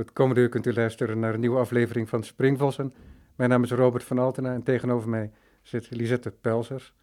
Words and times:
Het 0.00 0.12
komende 0.12 0.40
uur 0.40 0.48
kunt 0.48 0.66
u 0.66 0.72
luisteren 0.72 1.18
naar 1.18 1.34
een 1.34 1.40
nieuwe 1.40 1.58
aflevering 1.58 2.08
van 2.08 2.22
Springvossen. 2.22 2.92
Mijn 3.36 3.50
naam 3.50 3.62
is 3.62 3.70
Robert 3.70 4.04
van 4.04 4.18
Altena 4.18 4.52
en 4.54 4.62
tegenover 4.62 5.08
mij 5.08 5.30
zit 5.62 5.90
Lisette 5.90 6.30
Pelzers, 6.30 6.94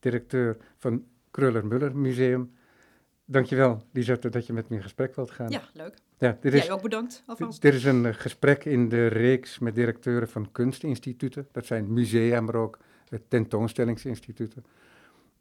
directeur 0.00 0.56
van 0.78 1.04
Kruller-Muller 1.30 1.96
Museum. 1.96 2.52
Dankjewel, 3.24 3.82
Lisette, 3.92 4.28
dat 4.28 4.46
je 4.46 4.52
met 4.52 4.68
me 4.68 4.76
in 4.76 4.82
gesprek 4.82 5.14
wilt 5.14 5.30
gaan. 5.30 5.50
Ja, 5.50 5.62
leuk. 5.72 5.94
Ja, 6.18 6.38
dit 6.40 6.54
is, 6.54 6.62
Jij 6.62 6.72
ook 6.72 6.82
bedankt 6.82 7.22
alvast. 7.26 7.62
Dit 7.62 7.74
is 7.74 7.84
een 7.84 8.06
eh, 8.06 8.14
gesprek 8.14 8.64
in 8.64 8.88
de 8.88 9.06
reeks 9.06 9.58
met 9.58 9.74
directeuren 9.74 10.28
van 10.28 10.52
kunstinstituten. 10.52 11.48
Dat 11.52 11.66
zijn 11.66 11.92
musea, 11.92 12.40
maar 12.40 12.54
ook 12.54 12.78
tentoonstellingsinstituten. 13.28 14.64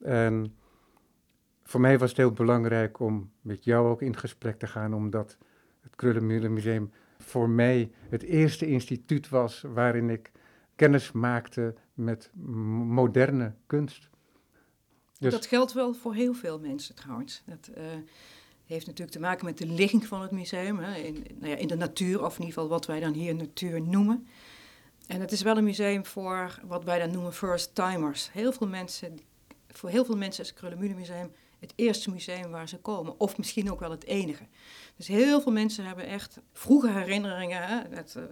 En 0.01 0.55
voor 1.63 1.81
mij 1.81 1.97
was 1.97 2.09
het 2.09 2.17
heel 2.17 2.31
belangrijk 2.31 2.99
om 2.99 3.31
met 3.41 3.63
jou 3.63 3.87
ook 3.87 4.01
in 4.01 4.17
gesprek 4.17 4.59
te 4.59 4.67
gaan, 4.67 4.93
omdat 4.93 5.37
het 5.81 5.95
Krullenmüller 5.95 6.51
Museum 6.51 6.91
voor 7.23 7.49
mij 7.49 7.91
het 8.09 8.23
eerste 8.23 8.67
instituut 8.67 9.29
was 9.29 9.63
waarin 9.73 10.09
ik 10.09 10.31
kennis 10.75 11.11
maakte 11.11 11.75
met 11.93 12.31
moderne 12.33 13.53
kunst. 13.65 14.09
Dus 15.19 15.33
dat 15.33 15.45
geldt 15.45 15.73
wel 15.73 15.93
voor 15.93 16.13
heel 16.13 16.33
veel 16.33 16.59
mensen 16.59 16.95
trouwens. 16.95 17.43
Dat 17.45 17.69
uh, 17.77 17.83
heeft 18.65 18.85
natuurlijk 18.85 19.17
te 19.17 19.19
maken 19.19 19.45
met 19.45 19.57
de 19.57 19.67
ligging 19.67 20.05
van 20.05 20.21
het 20.21 20.31
museum, 20.31 20.79
in, 20.79 21.25
nou 21.39 21.51
ja, 21.51 21.55
in 21.55 21.67
de 21.67 21.75
natuur, 21.75 22.23
of 22.23 22.33
in 22.33 22.39
ieder 22.39 22.53
geval 22.53 22.69
wat 22.69 22.85
wij 22.85 22.99
dan 22.99 23.13
hier 23.13 23.35
natuur 23.35 23.81
noemen. 23.81 24.27
En 25.07 25.19
het 25.19 25.31
is 25.31 25.41
wel 25.41 25.57
een 25.57 25.63
museum 25.63 26.05
voor 26.05 26.59
wat 26.65 26.83
wij 26.83 26.99
dan 26.99 27.11
noemen 27.11 27.33
first 27.33 27.75
timers. 27.75 28.31
Heel 28.31 28.51
veel 28.51 28.67
mensen, 28.67 29.19
voor 29.67 29.89
heel 29.89 30.05
veel 30.05 30.17
mensen 30.17 30.43
is 30.43 30.49
het 30.49 30.57
Krullenmüller 30.57 30.95
Museum 30.95 31.31
het 31.63 31.73
eerste 31.75 32.11
museum 32.11 32.51
waar 32.51 32.67
ze 32.67 32.77
komen. 32.77 33.19
Of 33.19 33.37
misschien 33.37 33.71
ook 33.71 33.79
wel 33.79 33.91
het 33.91 34.05
enige. 34.05 34.43
Dus 34.95 35.07
heel 35.07 35.41
veel 35.41 35.51
mensen 35.51 35.85
hebben 35.85 36.05
echt 36.05 36.39
vroege 36.51 36.89
herinneringen 36.89 37.61
hè, 37.61 37.95
het, 37.95 38.15
uh, 38.17 38.23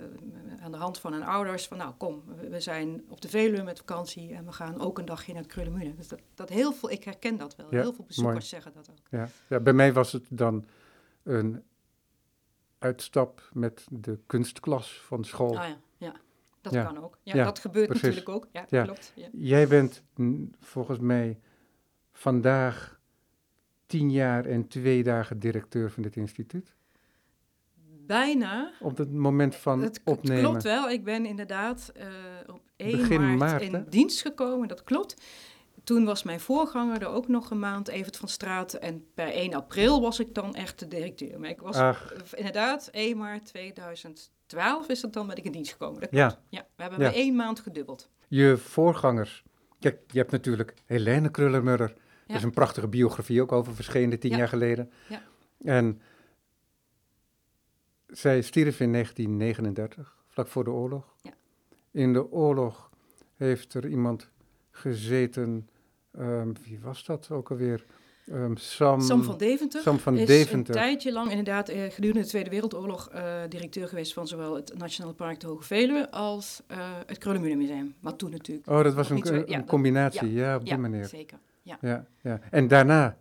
aan 0.64 0.72
de 0.72 0.78
hand 0.78 1.00
van 1.00 1.14
hun 1.14 1.24
ouders. 1.24 1.68
Van 1.68 1.78
nou 1.78 1.94
kom, 1.94 2.24
we 2.50 2.60
zijn 2.60 3.04
op 3.10 3.22
de 3.22 3.30
Veluwe 3.30 3.64
met 3.64 3.78
vakantie 3.78 4.34
en 4.34 4.46
we 4.46 4.52
gaan 4.52 4.80
ook 4.80 5.00
een 5.00 5.06
dagje 5.06 5.34
naar 5.34 5.46
Krullenmüller. 5.46 5.96
Dus 5.96 6.08
dat, 6.08 6.20
dat 6.34 6.50
heel 6.50 6.74
veel, 6.74 6.92
ik 6.92 7.04
herken 7.04 7.38
dat 7.38 7.56
wel. 7.56 7.68
heel 7.70 7.94
veel 7.94 8.06
bezoekers 8.06 8.50
zeggen 8.50 8.74
dat 8.74 8.90
ook. 8.90 9.08
Ja. 9.10 9.30
ja, 9.50 9.60
bij 9.60 9.74
mij 9.74 9.94
was 9.94 10.12
het 10.12 10.26
dan 10.30 10.66
een 11.24 11.64
uitstap 12.80 13.50
met 13.54 13.86
de 13.90 14.20
kunstklas 14.26 15.02
van 15.06 15.24
school. 15.24 15.58
Ah 15.58 15.68
ja, 15.68 15.78
ja. 15.98 16.14
Dat 16.62 16.74
kan 16.74 17.04
ook. 17.04 17.18
Ja, 17.24 17.44
dat 17.44 17.60
gebeurt 17.60 17.90
natuurlijk 17.94 18.30
ook. 18.30 18.48
Ja, 18.52 18.84
klopt. 18.84 19.14
Jij 19.32 19.68
bent 19.68 20.04
volgens 20.60 21.00
mij 21.00 21.40
vandaag 22.12 23.00
tien 23.92 24.12
jaar 24.12 24.46
en 24.46 24.68
twee 24.68 25.04
dagen 25.04 25.40
directeur 25.40 25.92
van 25.92 26.04
dit 26.04 26.16
instituut? 26.16 26.76
Bijna. 28.08 28.72
Op 28.80 28.98
het 28.98 29.12
moment 29.12 29.56
van 29.56 29.82
het, 29.82 30.02
opnemen. 30.06 30.42
Het 30.42 30.50
klopt 30.50 30.64
wel. 30.64 30.90
Ik 30.90 31.04
ben 31.04 31.26
inderdaad 31.26 31.92
uh, 31.98 32.04
op 32.54 32.62
1 32.76 33.38
maart, 33.38 33.62
in 33.62 33.86
dienst 33.90 34.22
gekomen. 34.22 34.68
Dat 34.68 34.84
klopt. 34.84 35.22
Toen 35.84 36.06
was 36.06 36.24
mijn 36.24 36.40
voorganger 36.40 37.02
er 37.02 37.08
ook 37.08 37.28
nog 37.28 37.52
een 37.52 37.60
maand, 37.60 37.88
Evert 37.88 38.18
van 38.18 38.28
Straat. 38.28 38.74
En 38.74 39.06
per 39.14 39.28
1 39.28 39.54
april 39.54 40.02
was 40.02 40.20
ik 40.20 40.34
dan 40.34 40.56
echt 40.56 40.80
de 40.80 40.88
directeur. 40.88 41.40
Maar 41.40 41.50
ik 41.50 41.62
was 41.62 41.76
Ach. 41.76 42.14
inderdaad 42.34 42.90
1 42.92 43.18
maart 43.18 43.46
2012 43.46 44.88
is 44.88 45.02
dat 45.02 45.14
dan 45.14 45.28
ben 45.28 45.36
ik 45.36 45.44
in 45.44 45.52
dienst 45.52 45.72
gekomen. 45.72 46.02
Dat 46.02 46.10
ja. 46.12 46.40
ja. 46.50 46.66
We 46.76 46.82
hebben 46.82 47.00
ja. 47.00 47.10
bij 47.10 47.16
één 47.20 47.36
maand 47.36 47.60
gedubbeld. 47.60 48.10
Je 48.28 48.58
voorgangers. 48.58 49.44
Kijk, 49.80 50.00
je 50.08 50.18
hebt 50.18 50.32
natuurlijk 50.32 50.74
Helene 50.86 51.32
Krullermurrer. 51.32 51.94
Er 52.32 52.38
is 52.38 52.44
een 52.44 52.52
prachtige 52.52 52.88
biografie 52.88 53.42
ook 53.42 53.52
over 53.52 53.76
verschenen 53.76 54.20
tien 54.20 54.38
jaar 54.38 54.48
geleden. 54.48 54.92
Ja. 55.10 55.22
En 55.64 56.02
zij 58.08 58.42
stierf 58.42 58.80
in 58.80 58.92
1939, 58.92 60.16
vlak 60.28 60.48
voor 60.48 60.64
de 60.64 60.70
oorlog. 60.70 61.16
Ja. 61.22 61.32
In 61.92 62.14
de 62.14 62.32
oorlog 62.32 62.90
heeft 63.36 63.74
er 63.74 63.88
iemand 63.88 64.30
gezeten, 64.72 65.70
um, 66.20 66.54
wie 66.64 66.80
was 66.80 67.06
dat 67.06 67.32
ook 67.32 67.52
alweer? 67.52 67.86
Um, 68.26 68.58
Sam, 68.58 69.02
Sam, 69.02 69.24
van 69.24 69.38
Deventer 69.38 69.82
Sam 69.82 70.00
van 70.00 70.18
is 70.18 70.28
Deventer. 70.28 70.76
een 70.76 70.82
tijdje 70.82 71.12
lang 71.12 71.30
inderdaad 71.30 71.70
uh, 71.70 71.84
gedurende 71.90 72.22
de 72.22 72.28
Tweede 72.28 72.50
Wereldoorlog 72.50 73.10
uh, 73.14 73.42
directeur 73.50 73.88
geweest 73.88 74.14
van 74.14 74.28
zowel 74.28 74.56
het 74.56 74.78
Nationaal 74.78 75.14
Park 75.14 75.40
de 75.40 75.48
Hoge 75.48 75.64
Veluwe 75.64 76.12
als 76.12 76.62
uh, 76.72 76.78
het 77.06 77.18
Krullenmüller 77.18 77.58
Museum. 77.58 77.94
Wat 78.00 78.18
toen 78.18 78.32
natuurlijk... 78.32 78.70
Oh, 78.70 78.84
dat 78.84 78.94
was 78.94 79.10
een, 79.10 79.34
een, 79.34 79.44
ja, 79.48 79.64
combinatie, 79.64 80.32
ja, 80.32 80.56
op 80.56 80.66
die 80.66 80.78
manier. 80.78 81.06
zeker. 81.06 81.38
Ja. 81.62 81.78
Ja, 81.82 82.06
ja. 82.22 82.40
En 82.50 82.68
daarna 82.68 83.18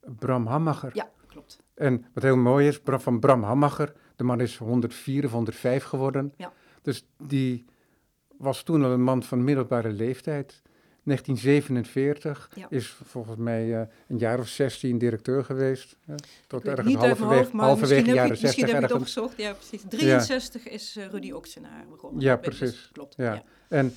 Bram 0.00 0.46
Hammacher. 0.46 0.90
Ja, 0.94 1.10
klopt. 1.26 1.60
En 1.74 2.04
wat 2.14 2.22
heel 2.22 2.36
mooi 2.36 2.68
is, 2.68 2.80
van 2.84 3.20
Bram 3.20 3.42
Hammacher, 3.42 3.92
de 4.16 4.24
man 4.24 4.40
is 4.40 4.56
104 4.56 5.24
of 5.24 5.30
105 5.30 5.84
geworden. 5.84 6.32
Ja. 6.36 6.52
Dus 6.82 7.06
die 7.16 7.64
was 8.36 8.62
toen 8.62 8.84
al 8.84 8.90
een 8.90 9.02
man 9.02 9.22
van 9.22 9.44
middelbare 9.44 9.90
leeftijd. 9.90 10.62
1947 11.04 12.50
is 12.68 12.96
volgens 13.04 13.36
mij 13.36 13.66
uh, 13.66 13.80
een 14.08 14.18
jaar 14.18 14.38
of 14.38 14.48
16 14.48 14.98
directeur 14.98 15.44
geweest. 15.44 15.96
Ja, 16.04 16.14
tot 16.46 16.64
ergens 16.64 16.94
halverwege, 16.94 17.56
halverwege 17.56 18.12
jaren 18.12 18.36
60 18.36 18.42
Misschien 18.42 18.64
heb 18.66 18.76
je 18.76 18.82
het 18.82 18.92
opgezocht, 18.92 19.36
ja 19.36 19.52
precies. 19.52 19.82
63 19.88 20.64
ja. 20.64 20.70
is 20.70 20.96
uh, 20.96 21.06
Rudy 21.06 21.30
Oxenaar 21.30 21.86
begonnen. 21.90 22.20
Ja, 22.20 22.36
precies. 22.36 22.90
klopt. 22.92 23.14
Ja. 23.16 23.42
En 23.68 23.94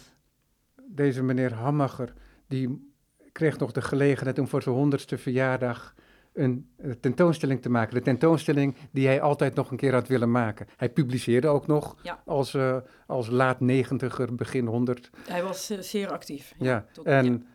deze 0.88 1.24
meneer 1.24 1.54
Hammacher, 1.54 2.14
die 2.48 2.91
kreeg 3.32 3.58
nog 3.58 3.72
de 3.72 3.82
gelegenheid 3.82 4.40
om 4.40 4.48
voor 4.48 4.62
zijn 4.62 4.76
honderdste 4.76 5.18
verjaardag 5.18 5.94
een, 6.34 6.70
tentoonstelling 7.00 7.62
te 7.62 7.70
maken. 7.70 7.96
De 7.96 8.02
tentoonstelling 8.02 8.76
die 8.92 9.08
hij 9.08 9.22
altijd 9.22 9.56
nog 9.56 9.72
een 9.72 9.78
keer 9.78 9.94
had 9.94 10.08
willen 10.08 10.32
maken. 10.32 10.68
Hij 10.78 10.90
publiceerde 10.90 11.48
ook 11.48 11.68
nog 11.68 11.96
als, 12.26 12.54
uh, 12.54 12.78
als 13.08 13.30
laat 13.30 13.60
negentiger, 13.60 14.36
begin 14.36 14.66
honderd. 14.66 15.10
Hij 15.28 15.44
was 15.44 15.72
uh, 15.72 15.80
zeer 15.80 16.12
actief. 16.12 16.54
Ja, 16.58 16.86
en 17.04 17.46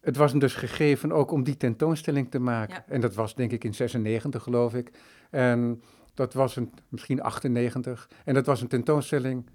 het 0.00 0.16
was 0.16 0.30
hem 0.30 0.40
dus 0.40 0.54
gegeven 0.54 1.12
ook 1.12 1.30
om 1.30 1.44
die 1.44 1.56
tentoonstelling 1.56 2.30
te 2.30 2.38
maken. 2.38 2.84
En 2.86 3.00
dat 3.00 3.14
was 3.14 3.34
denk 3.34 3.52
ik 3.52 3.64
in 3.64 3.74
96 3.74 4.42
geloof 4.42 4.74
ik. 4.74 4.90
En 5.30 5.82
dat 6.14 6.34
was 6.34 6.56
een, 6.56 6.72
misschien 6.88 7.22
98. 7.22 8.08
En 8.24 8.34
dat 8.34 8.46
was 8.46 8.60
een 8.60 8.68
tentoonstelling 8.68 9.46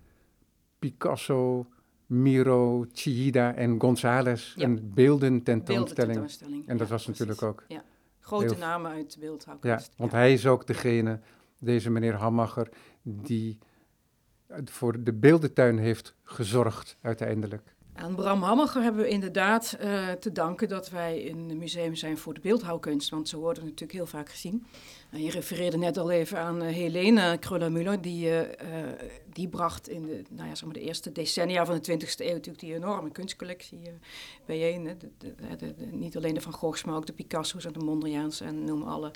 Picasso, 0.80 1.68
Miro, 2.10 2.86
Chihida 2.94 3.56
en 3.56 3.80
González 3.80 4.56
een 4.58 4.92
beelden 4.94 5.44
tentoonstelling. 5.44 6.68
En 6.68 6.78
dat 6.78 6.88
was 6.88 7.08
natuurlijk 7.08 7.42
ook. 7.42 7.64
Ja. 7.68 7.84
Grote 8.20 8.58
namen 8.58 8.92
uit 8.92 9.14
de 9.14 9.20
beeldhouwkunst. 9.20 9.88
Ja, 9.88 9.94
want 9.98 10.12
hij 10.12 10.34
is 10.34 10.48
ook 10.48 10.68
degene, 10.68 11.20
deze 11.58 11.90
meneer 11.90 12.14
Hammacher, 12.14 12.70
die 13.02 13.58
voor 14.66 15.04
de 15.04 15.14
beeldentuin 15.14 15.78
heeft 15.78 16.16
gezorgd 16.24 16.98
uiteindelijk. 17.02 17.76
Aan 17.94 18.16
Bram 18.16 18.42
Hammacher 18.42 18.82
hebben 18.82 19.02
we 19.02 19.10
inderdaad 19.10 19.78
uh, 19.82 20.12
te 20.12 20.32
danken 20.32 20.68
dat 20.68 20.90
wij 20.90 21.30
een 21.30 21.58
museum 21.58 21.96
zijn 21.96 22.18
voor 22.18 22.34
de 22.34 22.40
beeldhouwkunst, 22.40 23.10
want 23.10 23.30
zo 23.30 23.40
worden 23.40 23.64
natuurlijk 23.64 23.92
heel 23.92 24.06
vaak 24.06 24.30
gezien. 24.30 24.66
Uh, 25.14 25.24
je 25.24 25.32
refereerde 25.32 25.78
net 25.78 25.98
al 25.98 26.12
even 26.12 26.40
aan 26.40 26.64
uh, 26.64 26.70
Helene 26.70 27.38
Kruller-Müller, 27.40 28.02
die, 28.02 28.32
die 29.34 29.48
bracht 29.48 29.90
in 29.90 30.06
de, 30.06 30.24
nou 30.30 30.48
ja, 30.48 30.56
zeg 30.56 30.66
maar 30.66 30.74
de 30.74 30.82
eerste 30.82 31.12
decennia 31.12 31.66
van 31.66 31.80
de 31.82 31.92
20e 31.92 32.16
eeuw 32.18 32.34
natuurlijk 32.34 32.60
die 32.60 32.76
enorme 32.76 33.12
kunstcollectie 33.12 33.80
bijeen. 34.46 34.84
De, 34.84 34.98
de, 35.18 35.56
de, 35.58 35.74
niet 35.92 36.18
alleen 36.18 36.34
de 36.34 36.42
Van 36.42 36.54
Goghs, 36.54 36.84
maar 36.84 36.96
ook 36.96 37.06
de 37.06 37.14
Picasso's 37.14 37.66
en 37.66 37.74
de 37.74 37.86
Mondriaans 37.86 38.42
en 38.42 38.64
noem 38.64 38.84
alle 38.84 39.12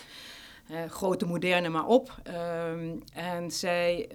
grote 0.87 1.25
moderne 1.25 1.69
maar 1.69 1.85
op. 1.85 2.19
Ehm, 2.23 2.95
en 3.13 3.51
zij... 3.51 4.09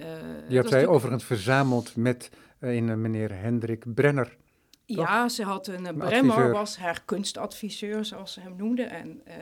die 0.48 0.58
had 0.58 0.68
zij 0.68 0.86
overigens 0.86 1.24
verzameld 1.24 1.96
met 1.96 2.30
een 2.58 3.00
meneer 3.00 3.40
Hendrik 3.40 3.94
Brenner. 3.94 4.36
Ja, 4.84 5.28
ze 5.28 5.42
had 5.42 5.66
een, 5.66 5.96
Bremmer, 5.96 6.50
was 6.52 6.76
haar 6.76 7.02
kunstadviseur, 7.04 8.04
zoals 8.04 8.32
ze 8.32 8.40
hem 8.40 8.56
noemde. 8.56 8.82
En 8.82 9.22
uh, 9.28 9.34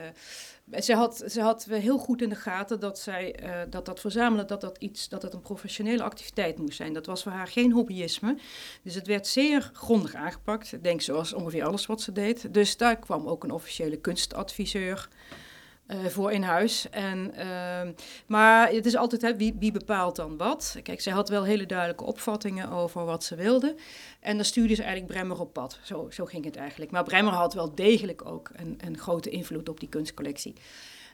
ze, 0.71 0.95
had, 0.95 1.23
ze 1.27 1.41
had 1.41 1.65
heel 1.65 1.97
goed 1.97 2.21
in 2.21 2.29
de 2.29 2.35
gaten 2.35 2.79
dat 2.79 2.99
zij, 2.99 3.43
uh, 3.43 3.61
dat, 3.69 3.85
dat 3.85 3.99
verzamelen, 3.99 4.47
dat 4.47 4.61
dat, 4.61 4.77
iets, 4.77 5.09
dat 5.09 5.21
dat 5.21 5.33
een 5.33 5.41
professionele 5.41 6.03
activiteit 6.03 6.57
moest 6.57 6.77
zijn. 6.77 6.93
Dat 6.93 7.05
was 7.05 7.23
voor 7.23 7.31
haar 7.31 7.47
geen 7.47 7.71
hobbyisme. 7.71 8.37
Dus 8.81 8.95
het 8.95 9.07
werd 9.07 9.27
zeer 9.27 9.69
grondig 9.73 10.13
aangepakt. 10.13 10.73
Ik 10.73 10.83
denk 10.83 11.01
zoals 11.01 11.33
ongeveer 11.33 11.65
alles 11.65 11.85
wat 11.85 12.01
ze 12.01 12.11
deed. 12.11 12.53
Dus 12.53 12.77
daar 12.77 12.99
kwam 12.99 13.27
ook 13.27 13.43
een 13.43 13.51
officiële 13.51 13.97
kunstadviseur 13.97 15.09
uh, 15.87 16.05
voor 16.05 16.31
in 16.31 16.43
huis. 16.43 16.89
En, 16.89 17.33
uh, 17.37 17.93
maar 18.27 18.69
het 18.69 18.85
is 18.85 18.95
altijd, 18.95 19.21
hè, 19.21 19.35
wie, 19.35 19.55
wie, 19.59 19.71
bepaalt 19.71 20.15
dan 20.15 20.37
wat? 20.37 20.79
Kijk, 20.83 21.01
zij 21.01 21.13
had 21.13 21.29
wel 21.29 21.43
hele 21.43 21.65
duidelijke 21.65 22.03
opvattingen 22.03 22.69
over 22.69 23.05
wat 23.05 23.23
ze 23.23 23.35
wilde. 23.35 23.75
En 24.19 24.35
dan 24.35 24.45
stuurde 24.45 24.73
ze 24.73 24.83
eigenlijk 24.83 25.11
Bremmer 25.13 25.39
op 25.39 25.53
pad. 25.53 25.79
Zo, 25.83 26.07
zo 26.09 26.25
ging 26.25 26.45
het 26.45 26.55
eigenlijk. 26.55 26.91
Maar 26.91 27.03
Bremmer 27.03 27.33
had 27.33 27.53
wel 27.53 27.75
degelijk 27.75 28.25
ook 28.25 28.49
een, 28.55 28.79
een 28.85 28.97
grote 28.97 29.29
invloed 29.29 29.69
op 29.69 29.79
die 29.79 29.89
kunstcollectie. 29.89 30.53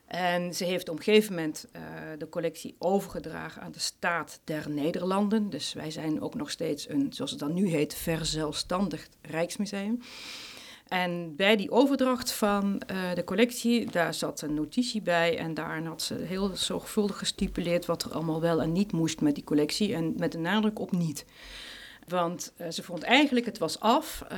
En 0.08 0.54
ze 0.54 0.66
heeft 0.66 0.90
op 0.90 0.98
een 0.98 1.04
gegeven 1.04 1.36
moment 1.36 1.66
uh, 1.76 1.82
de 2.18 2.30
collectie 2.30 2.76
overgedragen 2.78 3.62
aan 3.62 3.72
de 3.72 3.80
staat 3.80 4.40
der 4.44 4.70
Nederlanden. 4.70 5.50
Dus 5.50 5.74
wij 5.74 5.92
zijn 5.92 6.22
ook 6.22 6.36
nog 6.36 6.50
steeds 6.52 6.90
een, 6.90 7.14
zoals 7.14 7.32
het 7.32 7.40
dan 7.40 7.54
nu 7.54 7.68
heet, 7.68 7.94
verzelfstandigd 7.96 9.18
Rijksmuseum. 9.22 10.00
En 10.88 11.36
bij 11.36 11.56
die 11.56 11.72
overdracht 11.72 12.32
van 12.32 12.82
uh, 12.92 13.14
de 13.14 13.24
collectie, 13.24 13.92
daar 13.92 14.14
zat 14.14 14.42
een 14.42 14.54
notitie 14.54 15.02
bij. 15.02 15.38
En 15.38 15.54
daarin 15.54 15.86
had 15.86 16.02
ze 16.02 16.16
heel 16.16 16.52
zorgvuldig 16.54 17.18
gestipuleerd 17.18 17.86
wat 17.86 18.04
er 18.04 18.14
allemaal 18.14 18.42
wel 18.42 18.62
en 18.62 18.72
niet 18.72 18.92
moest 18.92 19.22
met 19.22 19.36
die 19.36 19.44
collectie. 19.44 19.94
En 19.94 20.14
met 20.18 20.32
de 20.32 20.38
nadruk 20.38 20.80
op 20.80 20.92
niet. 20.92 21.26
Want 22.08 22.54
uh, 22.58 22.70
ze 22.70 22.84
vond 22.84 23.04
eigenlijk 23.04 23.46
het 23.46 23.58
was 23.58 23.80
af. 23.80 24.24
Uh, 24.32 24.38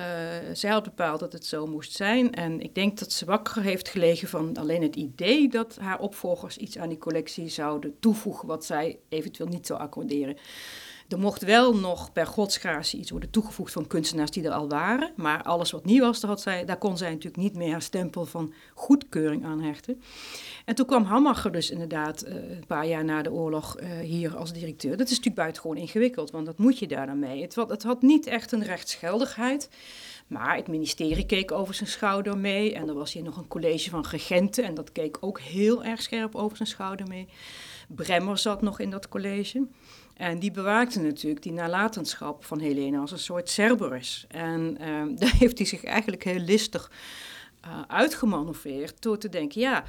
zij 0.53 0.71
had 0.71 0.83
bepaald 0.83 1.19
dat 1.19 1.33
het 1.33 1.45
zo 1.45 1.67
moest 1.67 1.91
zijn. 1.93 2.33
En 2.33 2.61
ik 2.61 2.75
denk 2.75 2.99
dat 2.99 3.11
ze 3.11 3.25
wakker 3.25 3.61
heeft 3.61 3.89
gelegen 3.89 4.27
van 4.27 4.57
alleen 4.57 4.81
het 4.81 4.95
idee 4.95 5.49
dat 5.49 5.77
haar 5.81 5.99
opvolgers 5.99 6.57
iets 6.57 6.77
aan 6.77 6.89
die 6.89 6.97
collectie 6.97 7.49
zouden 7.49 7.99
toevoegen 7.99 8.47
wat 8.47 8.65
zij 8.65 8.99
eventueel 9.09 9.49
niet 9.49 9.67
zou 9.67 9.79
accorderen. 9.79 10.37
Er 11.07 11.19
mocht 11.19 11.43
wel 11.43 11.75
nog 11.75 12.11
per 12.13 12.27
godsgratie 12.27 12.99
iets 12.99 13.11
worden 13.11 13.29
toegevoegd 13.29 13.71
van 13.71 13.87
kunstenaars 13.87 14.31
die 14.31 14.43
er 14.43 14.51
al 14.51 14.69
waren. 14.69 15.13
Maar 15.15 15.43
alles 15.43 15.71
wat 15.71 15.85
nieuw 15.85 16.01
was, 16.01 16.19
daar, 16.19 16.29
had 16.29 16.41
zij, 16.41 16.65
daar 16.65 16.77
kon 16.77 16.97
zij 16.97 17.09
natuurlijk 17.09 17.43
niet 17.43 17.55
meer 17.55 17.71
haar 17.71 17.81
stempel 17.81 18.25
van 18.25 18.53
goedkeuring 18.73 19.45
aan 19.45 19.61
hechten. 19.61 20.01
En 20.65 20.75
toen 20.75 20.85
kwam 20.85 21.03
Hammacher 21.03 21.51
dus 21.51 21.69
inderdaad 21.69 22.25
uh, 22.25 22.33
een 22.33 22.65
paar 22.67 22.87
jaar 22.87 23.05
na 23.05 23.21
de 23.21 23.31
oorlog 23.31 23.79
uh, 23.79 23.99
hier 23.99 24.37
als 24.37 24.53
directeur. 24.53 24.91
Dat 24.91 25.05
is 25.05 25.09
natuurlijk 25.09 25.35
buitengewoon 25.35 25.77
ingewikkeld, 25.77 26.31
want 26.31 26.45
dat 26.45 26.57
moet 26.57 26.79
je 26.79 26.87
daar 26.87 27.05
dan 27.05 27.19
mee. 27.19 27.41
Het, 27.41 27.55
het 27.55 27.83
had 27.83 28.01
niet 28.01 28.27
echt 28.27 28.51
een 28.51 28.63
rechtsgeldigheid. 28.63 29.69
Maar 30.27 30.55
het 30.55 30.67
ministerie 30.67 31.25
keek 31.25 31.51
over 31.51 31.73
zijn 31.73 31.89
schouder 31.89 32.37
mee. 32.37 32.73
En 32.73 32.87
er 32.87 32.93
was 32.93 33.13
hier 33.13 33.23
nog 33.23 33.37
een 33.37 33.47
college 33.47 33.89
van 33.89 34.05
regenten. 34.09 34.63
En 34.63 34.73
dat 34.73 34.91
keek 34.91 35.17
ook 35.19 35.39
heel 35.39 35.83
erg 35.83 36.01
scherp 36.01 36.35
over 36.35 36.57
zijn 36.57 36.69
schouder 36.69 37.07
mee. 37.07 37.27
Bremmer 37.87 38.37
zat 38.37 38.61
nog 38.61 38.79
in 38.79 38.89
dat 38.89 39.09
college. 39.09 39.67
En 40.15 40.39
die 40.39 40.51
bewaakte 40.51 40.99
natuurlijk 40.99 41.43
die 41.43 41.51
nalatenschap 41.51 42.45
van 42.45 42.59
Helena 42.59 42.99
als 42.99 43.11
een 43.11 43.19
soort 43.19 43.49
Cerberus. 43.49 44.25
En 44.27 44.77
uh, 44.81 45.17
daar 45.19 45.35
heeft 45.35 45.57
hij 45.57 45.67
zich 45.67 45.83
eigenlijk 45.83 46.23
heel 46.23 46.39
listig 46.39 46.91
uh, 47.65 47.81
uitgemanoeuvreerd 47.87 49.01
door 49.01 49.17
te 49.17 49.29
denken, 49.29 49.61
ja, 49.61 49.83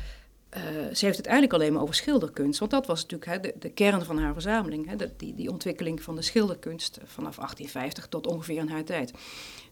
uh, 0.57 0.61
ze 0.95 1.05
heeft 1.05 1.17
het 1.17 1.27
eigenlijk 1.27 1.53
alleen 1.53 1.73
maar 1.73 1.83
over 1.83 1.95
schilderkunst. 1.95 2.59
Want 2.59 2.71
dat 2.71 2.87
was 2.87 3.03
natuurlijk 3.03 3.31
hè, 3.31 3.41
de, 3.41 3.55
de, 3.59 3.71
kern 3.71 4.05
van 4.05 4.19
haar 4.19 4.33
verzameling. 4.33 4.89
Hè, 4.89 4.97
die, 5.17 5.35
die 5.35 5.51
ontwikkeling 5.51 6.03
van 6.03 6.17
de 6.17 6.23
schilderkunst 6.23 6.99
vanaf 7.05 7.37
1850 7.37 8.07
tot 8.07 8.27
ongeveer 8.27 8.59
in 8.59 8.69
haar 8.69 8.85
tijd. 8.85 9.13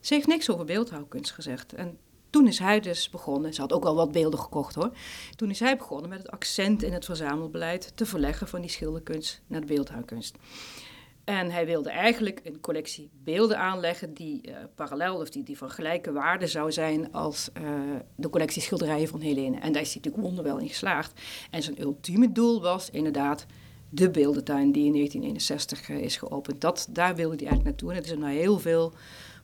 Ze 0.01 0.15
heeft 0.15 0.27
niks 0.27 0.51
over 0.51 0.65
beeldhouwkunst 0.65 1.33
gezegd. 1.33 1.73
En 1.73 1.99
toen 2.35 2.47
is 2.47 2.59
hij 2.59 2.81
dus 2.81 3.11
begonnen, 3.11 3.55
ze 3.55 3.61
had 3.61 3.73
ook 3.73 3.85
al 3.85 3.95
wat 3.95 4.13
beelden 4.13 4.41
gekocht 4.41 4.75
hoor. 4.75 4.91
Toen 5.37 5.51
is 5.51 5.61
hij 5.61 5.77
begonnen 5.77 6.09
met 6.09 6.19
het 6.19 6.31
accent 6.31 6.83
in 6.83 6.93
het 6.93 7.05
verzamelbeleid 7.05 7.93
te 7.95 8.07
verleggen 8.07 8.49
van 8.49 8.61
die 8.61 8.71
schilderkunst 8.71 9.43
naar 9.47 9.61
de 9.61 9.67
beeldhouwkunst. 9.67 10.37
En 11.25 11.51
hij 11.51 11.67
wilde 11.67 11.91
eigenlijk 11.91 12.41
een 12.45 12.61
collectie 12.61 13.11
beelden 13.25 13.59
aanleggen 13.59 14.15
die 14.15 14.49
uh, 14.49 14.57
parallel 14.75 15.17
of 15.17 15.31
die, 15.31 15.43
die 15.43 15.59
van 15.59 15.71
gelijke 15.71 16.13
waarde 16.13 16.47
zou 16.47 16.73
zijn 16.73 17.13
als 17.13 17.51
uh, 17.63 17.71
de 18.15 18.31
collectie 18.31 18.63
schilderijen 18.63 19.09
van 19.09 19.21
Helene. 19.21 19.59
En 19.59 19.73
daar 19.73 19.83
is 19.83 19.93
hij 19.93 20.01
natuurlijk 20.03 20.25
wonderwel 20.25 20.59
in 20.59 20.69
geslaagd. 20.69 21.21
En 21.51 21.63
zijn 21.63 21.81
ultieme 21.81 22.33
doel 22.33 22.61
was 22.63 22.91
inderdaad 22.91 23.47
de 23.89 24.11
beeldentuin 24.11 24.73
die 24.73 24.85
in 24.85 24.93
1961 24.93 25.89
uh, 25.89 25.97
eh, 25.97 26.03
is 26.03 26.17
geopend. 26.17 26.61
Dat, 26.61 26.87
daar 26.91 27.15
wilde 27.15 27.37
hij 27.37 27.47
eigenlijk 27.47 27.65
naartoe. 27.65 27.91
En 27.91 27.97
het 27.97 28.05
is 28.05 28.11
er 28.11 28.19
nou 28.19 28.33
heel 28.33 28.59
veel 28.59 28.93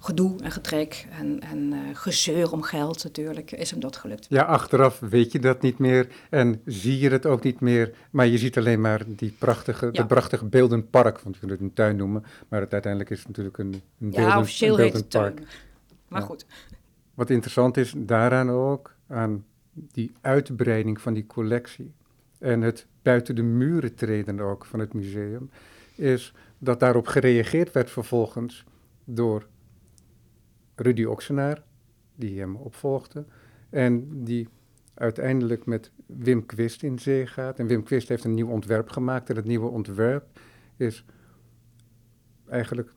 gedoe 0.03 0.41
en 0.43 0.51
getrek 0.51 1.07
en, 1.19 1.41
en 1.41 1.73
uh, 1.73 1.79
gezeur 1.93 2.53
om 2.53 2.63
geld 2.63 3.05
natuurlijk, 3.05 3.53
is 3.53 3.71
hem 3.71 3.81
dat 3.81 3.97
gelukt. 3.97 4.27
Ja, 4.29 4.43
achteraf 4.43 4.99
weet 4.99 5.33
je 5.33 5.39
dat 5.39 5.63
niet 5.63 5.79
meer 5.79 6.09
en 6.31 6.61
zie 6.65 6.99
je 6.99 7.11
het 7.11 7.27
ook 7.27 7.43
niet 7.43 7.61
meer, 7.61 7.95
maar 8.11 8.27
je 8.27 8.39
ziet 8.39 8.59
alleen 8.59 8.81
maar 8.81 9.03
die 9.07 9.35
prachtige, 9.39 9.87
ja. 9.87 9.93
dat 9.93 10.07
prachtige 10.07 10.45
beeldenpark, 10.45 11.21
want 11.21 11.35
we 11.35 11.41
kunnen 11.41 11.57
het 11.57 11.67
een 11.67 11.75
tuin 11.75 11.97
noemen, 11.97 12.25
maar 12.49 12.61
het, 12.61 12.73
uiteindelijk 12.73 13.11
is 13.13 13.19
het 13.19 13.29
natuurlijk 13.29 13.59
een, 13.59 13.73
een, 13.73 13.83
beelden, 13.99 14.23
ja, 14.23 14.39
officieel 14.39 14.81
een 14.81 14.91
beeldenpark. 14.91 15.37
Tuin. 15.37 15.49
Maar 16.09 16.21
ja. 16.21 16.27
goed. 16.27 16.47
Wat 17.15 17.31
interessant 17.31 17.77
is 17.77 17.95
daaraan 17.97 18.51
ook, 18.51 18.95
aan 19.09 19.45
die 19.73 20.13
uitbreiding 20.21 21.01
van 21.01 21.15
die 21.15 21.27
collectie 21.27 21.93
en 22.39 22.61
het 22.61 22.87
buiten 23.03 23.35
de 23.35 23.43
muren 23.43 23.95
treden 23.95 24.41
ook 24.41 24.65
van 24.65 24.81
het 24.81 24.95
museum, 24.95 25.51
is 25.95 26.33
dat 26.59 26.81
daarop 26.81 27.07
gereageerd 27.07 27.73
werd 27.73 27.91
vervolgens 27.91 28.65
door 29.05 29.47
Rudy 30.81 31.05
Oxenaar, 31.05 31.63
die 32.15 32.41
hem 32.41 32.57
opvolgde. 32.57 33.25
En 33.71 34.25
die 34.25 34.49
uiteindelijk 34.95 35.67
met 35.67 35.91
Wim 36.07 36.47
Quist 36.47 36.83
in 36.83 36.99
zee 36.99 37.27
gaat. 37.27 37.59
En 37.59 37.67
Wim 37.67 37.83
Quist 37.83 38.09
heeft 38.09 38.25
een 38.25 38.35
nieuw 38.35 38.49
ontwerp 38.49 38.89
gemaakt. 38.89 39.31
En 39.31 39.37
het 39.37 39.45
nieuwe 39.45 39.69
ontwerp 39.69 40.39
is 40.77 41.05
eigenlijk 42.49 42.93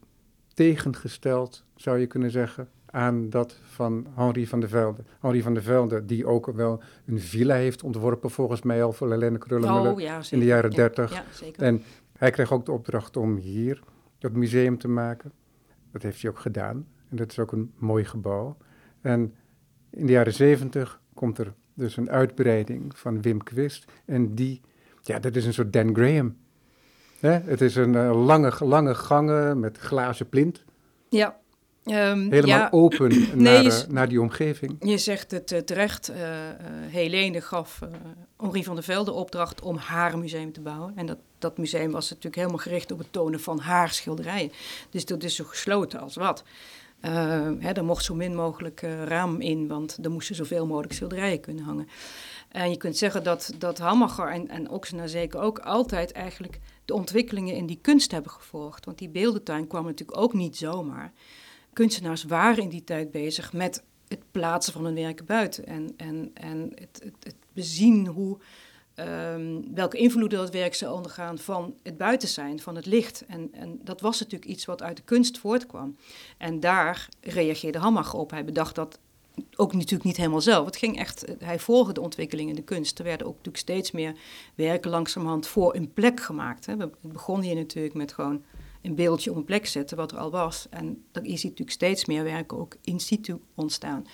tegengesteld, 0.54 1.66
zou 1.76 2.00
je 2.00 2.08
kunnen 2.08 2.32
zeggen, 2.32 2.70
aan 2.86 3.30
dat 3.30 3.60
van 3.64 4.08
Henri 4.16 4.48
van 4.48 4.60
der 4.60 4.70
Velde. 4.70 5.04
Henri 5.20 5.42
van 5.42 5.54
der 5.54 5.64
Velde, 5.64 6.06
die 6.06 6.26
ook 6.26 6.52
wel 6.52 6.82
een 7.06 7.20
villa 7.20 7.56
heeft 7.56 7.84
ontworpen, 7.84 8.30
volgens 8.30 8.62
mij 8.62 8.84
al 8.84 8.94
voor 8.94 9.12
Helene 9.12 9.38
Krullenmuller 9.38 9.92
oh, 9.92 10.00
ja, 10.00 10.22
in 10.30 10.40
de 10.40 10.46
jaren 10.46 10.72
dertig. 10.72 11.14
Ja, 11.14 11.24
ja, 11.40 11.52
en 11.58 11.82
hij 12.18 12.32
kreeg 12.32 12.52
ook 12.52 12.66
de 12.66 12.72
opdracht 12.72 13.18
om 13.18 13.36
hier 13.36 13.84
dat 14.18 14.32
museum 14.32 14.78
te 14.78 14.88
maken. 14.88 15.32
Dat 15.92 16.02
heeft 16.02 16.22
hij 16.22 16.32
ook 16.32 16.40
gedaan. 16.40 16.88
En 17.14 17.20
dat 17.20 17.32
is 17.32 17.40
ook 17.40 17.52
een 17.52 17.74
mooi 17.78 18.06
gebouw. 18.06 18.58
En 19.02 19.36
in 19.90 20.06
de 20.06 20.12
jaren 20.12 20.34
zeventig 20.34 21.02
komt 21.14 21.38
er 21.38 21.54
dus 21.74 21.98
een 21.98 22.10
uitbreiding 22.10 22.98
van 22.98 23.22
Wim 23.22 23.44
Quist. 23.44 23.86
En 24.06 24.36
die, 24.36 24.62
ja, 25.02 25.20
dat 25.20 25.36
is 25.36 25.46
een 25.46 25.54
soort 25.54 25.74
Dan 25.74 25.96
Graham. 25.96 26.38
Hè? 27.20 27.30
Het 27.30 27.62
is 27.62 27.76
een 27.76 27.94
uh, 27.94 28.26
lange, 28.26 28.54
lange 28.60 28.96
gangen 28.96 29.60
met 29.60 29.78
glazen 29.78 30.30
plint. 30.30 30.64
Ja. 31.10 31.38
Um, 31.86 32.32
Helemaal 32.32 32.58
ja, 32.58 32.68
open 32.72 33.10
nee, 33.10 33.36
naar, 33.36 33.64
je, 33.64 33.70
uh, 33.70 33.94
naar 33.94 34.10
die 34.10 34.22
omgeving. 34.22 34.76
Je 34.80 34.98
zegt 34.98 35.32
het 35.32 35.52
uh, 35.52 35.60
terecht. 35.60 36.10
Uh, 36.10 36.16
Helene 36.88 37.42
gaf 37.42 37.80
Henri 38.38 38.64
van 38.64 38.76
der 38.76 38.84
Velde 38.84 39.12
opdracht 39.12 39.62
om 39.62 39.78
haar 39.78 40.18
museum 40.18 40.52
te 40.52 40.62
bouwen. 40.62 40.94
En 40.96 41.06
dat, 41.06 41.18
dat 41.38 41.58
museum 41.58 41.92
was 41.92 42.10
natuurlijk 42.10 42.36
helemaal 42.36 42.58
gericht 42.58 42.92
op 42.92 42.98
het 42.98 43.12
tonen 43.12 43.40
van 43.40 43.60
haar 43.60 43.90
schilderijen. 43.90 44.52
Dus 44.90 45.06
dat 45.06 45.24
is 45.24 45.36
zo 45.36 45.44
gesloten 45.44 46.00
als 46.00 46.16
wat. 46.16 46.44
Uh, 47.06 47.12
hè, 47.60 47.72
er 47.72 47.86
mocht 47.86 48.04
zo 48.04 48.16
min 48.16 48.36
mogelijk 48.36 48.82
uh, 48.82 49.04
raam 49.04 49.42
in, 49.42 49.68
want 49.68 49.98
er 50.02 50.12
moesten 50.12 50.36
zoveel 50.36 50.66
mogelijk 50.66 50.94
schilderijen 50.94 51.40
kunnen 51.40 51.64
hangen. 51.64 51.88
En 52.50 52.70
je 52.70 52.78
kunt 52.78 52.98
zeggen 52.98 53.24
dat, 53.24 53.54
dat 53.58 53.80
en, 54.30 54.48
en 54.48 54.70
zeker 55.10 55.40
ook 55.40 55.60
altijd 55.60 56.12
eigenlijk 56.12 56.60
de 56.86 56.94
ontwikkelingen 56.94 57.56
in 57.56 57.66
die 57.66 57.80
kunst 57.82 58.12
hebben 58.12 58.32
gevolgd. 58.32 58.86
Want 58.86 58.98
die 58.98 59.10
beeldentuin 59.10 59.68
kwam 59.68 59.86
natuurlijk 59.86 60.20
ook 60.20 60.34
niet 60.34 60.58
zomaar. 60.58 61.12
Kunstenaars 61.74 62.24
waren 62.24 62.64
in 62.64 62.70
die 62.70 62.84
tijd 62.84 63.12
bezig 63.12 63.54
met 63.54 63.84
het 64.08 64.32
plaatsen 64.32 64.74
van 64.74 64.86
hun 64.86 64.96
werken 64.96 65.26
buiten. 65.26 65.66
En, 65.66 65.94
en, 65.98 66.32
en 66.34 66.72
het, 66.76 67.00
het, 67.04 67.16
het 67.24 67.36
bezien 67.54 68.08
hoe 68.08 68.38
Um, 68.96 69.74
welke 69.74 69.98
invloeden 69.98 70.40
dat 70.40 70.52
werk 70.52 70.76
zou 70.76 70.94
ondergaan 70.94 71.38
van 71.38 71.76
het 71.84 71.98
buiten 71.98 72.28
zijn, 72.28 72.60
van 72.60 72.76
het 72.76 72.86
licht. 72.86 73.26
En, 73.28 73.50
en, 73.52 73.80
dat 73.84 74.02
was 74.02 74.20
natuurlijk 74.20 74.52
iets 74.52 74.66
wat 74.66 74.82
uit 74.82 74.98
de 74.98 75.04
kunst 75.04 75.38
voortkwam. 75.38 75.98
En 76.38 76.60
daar 76.60 77.10
reageerde 77.22 77.78
Hammacher 77.78 78.20
op. 78.20 78.32
Hij 78.32 78.46
bedacht 78.46 78.76
dat 78.76 79.00
ook 79.56 79.74
natuurlijk 79.74 80.04
niet 80.04 80.18
helemaal 80.18 80.42
zelf. 80.42 80.66
Het 80.66 80.78
ging 80.78 80.98
echt, 80.98 81.26
hij 81.40 81.60
volgde 81.60 81.94
de 81.94 82.02
ontwikkeling 82.02 82.50
in 82.50 82.56
de 82.56 82.64
kunst. 82.64 83.00
Er 83.00 83.06
werden 83.06 83.28
ook 83.28 83.36
natuurlijk 83.36 83.64
steeds 83.64 83.92
meer 83.92 84.16
werken 84.56 84.92
langzamerhand 84.92 85.48
voor 85.48 85.76
een 85.76 85.94
plek 85.94 86.20
gemaakt. 86.20 86.66
Hè. 86.66 86.78
We 86.78 86.90
begonnen 87.02 87.46
hier 87.46 87.56
natuurlijk 87.56 87.96
met 87.96 88.14
gewoon 88.14 88.44
een 88.82 88.96
beeldje 88.96 89.30
op 89.30 89.36
een 89.36 89.44
plek 89.44 89.66
zetten, 89.66 89.98
wat 89.98 90.12
er 90.12 90.18
al 90.18 90.32
was. 90.32 90.68
En 90.70 91.04
er 91.12 91.26
is 91.26 91.44
natuurlijk 91.44 91.72
steeds 91.72 92.06
meer 92.06 92.24
werken 92.24 92.58
ook 92.58 92.76
in 92.82 93.00
situ 93.00 93.42
ontstaan. 93.56 94.08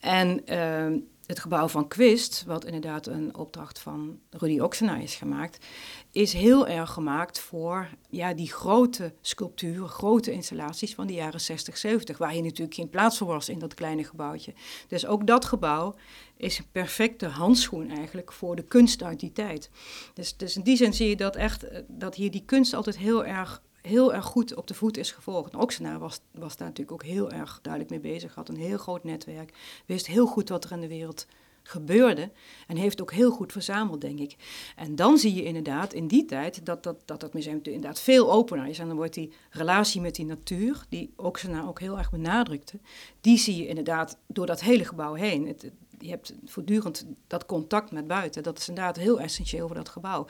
En 0.00 0.40
uh, 0.52 1.00
het 1.26 1.38
gebouw 1.38 1.68
van 1.68 1.88
Quist, 1.88 2.44
wat 2.46 2.64
inderdaad 2.64 3.06
een 3.06 3.36
opdracht 3.36 3.78
van 3.78 4.18
Rudy 4.30 4.58
Oxenaar 4.58 5.02
is 5.02 5.14
gemaakt, 5.14 5.64
is 6.10 6.32
heel 6.32 6.68
erg 6.68 6.90
gemaakt 6.90 7.38
voor 7.38 7.88
ja, 8.10 8.34
die 8.34 8.52
grote 8.52 9.14
sculpturen, 9.20 9.88
grote 9.88 10.32
installaties 10.32 10.94
van 10.94 11.06
de 11.06 11.12
jaren 11.12 11.40
60, 11.40 11.76
70, 11.76 12.18
waar 12.18 12.30
hier 12.30 12.42
natuurlijk 12.42 12.74
geen 12.74 12.90
plaats 12.90 13.18
voor 13.18 13.26
was 13.26 13.48
in 13.48 13.58
dat 13.58 13.74
kleine 13.74 14.04
gebouwtje. 14.04 14.54
Dus 14.88 15.06
ook 15.06 15.26
dat 15.26 15.44
gebouw 15.44 15.94
is 16.36 16.58
een 16.58 16.70
perfecte 16.72 17.26
handschoen 17.26 17.90
eigenlijk 17.90 18.32
voor 18.32 18.56
de 18.56 18.64
kunst 18.64 19.02
uit 19.02 19.20
die 19.20 19.32
tijd. 19.32 19.70
Dus, 20.14 20.36
dus 20.36 20.56
in 20.56 20.62
die 20.62 20.76
zin 20.76 20.94
zie 20.94 21.08
je 21.08 21.16
dat 21.16 21.36
echt, 21.36 21.62
eh, 21.62 21.80
dat 21.88 22.14
hier 22.14 22.30
die 22.30 22.44
kunst 22.46 22.74
altijd 22.74 22.98
heel 22.98 23.24
erg 23.24 23.62
heel 23.86 24.14
erg 24.14 24.24
goed 24.24 24.54
op 24.54 24.66
de 24.66 24.74
voet 24.74 24.96
is 24.96 25.12
gevolgd. 25.12 25.80
En 25.80 25.98
was, 25.98 26.20
was 26.30 26.56
daar 26.56 26.68
natuurlijk 26.68 26.92
ook 26.92 27.04
heel 27.04 27.30
erg 27.30 27.58
duidelijk 27.62 27.92
mee 27.92 28.12
bezig. 28.12 28.34
Had 28.34 28.48
een 28.48 28.56
heel 28.56 28.78
groot 28.78 29.04
netwerk. 29.04 29.52
Wist 29.86 30.06
heel 30.06 30.26
goed 30.26 30.48
wat 30.48 30.64
er 30.64 30.72
in 30.72 30.80
de 30.80 30.88
wereld 30.88 31.26
gebeurde. 31.62 32.30
En 32.66 32.76
heeft 32.76 33.00
ook 33.00 33.12
heel 33.12 33.30
goed 33.30 33.52
verzameld, 33.52 34.00
denk 34.00 34.18
ik. 34.18 34.36
En 34.76 34.96
dan 34.96 35.18
zie 35.18 35.34
je 35.34 35.44
inderdaad 35.44 35.92
in 35.92 36.06
die 36.06 36.24
tijd 36.24 36.66
dat 36.66 36.82
dat, 36.82 37.02
dat, 37.04 37.20
dat 37.20 37.34
museum 37.34 37.60
inderdaad 37.62 38.00
veel 38.00 38.32
opener 38.32 38.66
is. 38.66 38.78
En 38.78 38.86
dan 38.86 38.96
wordt 38.96 39.14
die 39.14 39.32
relatie 39.50 40.00
met 40.00 40.14
die 40.14 40.26
natuur, 40.26 40.84
die 40.88 41.12
Oxenaar 41.16 41.68
ook 41.68 41.80
heel 41.80 41.98
erg 41.98 42.10
benadrukte, 42.10 42.78
die 43.20 43.38
zie 43.38 43.56
je 43.56 43.66
inderdaad 43.66 44.18
door 44.26 44.46
dat 44.46 44.60
hele 44.60 44.84
gebouw 44.84 45.14
heen. 45.14 45.56
Je 45.98 46.08
hebt 46.08 46.34
voortdurend 46.44 47.06
dat 47.26 47.46
contact 47.46 47.90
met 47.90 48.06
buiten. 48.06 48.42
Dat 48.42 48.58
is 48.58 48.68
inderdaad 48.68 48.96
heel 48.96 49.20
essentieel 49.20 49.66
voor 49.66 49.76
dat 49.76 49.88
gebouw. 49.88 50.26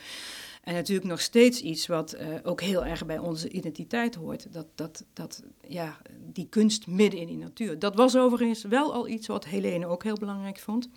En 0.66 0.74
natuurlijk 0.74 1.08
nog 1.08 1.20
steeds 1.20 1.60
iets 1.60 1.86
wat 1.86 2.14
uh, 2.14 2.26
ook 2.42 2.60
heel 2.60 2.84
erg 2.84 3.06
bij 3.06 3.18
onze 3.18 3.48
identiteit 3.48 4.14
hoort. 4.14 4.52
Dat, 4.52 4.66
dat, 4.74 5.04
dat, 5.12 5.42
ja, 5.66 5.96
die 6.32 6.46
kunst 6.48 6.86
midden 6.86 7.20
in 7.20 7.26
die 7.26 7.36
natuur. 7.36 7.78
Dat 7.78 7.94
was 7.94 8.16
overigens 8.16 8.62
wel 8.62 8.92
al 8.92 9.08
iets 9.08 9.26
wat 9.26 9.44
Helene 9.44 9.86
ook 9.86 10.02
heel 10.02 10.16
belangrijk 10.18 10.58
vond. 10.58 10.88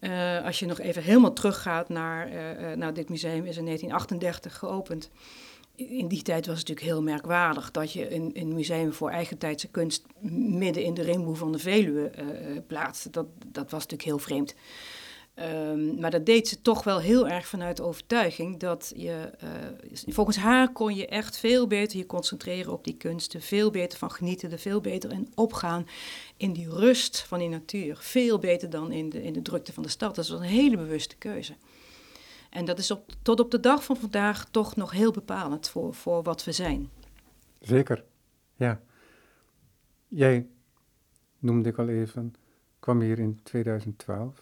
Uh, 0.00 0.44
als 0.44 0.58
je 0.58 0.66
nog 0.66 0.78
even 0.78 1.02
helemaal 1.02 1.32
teruggaat 1.32 1.88
naar, 1.88 2.28
uh, 2.28 2.76
nou, 2.76 2.92
dit 2.92 3.08
museum 3.08 3.44
is 3.44 3.56
in 3.56 3.64
1938 3.64 4.58
geopend. 4.58 5.10
In 5.74 6.08
die 6.08 6.22
tijd 6.22 6.46
was 6.46 6.58
het 6.58 6.68
natuurlijk 6.68 6.96
heel 6.96 7.02
merkwaardig 7.02 7.70
dat 7.70 7.92
je 7.92 8.14
een, 8.14 8.30
een 8.34 8.54
museum 8.54 8.92
voor 8.92 9.10
eigentijdse 9.10 9.68
kunst 9.68 10.06
midden 10.20 10.82
in 10.82 10.94
de 10.94 11.02
ringboe 11.02 11.36
van 11.36 11.52
de 11.52 11.58
Veluwe 11.58 12.10
plaatste. 12.66 13.10
Dat, 13.10 13.26
dat 13.46 13.70
was 13.70 13.80
natuurlijk 13.82 14.08
heel 14.08 14.18
vreemd. 14.18 14.54
Um, 15.34 16.00
maar 16.00 16.10
dat 16.10 16.26
deed 16.26 16.48
ze 16.48 16.62
toch 16.62 16.84
wel 16.84 17.00
heel 17.00 17.28
erg 17.28 17.46
vanuit 17.46 17.80
overtuiging 17.80 18.58
dat 18.58 18.92
je, 18.96 19.30
uh, 19.44 20.14
volgens 20.14 20.36
haar 20.36 20.72
kon 20.72 20.94
je 20.94 21.06
echt 21.06 21.38
veel 21.38 21.66
beter 21.66 21.98
je 21.98 22.06
concentreren 22.06 22.72
op 22.72 22.84
die 22.84 22.96
kunsten, 22.96 23.42
veel 23.42 23.70
beter 23.70 23.98
van 23.98 24.10
genieten, 24.10 24.52
er 24.52 24.58
veel 24.58 24.80
beter 24.80 25.12
in 25.12 25.32
opgaan 25.34 25.86
in 26.36 26.52
die 26.52 26.68
rust 26.70 27.20
van 27.20 27.38
die 27.38 27.48
natuur. 27.48 27.96
Veel 27.96 28.38
beter 28.38 28.70
dan 28.70 28.92
in 28.92 29.08
de, 29.08 29.22
in 29.22 29.32
de 29.32 29.42
drukte 29.42 29.72
van 29.72 29.82
de 29.82 29.88
stad. 29.88 30.14
Dat 30.14 30.24
is 30.24 30.30
een 30.30 30.40
hele 30.40 30.76
bewuste 30.76 31.16
keuze. 31.16 31.54
En 32.50 32.64
dat 32.64 32.78
is 32.78 32.94
tot 33.22 33.40
op 33.40 33.50
de 33.50 33.60
dag 33.60 33.84
van 33.84 33.96
vandaag 33.96 34.48
toch 34.50 34.76
nog 34.76 34.90
heel 34.90 35.12
bepalend 35.12 35.68
voor, 35.68 35.94
voor 35.94 36.22
wat 36.22 36.44
we 36.44 36.52
zijn. 36.52 36.90
Zeker, 37.60 38.04
ja. 38.56 38.80
Jij 40.08 40.46
noemde 41.38 41.68
ik 41.68 41.78
al 41.78 41.88
even, 41.88 42.34
kwam 42.78 43.00
hier 43.00 43.18
in 43.18 43.40
2012 43.42 44.41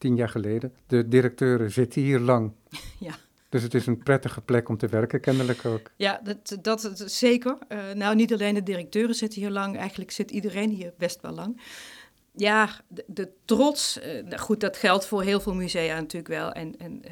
tien 0.00 0.16
jaar 0.16 0.28
geleden. 0.28 0.74
De 0.86 1.08
directeuren 1.08 1.70
zitten 1.70 2.02
hier 2.02 2.18
lang. 2.18 2.52
Ja. 2.98 3.14
Dus 3.48 3.62
het 3.62 3.74
is 3.74 3.86
een 3.86 3.98
prettige 3.98 4.40
plek 4.40 4.68
om 4.68 4.76
te 4.76 4.86
werken, 4.86 5.20
kennelijk 5.20 5.64
ook. 5.64 5.90
Ja, 5.96 6.20
dat, 6.24 6.58
dat, 6.62 7.02
zeker. 7.06 7.58
Uh, 7.68 7.92
nou, 7.92 8.14
niet 8.14 8.32
alleen 8.32 8.54
de 8.54 8.62
directeuren 8.62 9.14
zitten 9.14 9.40
hier 9.40 9.50
lang, 9.50 9.76
eigenlijk 9.76 10.10
zit 10.10 10.30
iedereen 10.30 10.70
hier 10.70 10.92
best 10.98 11.20
wel 11.20 11.32
lang. 11.32 11.60
Ja, 12.32 12.70
de, 12.88 13.04
de 13.06 13.32
trots, 13.44 13.98
uh, 13.98 14.38
goed, 14.38 14.60
dat 14.60 14.76
geldt 14.76 15.06
voor 15.06 15.22
heel 15.22 15.40
veel 15.40 15.54
musea 15.54 15.94
natuurlijk 15.94 16.34
wel. 16.34 16.52
En, 16.52 16.78
en 16.78 17.02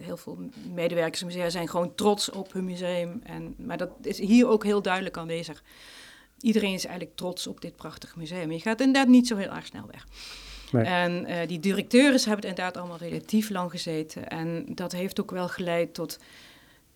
heel 0.00 0.16
veel 0.16 0.38
medewerkers 0.74 1.24
musea 1.24 1.50
zijn 1.50 1.68
gewoon 1.68 1.94
trots 1.94 2.30
op 2.30 2.52
hun 2.52 2.64
museum. 2.64 3.20
En, 3.22 3.54
maar 3.58 3.76
dat 3.76 3.90
is 4.02 4.18
hier 4.18 4.48
ook 4.48 4.64
heel 4.64 4.82
duidelijk 4.82 5.16
aanwezig. 5.16 5.62
Iedereen 6.40 6.74
is 6.74 6.84
eigenlijk 6.84 7.16
trots 7.16 7.46
op 7.46 7.60
dit 7.60 7.76
prachtige 7.76 8.18
museum. 8.18 8.52
Je 8.52 8.60
gaat 8.60 8.80
inderdaad 8.80 9.08
niet 9.08 9.26
zo 9.26 9.36
heel 9.36 9.54
erg 9.54 9.66
snel 9.66 9.86
weg. 9.90 10.06
En 10.72 11.30
uh, 11.30 11.36
die 11.46 11.60
directeuren 11.60 12.20
hebben 12.20 12.48
inderdaad 12.48 12.76
allemaal 12.76 12.98
relatief 12.98 13.50
lang 13.50 13.70
gezeten. 13.70 14.28
En 14.28 14.66
dat 14.74 14.92
heeft 14.92 15.20
ook 15.20 15.30
wel 15.30 15.48
geleid 15.48 15.94
tot 15.94 16.18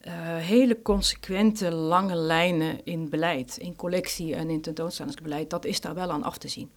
uh, 0.06 0.12
hele 0.36 0.82
consequente 0.82 1.72
lange 1.72 2.14
lijnen 2.14 2.84
in 2.84 3.08
beleid, 3.08 3.56
in 3.56 3.76
collectie 3.76 4.34
en 4.34 4.50
in 4.50 4.60
tentoonstellingsbeleid. 4.60 5.50
Dat 5.50 5.64
is 5.64 5.80
daar 5.80 5.94
wel 5.94 6.10
aan 6.10 6.22
af 6.22 6.38
te 6.38 6.48
zien. 6.48 6.70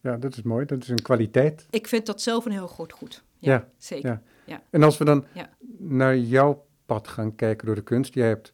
Ja, 0.00 0.16
dat 0.16 0.36
is 0.36 0.42
mooi. 0.42 0.66
Dat 0.66 0.82
is 0.82 0.88
een 0.88 1.02
kwaliteit. 1.02 1.66
Ik 1.70 1.88
vind 1.88 2.06
dat 2.06 2.22
zelf 2.22 2.44
een 2.44 2.52
heel 2.52 2.66
groot 2.66 2.92
goed. 2.92 3.22
Ja, 3.38 3.52
ja 3.52 3.68
zeker. 3.78 4.08
Ja. 4.08 4.22
ja. 4.44 4.62
En 4.70 4.82
als 4.82 4.98
we 4.98 5.04
dan 5.04 5.24
naar 5.78 6.16
jouw 6.16 6.66
pad 6.86 7.08
gaan 7.08 7.34
kijken 7.34 7.66
door 7.66 7.74
de 7.74 7.82
kunst. 7.82 8.14
Jij 8.14 8.28
hebt 8.28 8.52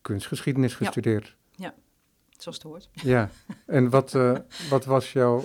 kunstgeschiedenis 0.00 0.74
gestudeerd. 0.74 1.36
Ja, 1.56 1.74
zoals 2.38 2.56
het 2.56 2.66
hoort. 2.66 2.88
Ja, 2.92 3.30
en 3.66 3.90
wat, 3.90 4.14
uh, 4.14 4.36
wat 4.70 4.84
was 4.84 5.12
jouw 5.12 5.44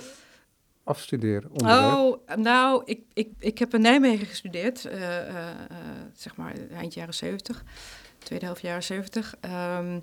afstuderen? 0.90 1.50
Oh, 1.52 2.14
nou, 2.36 2.82
ik, 2.84 3.00
ik, 3.12 3.28
ik 3.38 3.58
heb 3.58 3.74
in 3.74 3.80
Nijmegen 3.80 4.26
gestudeerd, 4.26 4.84
uh, 4.84 4.92
uh, 4.92 5.48
zeg 6.14 6.36
maar 6.36 6.54
eind 6.72 6.94
jaren 6.94 7.14
70, 7.14 7.64
tweede 8.18 8.44
helft 8.44 8.62
jaren 8.62 8.82
70. 8.82 9.34
Um, 9.40 9.50
ehm, 9.50 9.98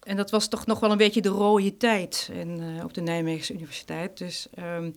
en 0.00 0.16
dat 0.16 0.30
was 0.30 0.48
toch 0.48 0.66
nog 0.66 0.80
wel 0.80 0.90
een 0.90 0.96
beetje 0.96 1.20
de 1.20 1.28
rode 1.28 1.76
tijd 1.76 2.30
in, 2.32 2.80
op 2.84 2.94
de 2.94 3.00
Nijmeegse 3.00 3.52
Universiteit. 3.52 4.18
Dus 4.18 4.48
um, 4.58 4.94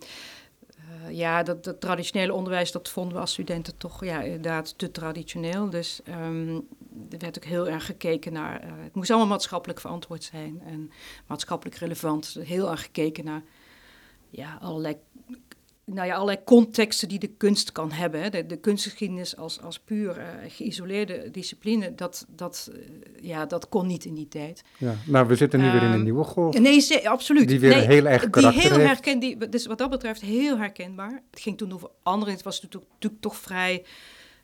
ja, 1.08 1.42
dat, 1.42 1.80
traditionele 1.80 2.32
onderwijs, 2.32 2.72
dat 2.72 2.88
vonden 2.88 3.14
we 3.14 3.20
als 3.20 3.32
studenten 3.32 3.76
toch 3.76 4.04
ja, 4.04 4.22
inderdaad 4.22 4.78
te 4.78 4.90
traditioneel. 4.90 5.70
Dus 5.70 6.00
um, 6.08 6.68
er 7.10 7.18
werd 7.18 7.36
ook 7.36 7.44
heel 7.44 7.68
erg 7.68 7.86
gekeken 7.86 8.32
naar, 8.32 8.62
het 8.82 8.94
moest 8.94 9.10
allemaal 9.10 9.28
maatschappelijk 9.28 9.80
verantwoord 9.80 10.24
zijn 10.24 10.62
en 10.66 10.90
maatschappelijk 11.26 11.76
relevant. 11.76 12.36
Heel 12.40 12.70
erg 12.70 12.82
gekeken 12.82 13.24
naar 13.24 13.42
ja, 14.30 14.58
allerlei, 14.60 14.96
nou 15.84 16.06
ja, 16.06 16.14
allerlei 16.14 16.44
contexten 16.44 17.08
die 17.08 17.18
de 17.18 17.26
kunst 17.36 17.72
kan 17.72 17.92
hebben. 17.92 18.32
De, 18.32 18.46
de 18.46 18.56
kunstgeschiedenis 18.56 19.36
als, 19.36 19.60
als 19.60 19.78
puur 19.78 20.18
uh, 20.18 20.24
geïsoleerde 20.48 21.30
discipline, 21.30 21.94
dat, 21.94 22.26
dat, 22.28 22.70
uh, 22.72 22.78
ja, 23.20 23.46
dat 23.46 23.68
kon 23.68 23.86
niet 23.86 24.04
in 24.04 24.14
die 24.14 24.28
tijd. 24.28 24.62
Ja, 24.78 24.94
nou, 25.06 25.26
we 25.26 25.36
zitten 25.36 25.60
nu 25.60 25.70
weer 25.70 25.82
in 25.82 25.86
een 25.86 25.92
ehm, 25.92 26.02
nieuwe 26.02 26.24
golf. 26.24 26.58
Nee, 26.58 27.08
absoluut. 27.08 27.48
Die 27.48 27.60
weer 27.60 27.74
heel 27.74 28.06
erg 28.06 28.30
karakter 28.30 28.62
Die 28.62 28.70
heel 28.70 28.86
herken, 28.86 29.18
die, 29.18 29.48
dus 29.48 29.66
wat 29.66 29.78
dat 29.78 29.90
betreft 29.90 30.20
heel 30.20 30.58
herkenbaar. 30.58 31.22
Het 31.30 31.40
ging 31.40 31.58
toen 31.58 31.72
over 31.72 31.90
anderen. 32.02 32.34
Het 32.34 32.42
was 32.42 32.62
natuurlijk, 32.62 32.92
natuurlijk 32.92 33.22
toch 33.22 33.36
vrij 33.36 33.84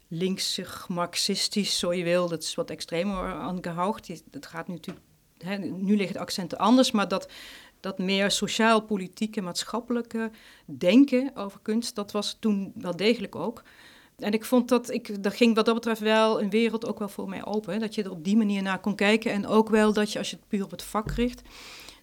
linksig, 0.09 0.89
marxistisch, 0.89 1.79
zo 1.79 1.95
je 1.95 2.05
wil. 2.05 2.29
Dat 2.29 2.43
is 2.43 2.55
wat 2.55 2.71
extremer 2.71 3.33
aangehoogd. 3.33 4.09
Het 4.31 4.47
gaat 4.47 4.69
nu 4.69 4.75
natuurlijk... 4.75 5.07
Hè, 5.39 5.57
nu 5.59 5.97
liggen 5.97 6.15
de 6.15 6.21
accenten 6.21 6.59
anders, 6.59 6.91
maar 6.91 7.09
dat 7.09 7.29
dat 7.81 7.99
meer 7.99 8.31
sociaal-politieke, 8.31 9.41
maatschappelijke 9.41 10.31
denken 10.65 11.31
over 11.35 11.61
kunst, 11.63 11.95
dat 11.95 12.13
was 12.13 12.37
toen 12.41 12.73
wel 12.75 12.97
degelijk 12.97 13.35
ook. 13.35 13.63
En 14.21 14.33
ik 14.33 14.45
vond 14.45 14.69
dat, 14.69 14.91
ik, 14.91 15.23
dat 15.23 15.35
ging 15.35 15.55
wat 15.55 15.65
dat 15.65 15.75
betreft 15.75 16.01
wel 16.01 16.43
een 16.43 16.51
wereld 16.51 16.87
ook 16.87 16.99
wel 16.99 17.09
voor 17.09 17.29
mij 17.29 17.45
open. 17.45 17.81
Dat 17.81 17.95
je 17.95 18.03
er 18.03 18.11
op 18.11 18.25
die 18.25 18.37
manier 18.37 18.63
naar 18.63 18.81
kon 18.81 18.95
kijken. 18.95 19.33
En 19.33 19.47
ook 19.47 19.69
wel 19.69 19.93
dat 19.93 20.13
je, 20.13 20.19
als 20.19 20.31
je 20.31 20.37
het 20.37 20.49
puur 20.49 20.65
op 20.65 20.71
het 20.71 20.83
vak 20.83 21.11
richt, 21.11 21.43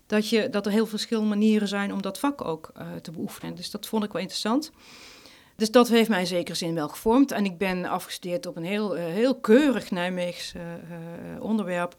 dat, 0.06 0.30
je, 0.30 0.50
dat 0.50 0.66
er 0.66 0.72
heel 0.72 0.86
verschillende 0.86 1.30
manieren 1.30 1.68
zijn 1.68 1.94
om 1.94 2.02
dat 2.02 2.20
vak 2.20 2.46
ook 2.46 2.72
uh, 2.78 2.96
te 3.02 3.12
beoefenen. 3.12 3.56
Dus 3.56 3.72
dat 3.72 3.88
vond 3.88 4.04
ik 4.04 4.12
wel 4.12 4.22
interessant. 4.22 4.72
Dus 5.56 5.72
dat 5.72 5.88
heeft 5.88 6.10
mij 6.10 6.20
in 6.20 6.28
zekere 6.28 6.58
zin 6.58 6.74
wel 6.74 6.90
gevormd. 6.90 7.32
En 7.32 7.46
ik 7.46 7.58
ben 7.58 7.86
afgestudeerd 7.86 8.46
op 8.46 8.56
een 8.56 8.64
heel, 8.64 8.98
uh, 8.98 9.06
heel 9.06 9.40
keurig 9.40 9.92
Nijmeegs 9.92 10.54
onderwerp 11.40 11.96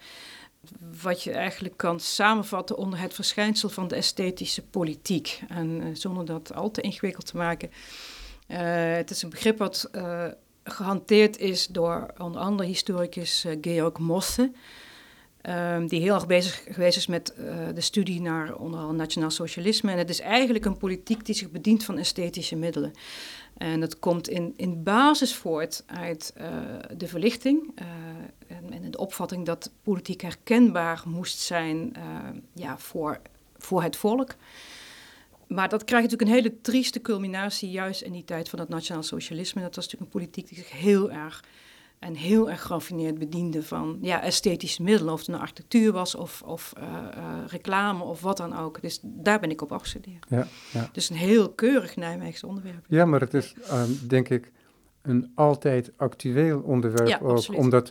wat 1.02 1.22
je 1.22 1.32
eigenlijk 1.32 1.76
kan 1.76 2.00
samenvatten 2.00 2.76
onder 2.76 2.98
het 3.00 3.14
verschijnsel 3.14 3.68
van 3.68 3.88
de 3.88 3.94
esthetische 3.94 4.62
politiek. 4.62 5.40
En 5.48 5.68
uh, 5.68 5.86
zonder 5.92 6.24
dat 6.24 6.54
al 6.54 6.70
te 6.70 6.80
ingewikkeld 6.80 7.26
te 7.26 7.36
maken. 7.36 7.70
Uh, 8.48 8.58
het 8.96 9.10
is 9.10 9.22
een 9.22 9.30
begrip 9.30 9.58
wat 9.58 9.88
uh, 9.92 10.24
gehanteerd 10.64 11.38
is 11.38 11.66
door 11.66 12.06
onder 12.18 12.40
andere 12.40 12.68
historicus 12.68 13.46
Georg 13.60 13.98
Mosse. 13.98 14.52
Um, 15.42 15.86
die 15.86 16.00
heel 16.00 16.14
erg 16.14 16.26
bezig 16.26 16.64
geweest 16.68 16.96
is 16.96 17.06
met 17.06 17.34
de 17.74 17.80
studie 17.80 18.20
naar 18.20 18.54
onder 18.54 18.80
andere 18.80 18.98
nationaal 18.98 19.30
socialisme. 19.30 19.92
En 19.92 19.98
het 19.98 20.10
is 20.10 20.20
eigenlijk 20.20 20.64
een 20.64 20.76
politiek 20.76 21.26
die 21.26 21.34
zich 21.34 21.50
bedient 21.50 21.84
van 21.84 21.98
esthetische 21.98 22.56
middelen. 22.56 22.92
En 23.56 23.80
dat 23.80 23.98
komt 23.98 24.28
in, 24.28 24.54
in 24.56 24.82
basis 24.82 25.34
voort 25.34 25.82
uit 25.86 26.34
uh, 26.40 26.46
de 26.96 27.08
verlichting 27.08 27.80
uh, 27.80 27.86
en, 28.56 28.72
en, 28.72 28.90
de 28.90 28.98
opvatting 28.98 29.46
dat 29.46 29.70
politiek 29.82 30.20
herkenbaar 30.20 31.02
moest 31.06 31.38
zijn 31.38 31.92
ja, 32.54 32.78
voor, 32.78 33.20
voor 33.56 33.82
het 33.82 33.96
volk. 33.96 34.34
Maar 35.48 35.68
dat 35.68 35.84
krijgt 35.84 36.10
natuurlijk 36.10 36.30
een 36.30 36.44
hele 36.44 36.60
trieste 36.60 37.00
culminatie 37.00 37.70
juist 37.70 38.02
in 38.02 38.12
die 38.12 38.24
tijd 38.24 38.48
van 38.48 38.58
het 38.58 38.68
nationaal 38.68 39.02
socialisme. 39.02 39.62
Dat 39.62 39.74
was 39.74 39.84
natuurlijk 39.84 40.12
een 40.14 40.20
politiek 40.20 40.48
die 40.48 40.58
zich 40.58 40.70
heel 40.70 41.10
erg 41.10 41.44
en 41.98 42.14
heel 42.14 42.50
erg 42.50 42.62
geraffineerd 42.62 43.18
bediende 43.18 43.62
van 43.62 43.98
ja, 44.00 44.22
esthetische 44.22 44.82
middelen. 44.82 45.12
Of 45.12 45.18
het 45.18 45.28
nou 45.28 45.40
architectuur 45.40 45.92
was 45.92 46.14
of, 46.14 46.42
of 46.42 46.72
uh, 46.78 46.84
uh, 46.84 47.46
reclame 47.46 48.04
of 48.04 48.20
wat 48.20 48.36
dan 48.36 48.56
ook. 48.56 48.80
Dus 48.80 49.00
daar 49.02 49.40
ben 49.40 49.50
ik 49.50 49.62
op 49.62 49.72
afgestudeerd. 49.72 50.26
Ja, 50.28 50.46
ja. 50.72 50.88
Dus 50.92 51.10
een 51.10 51.16
heel 51.16 51.50
keurig 51.50 51.96
Nijmeegse 51.96 52.46
onderwerp. 52.46 52.84
Ja, 52.88 53.04
maar 53.04 53.20
het 53.20 53.34
is 53.34 53.54
uh, 53.60 53.82
denk 54.06 54.28
ik 54.28 54.52
een 55.02 55.32
altijd 55.34 55.92
actueel 55.96 56.60
onderwerp 56.60 57.08
ja, 57.08 57.18
ook. 57.22 57.30
Absoluut. 57.30 57.60
Omdat 57.60 57.90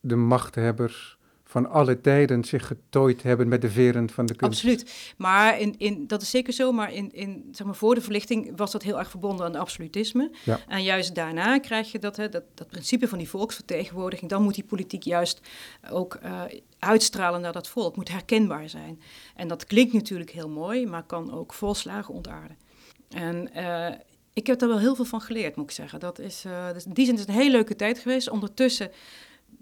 de 0.00 0.16
machthebbers 0.16 1.18
van 1.50 1.70
alle 1.70 2.00
tijden 2.00 2.44
zich 2.44 2.66
getooid 2.66 3.22
hebben 3.22 3.48
met 3.48 3.60
de 3.60 3.70
veren 3.70 4.10
van 4.10 4.26
de 4.26 4.34
kunst. 4.34 4.54
Absoluut. 4.54 5.14
Maar 5.16 5.60
in, 5.60 5.74
in, 5.78 6.06
dat 6.06 6.22
is 6.22 6.30
zeker 6.30 6.52
zo, 6.52 6.72
maar, 6.72 6.92
in, 6.92 7.12
in, 7.12 7.48
zeg 7.52 7.66
maar 7.66 7.76
voor 7.76 7.94
de 7.94 8.00
verlichting 8.00 8.52
was 8.56 8.70
dat 8.70 8.82
heel 8.82 8.98
erg 8.98 9.10
verbonden 9.10 9.46
aan 9.46 9.54
absolutisme. 9.54 10.30
Ja. 10.44 10.60
En 10.68 10.82
juist 10.82 11.14
daarna 11.14 11.58
krijg 11.58 11.92
je 11.92 11.98
dat, 11.98 12.16
hè, 12.16 12.28
dat, 12.28 12.42
dat 12.54 12.68
principe 12.68 13.08
van 13.08 13.18
die 13.18 13.28
volksvertegenwoordiging. 13.28 14.30
Dan 14.30 14.42
moet 14.42 14.54
die 14.54 14.64
politiek 14.64 15.02
juist 15.02 15.40
ook 15.90 16.18
uh, 16.24 16.42
uitstralen 16.78 17.40
naar 17.40 17.52
dat 17.52 17.68
volk, 17.68 17.96
moet 17.96 18.08
herkenbaar 18.08 18.68
zijn. 18.68 19.00
En 19.34 19.48
dat 19.48 19.64
klinkt 19.64 19.92
natuurlijk 19.92 20.30
heel 20.30 20.48
mooi, 20.48 20.86
maar 20.86 21.02
kan 21.02 21.32
ook 21.32 21.52
volslagen 21.52 22.14
ontaarden. 22.14 22.56
En 23.08 23.50
uh, 23.56 23.88
ik 24.32 24.46
heb 24.46 24.58
daar 24.58 24.68
wel 24.68 24.78
heel 24.78 24.94
veel 24.94 25.04
van 25.04 25.20
geleerd, 25.20 25.56
moet 25.56 25.64
ik 25.64 25.76
zeggen. 25.76 26.00
Dat 26.00 26.18
is, 26.18 26.44
uh, 26.46 26.72
dus 26.72 26.84
in 26.84 26.92
die 26.92 27.04
zin 27.04 27.14
is 27.14 27.20
het 27.20 27.28
een 27.28 27.34
hele 27.34 27.50
leuke 27.50 27.76
tijd 27.76 27.98
geweest. 27.98 28.30
Ondertussen 28.30 28.90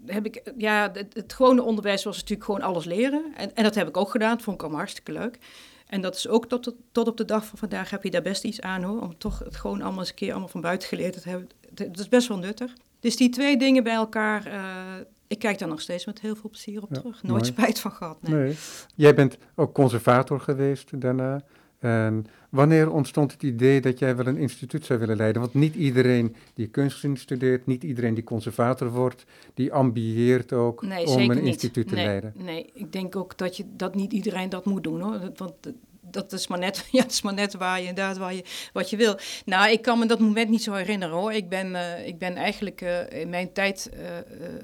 heb 0.05 0.25
ik, 0.25 0.51
ja, 0.57 0.89
het, 0.93 1.13
het 1.13 1.33
gewone 1.33 1.61
onderwijs 1.61 2.03
was 2.03 2.15
natuurlijk 2.15 2.43
gewoon 2.43 2.61
alles 2.61 2.85
leren. 2.85 3.33
En, 3.35 3.55
en 3.55 3.63
dat 3.63 3.75
heb 3.75 3.87
ik 3.87 3.97
ook 3.97 4.09
gedaan, 4.09 4.33
dat 4.33 4.41
vond 4.41 4.55
ik 4.55 4.61
allemaal 4.61 4.79
hartstikke 4.79 5.11
leuk. 5.11 5.39
En 5.87 6.01
dat 6.01 6.15
is 6.15 6.27
ook 6.27 6.45
tot, 6.45 6.75
tot 6.91 7.07
op 7.07 7.17
de 7.17 7.25
dag 7.25 7.45
van 7.45 7.57
vandaag 7.57 7.89
heb 7.89 8.03
je 8.03 8.11
daar 8.11 8.21
best 8.21 8.43
iets 8.43 8.61
aan 8.61 8.83
hoor. 8.83 9.01
Om 9.01 9.17
toch 9.17 9.39
het 9.39 9.55
gewoon 9.55 9.81
allemaal 9.81 9.99
eens 9.99 10.09
een 10.09 10.15
keer 10.15 10.31
allemaal 10.31 10.47
van 10.47 10.61
buiten 10.61 10.87
geleerd 10.87 11.21
te 11.21 11.29
hebben. 11.29 11.49
Dat 11.73 11.99
is 11.99 12.09
best 12.09 12.27
wel 12.27 12.37
nuttig. 12.37 12.73
Dus 12.99 13.17
die 13.17 13.29
twee 13.29 13.57
dingen 13.57 13.83
bij 13.83 13.93
elkaar, 13.93 14.47
uh, 14.47 14.63
ik 15.27 15.39
kijk 15.39 15.59
daar 15.59 15.67
nog 15.67 15.81
steeds 15.81 16.05
met 16.05 16.21
heel 16.21 16.35
veel 16.35 16.49
plezier 16.49 16.81
op 16.81 16.93
terug. 16.93 17.23
Nooit 17.23 17.45
spijt 17.45 17.79
van 17.79 17.91
gehad. 17.91 18.21
Nee. 18.21 18.33
nee. 18.33 18.57
Jij 18.95 19.13
bent 19.13 19.37
ook 19.55 19.73
conservator 19.73 20.39
geweest 20.39 21.01
daarna. 21.01 21.41
En 21.79 22.25
wanneer 22.49 22.91
ontstond 22.91 23.31
het 23.31 23.43
idee 23.43 23.81
dat 23.81 23.99
jij 23.99 24.15
wel 24.15 24.27
een 24.27 24.37
instituut 24.37 24.85
zou 24.85 24.99
willen 24.99 25.17
leiden? 25.17 25.41
Want 25.41 25.53
niet 25.53 25.75
iedereen 25.75 26.35
die 26.53 26.67
kunstgeschiedenis 26.67 27.23
studeert, 27.23 27.65
niet 27.65 27.83
iedereen 27.83 28.13
die 28.13 28.23
conservator 28.23 28.89
wordt, 28.91 29.25
die 29.53 29.73
ambieert 29.73 30.53
ook 30.53 30.81
om 30.81 31.29
een 31.29 31.43
instituut 31.43 31.87
te 31.87 31.95
leiden. 31.95 32.33
Nee, 32.35 32.69
ik 32.73 32.91
denk 32.91 33.15
ook 33.15 33.37
dat, 33.37 33.57
je, 33.57 33.63
dat 33.75 33.95
niet 33.95 34.13
iedereen 34.13 34.49
dat 34.49 34.65
moet 34.65 34.83
doen 34.83 35.01
hoor. 35.01 35.31
Want 35.35 35.53
dat 36.11 36.31
is 36.31 36.47
maar 36.47 36.59
net, 36.59 36.85
ja, 36.91 37.01
het 37.01 37.11
is 37.11 37.21
maar 37.21 37.33
net 37.33 37.53
waar 37.53 37.81
je 37.81 37.87
inderdaad 37.87 38.17
waar 38.17 38.33
je, 38.33 38.43
wat 38.73 38.89
je 38.89 38.97
wil. 38.97 39.17
Nou, 39.45 39.71
ik 39.71 39.81
kan 39.81 39.99
me 39.99 40.05
dat 40.05 40.19
moment 40.19 40.49
niet 40.49 40.63
zo 40.63 40.73
herinneren 40.73 41.15
hoor. 41.15 41.33
Ik 41.33 41.49
ben, 41.49 41.71
uh, 41.71 42.07
ik 42.07 42.17
ben 42.17 42.35
eigenlijk 42.35 42.81
uh, 42.81 43.09
in 43.09 43.29
mijn 43.29 43.53
tijd, 43.53 43.89
uh, 43.93 43.99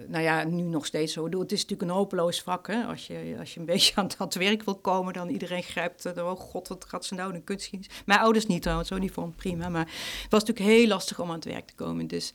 nou 0.07 0.23
ja, 0.23 0.43
nu 0.43 0.61
nog 0.61 0.85
steeds 0.85 1.13
zo. 1.13 1.25
Het 1.25 1.51
is 1.51 1.61
natuurlijk 1.61 1.89
een 1.89 1.97
hopeloos 1.97 2.41
vak. 2.41 2.67
Hè? 2.67 2.83
Als, 2.83 3.07
je, 3.07 3.35
als 3.39 3.53
je 3.53 3.59
een 3.59 3.65
beetje 3.75 3.95
aan 3.95 4.09
het 4.17 4.35
werk 4.35 4.63
wilt 4.63 4.81
komen, 4.81 5.13
dan 5.13 5.29
iedereen 5.29 5.63
grijpt. 5.63 6.17
oh 6.17 6.39
god, 6.39 6.67
wat 6.67 6.85
gaat 6.87 7.05
ze 7.05 7.13
nou 7.13 7.33
een 7.33 7.43
kunstgeschiedenis? 7.43 8.03
Mijn 8.05 8.19
ouders 8.19 8.45
niet 8.45 8.61
trouwens, 8.61 8.89
zo 8.89 8.97
niet 8.97 9.11
vond 9.11 9.35
prima. 9.35 9.69
Maar 9.69 9.85
het 10.21 10.31
was 10.31 10.43
natuurlijk 10.43 10.77
heel 10.77 10.87
lastig 10.87 11.19
om 11.19 11.29
aan 11.29 11.35
het 11.35 11.45
werk 11.45 11.67
te 11.67 11.75
komen. 11.75 12.07
Dus 12.07 12.33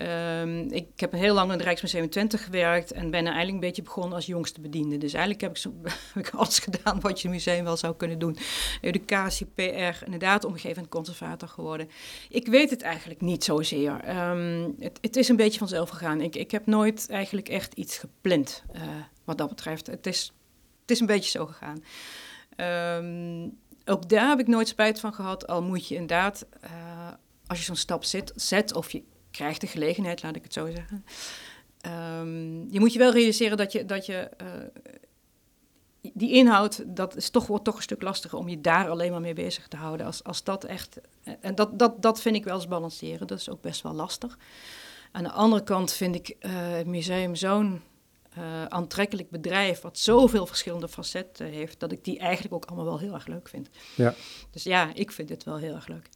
Um, 0.00 0.72
ik 0.72 0.86
heb 0.96 1.12
heel 1.12 1.34
lang 1.34 1.46
in 1.46 1.56
het 1.56 1.62
Rijksmuseum 1.62 2.10
Twente 2.10 2.38
gewerkt 2.38 2.92
en 2.92 3.10
ben 3.10 3.24
eigenlijk 3.24 3.54
een 3.54 3.60
beetje 3.60 3.82
begonnen 3.82 4.14
als 4.14 4.26
jongste 4.26 4.60
bediende. 4.60 4.98
Dus 4.98 5.12
eigenlijk 5.12 5.42
heb 5.42 5.50
ik, 5.50 5.56
zo, 5.56 5.74
ik 6.20 6.30
alles 6.30 6.58
gedaan 6.58 7.00
wat 7.00 7.20
je 7.20 7.28
museum 7.28 7.64
wel 7.64 7.76
zou 7.76 7.96
kunnen 7.96 8.18
doen. 8.18 8.36
Educatie, 8.80 9.46
PR, 9.46 10.04
inderdaad 10.04 10.44
omgevend 10.44 10.88
conservator 10.88 11.48
geworden. 11.48 11.88
Ik 12.28 12.46
weet 12.46 12.70
het 12.70 12.82
eigenlijk 12.82 13.20
niet 13.20 13.44
zozeer. 13.44 14.18
Um, 14.30 14.74
het, 14.78 14.98
het, 15.00 15.16
is 15.16 15.28
een 15.28 15.36
beetje 15.36 15.58
vanzelf 15.58 15.88
gegaan. 15.88 16.20
Ik, 16.20 16.36
ik 16.36 16.50
heb 16.50 16.66
nooit 16.66 17.10
eigenlijk 17.10 17.48
echt 17.48 17.74
iets 17.74 17.98
gepland 17.98 18.64
uh, 18.74 18.82
wat 19.24 19.38
dat 19.38 19.48
betreft. 19.48 19.86
Het 19.86 20.06
is, 20.06 20.32
het 20.80 20.90
is 20.90 21.00
een 21.00 21.06
beetje 21.06 21.30
zo 21.30 21.46
gegaan. 21.46 21.82
Um, 22.96 23.58
ook 23.84 24.08
daar 24.08 24.28
heb 24.28 24.40
ik 24.40 24.46
nooit 24.46 24.68
spijt 24.68 25.00
van 25.00 25.14
gehad, 25.14 25.46
al 25.46 25.62
moet 25.62 25.88
je 25.88 25.94
inderdaad, 25.94 26.46
uh, 26.64 26.70
als 27.46 27.58
je 27.58 27.64
zo'n 27.64 27.76
stap 27.76 28.04
zet 28.34 28.74
of 28.74 28.90
je 28.90 29.02
krijgt 29.36 29.60
de 29.60 29.66
gelegenheid, 29.66 30.22
laat 30.22 30.36
ik 30.36 30.42
het 30.42 30.52
zo 30.52 30.70
zeggen. 30.70 31.04
Um, 32.20 32.72
je 32.72 32.80
moet 32.80 32.92
je 32.92 32.98
wel 32.98 33.12
realiseren 33.12 33.56
dat 33.56 33.72
je, 33.72 33.84
dat 33.84 34.06
je 34.06 34.30
uh, 34.42 34.46
die 36.14 36.32
inhoud, 36.32 36.82
dat 36.86 37.16
is 37.16 37.30
toch, 37.30 37.46
wordt 37.46 37.64
toch 37.64 37.76
een 37.76 37.82
stuk 37.82 38.02
lastiger 38.02 38.38
om 38.38 38.48
je 38.48 38.60
daar 38.60 38.90
alleen 38.90 39.10
maar 39.10 39.20
mee 39.20 39.34
bezig 39.34 39.68
te 39.68 39.76
houden. 39.76 40.06
Als, 40.06 40.24
als 40.24 40.44
dat 40.44 40.64
echt, 40.64 41.00
en 41.40 41.54
dat, 41.54 41.78
dat, 41.78 42.02
dat 42.02 42.20
vind 42.20 42.36
ik 42.36 42.44
wel 42.44 42.54
eens 42.54 42.68
balanceren, 42.68 43.26
dat 43.26 43.38
is 43.38 43.50
ook 43.50 43.60
best 43.60 43.82
wel 43.82 43.92
lastig. 43.92 44.38
Aan 45.12 45.22
de 45.22 45.30
andere 45.30 45.62
kant 45.62 45.92
vind 45.92 46.14
ik 46.14 46.28
uh, 46.28 46.50
het 46.52 46.86
museum 46.86 47.34
zo'n 47.34 47.82
uh, 48.38 48.64
aantrekkelijk 48.64 49.30
bedrijf, 49.30 49.80
wat 49.80 49.98
zoveel 49.98 50.46
verschillende 50.46 50.88
facetten 50.88 51.46
heeft, 51.46 51.80
dat 51.80 51.92
ik 51.92 52.04
die 52.04 52.18
eigenlijk 52.18 52.54
ook 52.54 52.64
allemaal 52.64 52.84
wel 52.84 52.98
heel 52.98 53.14
erg 53.14 53.26
leuk 53.26 53.48
vind. 53.48 53.68
Ja. 53.94 54.14
Dus 54.50 54.62
ja, 54.62 54.90
ik 54.94 55.12
vind 55.12 55.28
het 55.28 55.44
wel 55.44 55.56
heel 55.56 55.74
erg 55.74 55.86
leuk. 55.86 56.08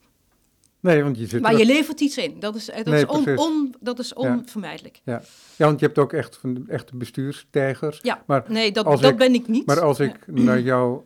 Nee, 0.80 1.02
want 1.02 1.18
je 1.18 1.26
zit 1.26 1.42
maar 1.42 1.56
je 1.56 1.66
levert 1.66 2.00
iets 2.00 2.18
in. 2.18 2.40
Dat 2.40 2.54
is, 2.54 2.66
dat 2.66 2.86
is, 2.86 3.04
on, 3.04 3.38
on, 3.38 3.74
dat 3.80 3.98
is 3.98 4.14
onvermijdelijk. 4.14 5.00
Ja. 5.04 5.22
ja. 5.56 5.66
want 5.66 5.80
je 5.80 5.86
hebt 5.86 5.98
ook 5.98 6.12
echt, 6.12 6.36
van, 6.36 6.68
echt 6.68 6.92
bestuurstijgers. 6.92 7.98
Ja, 8.02 8.22
maar 8.26 8.44
nee, 8.48 8.72
dat, 8.72 9.00
dat 9.00 9.16
ben 9.16 9.34
ik 9.34 9.48
niet. 9.48 9.66
Maar 9.66 9.80
als 9.80 10.00
ik 10.00 10.26
naar 10.26 10.60
jou 10.60 11.02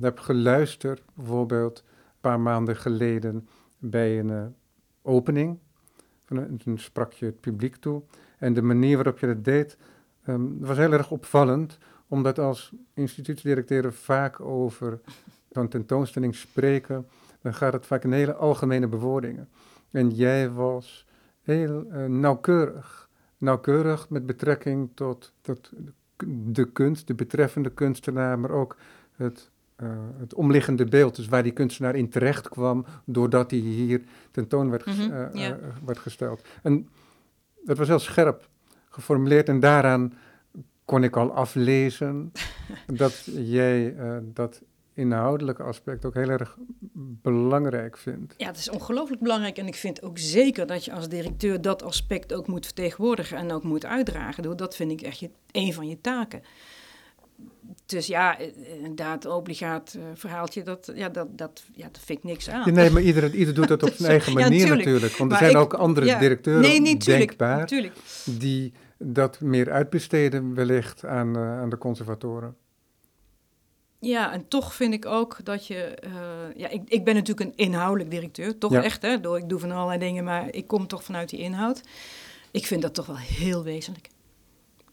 heb 0.00 0.18
geluisterd, 0.18 1.02
bijvoorbeeld 1.14 1.84
een 1.86 2.20
paar 2.20 2.40
maanden 2.40 2.76
geleden 2.76 3.48
bij 3.78 4.18
een 4.18 4.28
uh, 4.28 4.44
opening, 5.02 5.58
toen 6.64 6.78
sprak 6.78 7.12
je 7.12 7.24
het 7.24 7.40
publiek 7.40 7.76
toe. 7.76 8.02
En 8.38 8.54
de 8.54 8.62
manier 8.62 8.96
waarop 8.96 9.18
je 9.18 9.26
dat 9.26 9.44
deed, 9.44 9.76
um, 10.26 10.56
was 10.60 10.76
heel 10.76 10.92
erg 10.92 11.10
opvallend, 11.10 11.78
omdat 12.08 12.38
als 12.38 12.72
instituutsdirecteuren 12.94 13.94
vaak 13.94 14.40
over 14.40 15.00
zo'n 15.50 15.68
tentoonstelling 15.68 16.34
spreken 16.34 17.06
dan 17.42 17.54
gaat 17.54 17.72
het 17.72 17.86
vaak 17.86 18.04
in 18.04 18.12
hele 18.12 18.34
algemene 18.34 18.88
bewoordingen. 18.88 19.48
En 19.90 20.10
jij 20.10 20.50
was 20.50 21.06
heel 21.42 21.86
uh, 21.92 22.04
nauwkeurig. 22.04 23.08
Nauwkeurig 23.38 24.08
met 24.08 24.26
betrekking 24.26 24.90
tot, 24.94 25.32
tot 25.40 25.72
de 26.26 26.72
kunst, 26.72 27.06
de 27.06 27.14
betreffende 27.14 27.70
kunstenaar, 27.70 28.38
maar 28.38 28.50
ook 28.50 28.76
het, 29.16 29.50
uh, 29.82 29.88
het 30.18 30.34
omliggende 30.34 30.84
beeld. 30.84 31.16
Dus 31.16 31.28
waar 31.28 31.42
die 31.42 31.52
kunstenaar 31.52 31.94
in 31.94 32.08
terecht 32.08 32.48
kwam, 32.48 32.86
doordat 33.04 33.50
hij 33.50 33.60
hier 33.60 34.02
tentoon 34.30 34.70
werd, 34.70 34.86
mm 34.86 34.92
-hmm, 34.92 35.56
werd 35.84 35.98
gesteld. 35.98 36.42
En 36.62 36.88
dat 37.64 37.78
was 37.78 37.88
heel 37.88 37.98
scherp 37.98 38.48
geformuleerd 38.88 39.48
en 39.48 39.60
daaraan 39.60 40.12
kon 40.84 41.04
ik 41.04 41.16
al 41.16 41.32
aflezen 41.32 42.32
dat 42.86 43.28
jij 43.34 43.94
dat 44.22 44.62
inhoudelijke 44.98 45.62
aspect 45.62 46.04
ook 46.04 46.14
heel 46.14 46.28
erg 46.28 46.56
belangrijk 47.22 47.98
vindt. 47.98 48.34
Ja, 48.36 48.46
het 48.46 48.56
is 48.56 48.70
ongelooflijk 48.70 49.22
belangrijk 49.22 49.58
en 49.58 49.66
ik 49.66 49.74
vind 49.74 50.02
ook 50.02 50.18
zeker 50.18 50.66
dat 50.66 50.84
je 50.84 50.92
als 50.92 51.08
directeur 51.08 51.60
dat 51.60 51.82
aspect 51.82 52.34
ook 52.34 52.46
moet 52.46 52.64
vertegenwoordigen 52.64 53.38
en 53.38 53.52
ook 53.52 53.62
moet 53.62 53.84
uitdragen. 53.84 54.56
Dat 54.56 54.76
vind 54.76 54.90
ik 54.90 55.00
echt 55.00 55.18
je, 55.18 55.30
een 55.50 55.72
van 55.72 55.88
je 55.88 56.00
taken. 56.00 56.42
Dus 57.86 58.06
ja, 58.06 58.38
inderdaad, 58.82 59.26
obligaat 59.26 59.94
uh, 59.96 60.02
verhaaltje, 60.14 60.62
dat, 60.62 60.92
ja, 60.94 61.08
dat, 61.08 61.38
dat, 61.38 61.64
ja, 61.72 61.88
dat 61.92 62.00
vind 62.04 62.18
ik 62.18 62.24
niks 62.24 62.50
aan. 62.50 62.74
nee, 62.74 62.90
maar 62.90 63.02
ieder, 63.02 63.34
ieder 63.34 63.54
doet 63.54 63.68
dat 63.68 63.82
op 63.82 63.92
zijn 63.96 64.10
eigen 64.10 64.32
manier 64.32 64.76
natuurlijk. 64.76 65.16
Want 65.16 65.32
er 65.32 65.38
zijn 65.38 65.56
ook 65.56 65.74
andere 65.74 66.18
directeuren 66.18 66.62
nee, 66.62 66.80
nee, 66.80 66.96
denkbaar 66.96 67.70
die 68.24 68.72
dat 68.98 69.40
meer 69.40 69.70
uitbesteden 69.70 70.54
wellicht 70.54 71.04
aan, 71.04 71.36
uh, 71.36 71.60
aan 71.60 71.70
de 71.70 71.78
conservatoren. 71.78 72.56
Ja, 74.00 74.32
en 74.32 74.48
toch 74.48 74.74
vind 74.74 74.94
ik 74.94 75.06
ook 75.06 75.38
dat 75.42 75.66
je. 75.66 75.98
Uh, 76.04 76.10
ja, 76.56 76.68
ik, 76.68 76.82
ik 76.88 77.04
ben 77.04 77.14
natuurlijk 77.14 77.50
een 77.50 77.56
inhoudelijk 77.66 78.10
directeur, 78.10 78.58
toch 78.58 78.74
echt, 78.74 79.02
hè? 79.02 79.20
Door, 79.20 79.38
ik 79.38 79.48
doe 79.48 79.58
van 79.58 79.70
allerlei 79.70 79.98
dingen, 79.98 80.24
maar 80.24 80.54
ik 80.54 80.66
kom 80.66 80.86
toch 80.86 81.04
vanuit 81.04 81.28
die 81.28 81.40
inhoud. 81.40 81.82
Ik 82.50 82.66
vind 82.66 82.82
dat 82.82 82.94
toch 82.94 83.06
wel 83.06 83.16
heel 83.16 83.62
wezenlijk. 83.62 84.08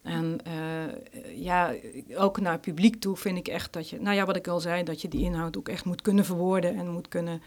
En 0.01 0.37
uh, 0.47 1.43
ja, 1.43 1.73
ook 2.15 2.39
naar 2.39 2.51
het 2.51 2.61
publiek 2.61 2.95
toe 2.95 3.15
vind 3.15 3.37
ik 3.37 3.47
echt 3.47 3.73
dat 3.73 3.89
je, 3.89 4.01
nou 4.01 4.15
ja, 4.15 4.25
wat 4.25 4.35
ik 4.35 4.47
al 4.47 4.59
zei, 4.59 4.83
dat 4.83 5.01
je 5.01 5.07
die 5.07 5.23
inhoud 5.23 5.57
ook 5.57 5.69
echt 5.69 5.85
moet 5.85 6.01
kunnen 6.01 6.25
verwoorden 6.25 6.75
en 6.77 6.87
moet 6.87 7.07
kunnen 7.07 7.41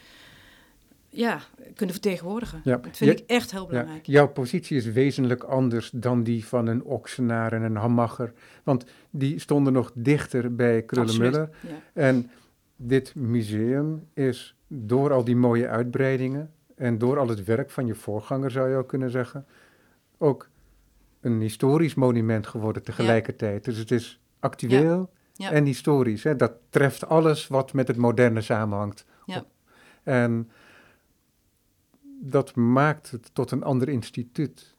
ja, 1.08 1.40
kunnen 1.74 1.94
vertegenwoordigen. 1.94 2.60
Ja. 2.64 2.76
Dat 2.76 2.96
vind 2.96 3.20
ik 3.20 3.24
echt 3.26 3.50
heel 3.50 3.66
belangrijk. 3.66 4.06
Ja. 4.06 4.12
Jouw 4.12 4.28
positie 4.28 4.76
is 4.76 4.86
wezenlijk 4.86 5.42
anders 5.42 5.90
dan 5.90 6.22
die 6.22 6.46
van 6.46 6.66
een 6.66 6.82
Oksenaar 6.82 7.52
en 7.52 7.62
een 7.62 7.76
Hammacher. 7.76 8.32
Want 8.62 8.84
die 9.10 9.38
stonden 9.38 9.72
nog 9.72 9.90
dichter 9.94 10.54
bij 10.54 10.82
Krullenmuller. 10.82 11.50
En 11.92 12.30
dit 12.76 13.14
museum 13.14 14.06
is 14.14 14.56
door 14.66 15.12
al 15.12 15.24
die 15.24 15.36
mooie 15.36 15.68
uitbreidingen 15.68 16.52
en 16.76 16.98
door 16.98 17.18
al 17.18 17.28
het 17.28 17.44
werk 17.44 17.70
van 17.70 17.86
je 17.86 17.94
voorganger, 17.94 18.50
zou 18.50 18.70
je 18.70 18.76
ook 18.76 18.88
kunnen 18.88 19.10
zeggen, 19.10 19.46
ook 20.18 20.48
een 21.20 21.40
historisch 21.40 21.94
monument 21.94 22.46
geworden 22.46 22.82
tegelijkertijd. 22.82 23.64
Dus 23.64 23.76
het 23.76 23.90
is 23.90 24.20
actueel 24.40 25.10
en 25.36 25.64
historisch. 25.64 26.24
Hè? 26.24 26.36
Dat 26.36 26.52
treft 26.70 27.08
alles 27.08 27.46
wat 27.46 27.72
met 27.72 27.88
het 27.88 27.96
moderne 27.96 28.40
samenhangt. 28.40 29.04
Ja. 29.26 29.44
En 30.02 30.50
dat 32.20 32.54
maakt 32.54 33.10
het 33.10 33.30
tot 33.32 33.50
een 33.50 33.62
ander 33.62 33.88
instituut. 33.88 34.76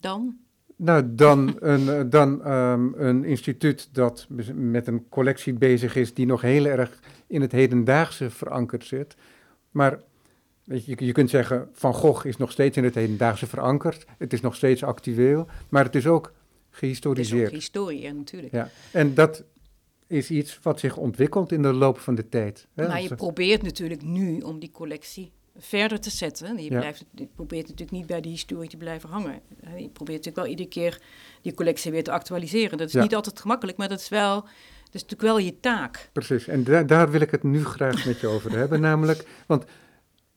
Dan? 0.00 0.36
Nou, 0.76 1.14
dan 1.14 1.56
een, 1.60 1.88
eh, 1.88 2.02
dan, 2.06 2.52
um, 2.52 2.94
een 2.96 3.24
instituut 3.24 3.88
dat 3.92 4.26
met 4.54 4.86
een 4.86 5.08
collectie 5.08 5.52
bezig 5.52 5.96
is 5.96 6.14
die 6.14 6.26
nog 6.26 6.40
heel 6.40 6.64
erg 6.64 7.00
in 7.26 7.40
het 7.40 7.52
hedendaagse 7.52 8.30
verankerd 8.30 8.84
zit. 8.84 9.16
Maar 9.70 10.00
weet 10.64 10.84
je, 10.84 11.04
je 11.04 11.12
kunt 11.12 11.30
zeggen, 11.30 11.68
Van 11.72 11.94
Gogh 11.94 12.26
is 12.26 12.36
nog 12.36 12.52
steeds 12.52 12.76
in 12.76 12.84
het 12.84 12.94
hedendaagse 12.94 13.46
verankerd. 13.46 14.06
Het 14.18 14.32
is 14.32 14.40
nog 14.40 14.54
steeds 14.54 14.82
actueel, 14.82 15.46
maar 15.68 15.84
het 15.84 15.94
is 15.94 16.06
ook 16.06 16.32
gehistoriseerd. 16.70 17.30
Het 17.32 17.40
is 17.40 17.48
ook 17.48 17.60
historie, 17.60 18.12
natuurlijk. 18.12 18.52
Ja. 18.52 18.68
En 18.92 19.14
dat 19.14 19.44
is 20.06 20.30
iets 20.30 20.58
wat 20.62 20.80
zich 20.80 20.96
ontwikkelt 20.96 21.52
in 21.52 21.62
de 21.62 21.72
loop 21.72 21.98
van 21.98 22.14
de 22.14 22.28
tijd. 22.28 22.66
Hè? 22.74 22.88
Maar 22.88 23.02
je 23.02 23.14
probeert 23.14 23.62
natuurlijk 23.62 24.02
nu 24.02 24.40
om 24.40 24.58
die 24.58 24.70
collectie 24.70 25.32
verder 25.56 26.00
te 26.00 26.10
zetten. 26.10 26.62
Je, 26.62 26.68
blijft, 26.68 27.04
je 27.14 27.28
probeert 27.34 27.62
natuurlijk 27.62 27.90
niet 27.98 28.06
bij 28.06 28.20
die 28.20 28.30
historie 28.30 28.68
te 28.68 28.76
blijven 28.76 29.08
hangen. 29.08 29.40
Je 29.60 29.88
probeert 29.88 30.24
natuurlijk 30.24 30.36
wel 30.36 30.46
iedere 30.46 30.68
keer 30.68 31.00
die 31.42 31.54
collectie 31.54 31.90
weer 31.90 32.04
te 32.04 32.12
actualiseren. 32.12 32.78
Dat 32.78 32.88
is 32.88 32.94
niet 32.94 33.14
altijd 33.14 33.40
gemakkelijk, 33.40 33.78
maar 33.78 33.88
dat 33.88 34.00
is 34.00 34.08
wel... 34.08 34.46
Dat 34.84 35.02
is 35.02 35.08
natuurlijk 35.08 35.38
wel 35.38 35.46
je 35.46 35.60
taak. 35.60 36.10
Precies, 36.12 36.48
en 36.48 36.64
daar, 36.64 36.86
daar 36.86 37.10
wil 37.10 37.20
ik 37.20 37.30
het 37.30 37.42
nu 37.42 37.64
graag 37.64 38.06
met 38.06 38.20
je 38.20 38.26
over 38.26 38.50
hebben. 38.50 38.80
Namelijk, 38.90 39.26
want 39.46 39.64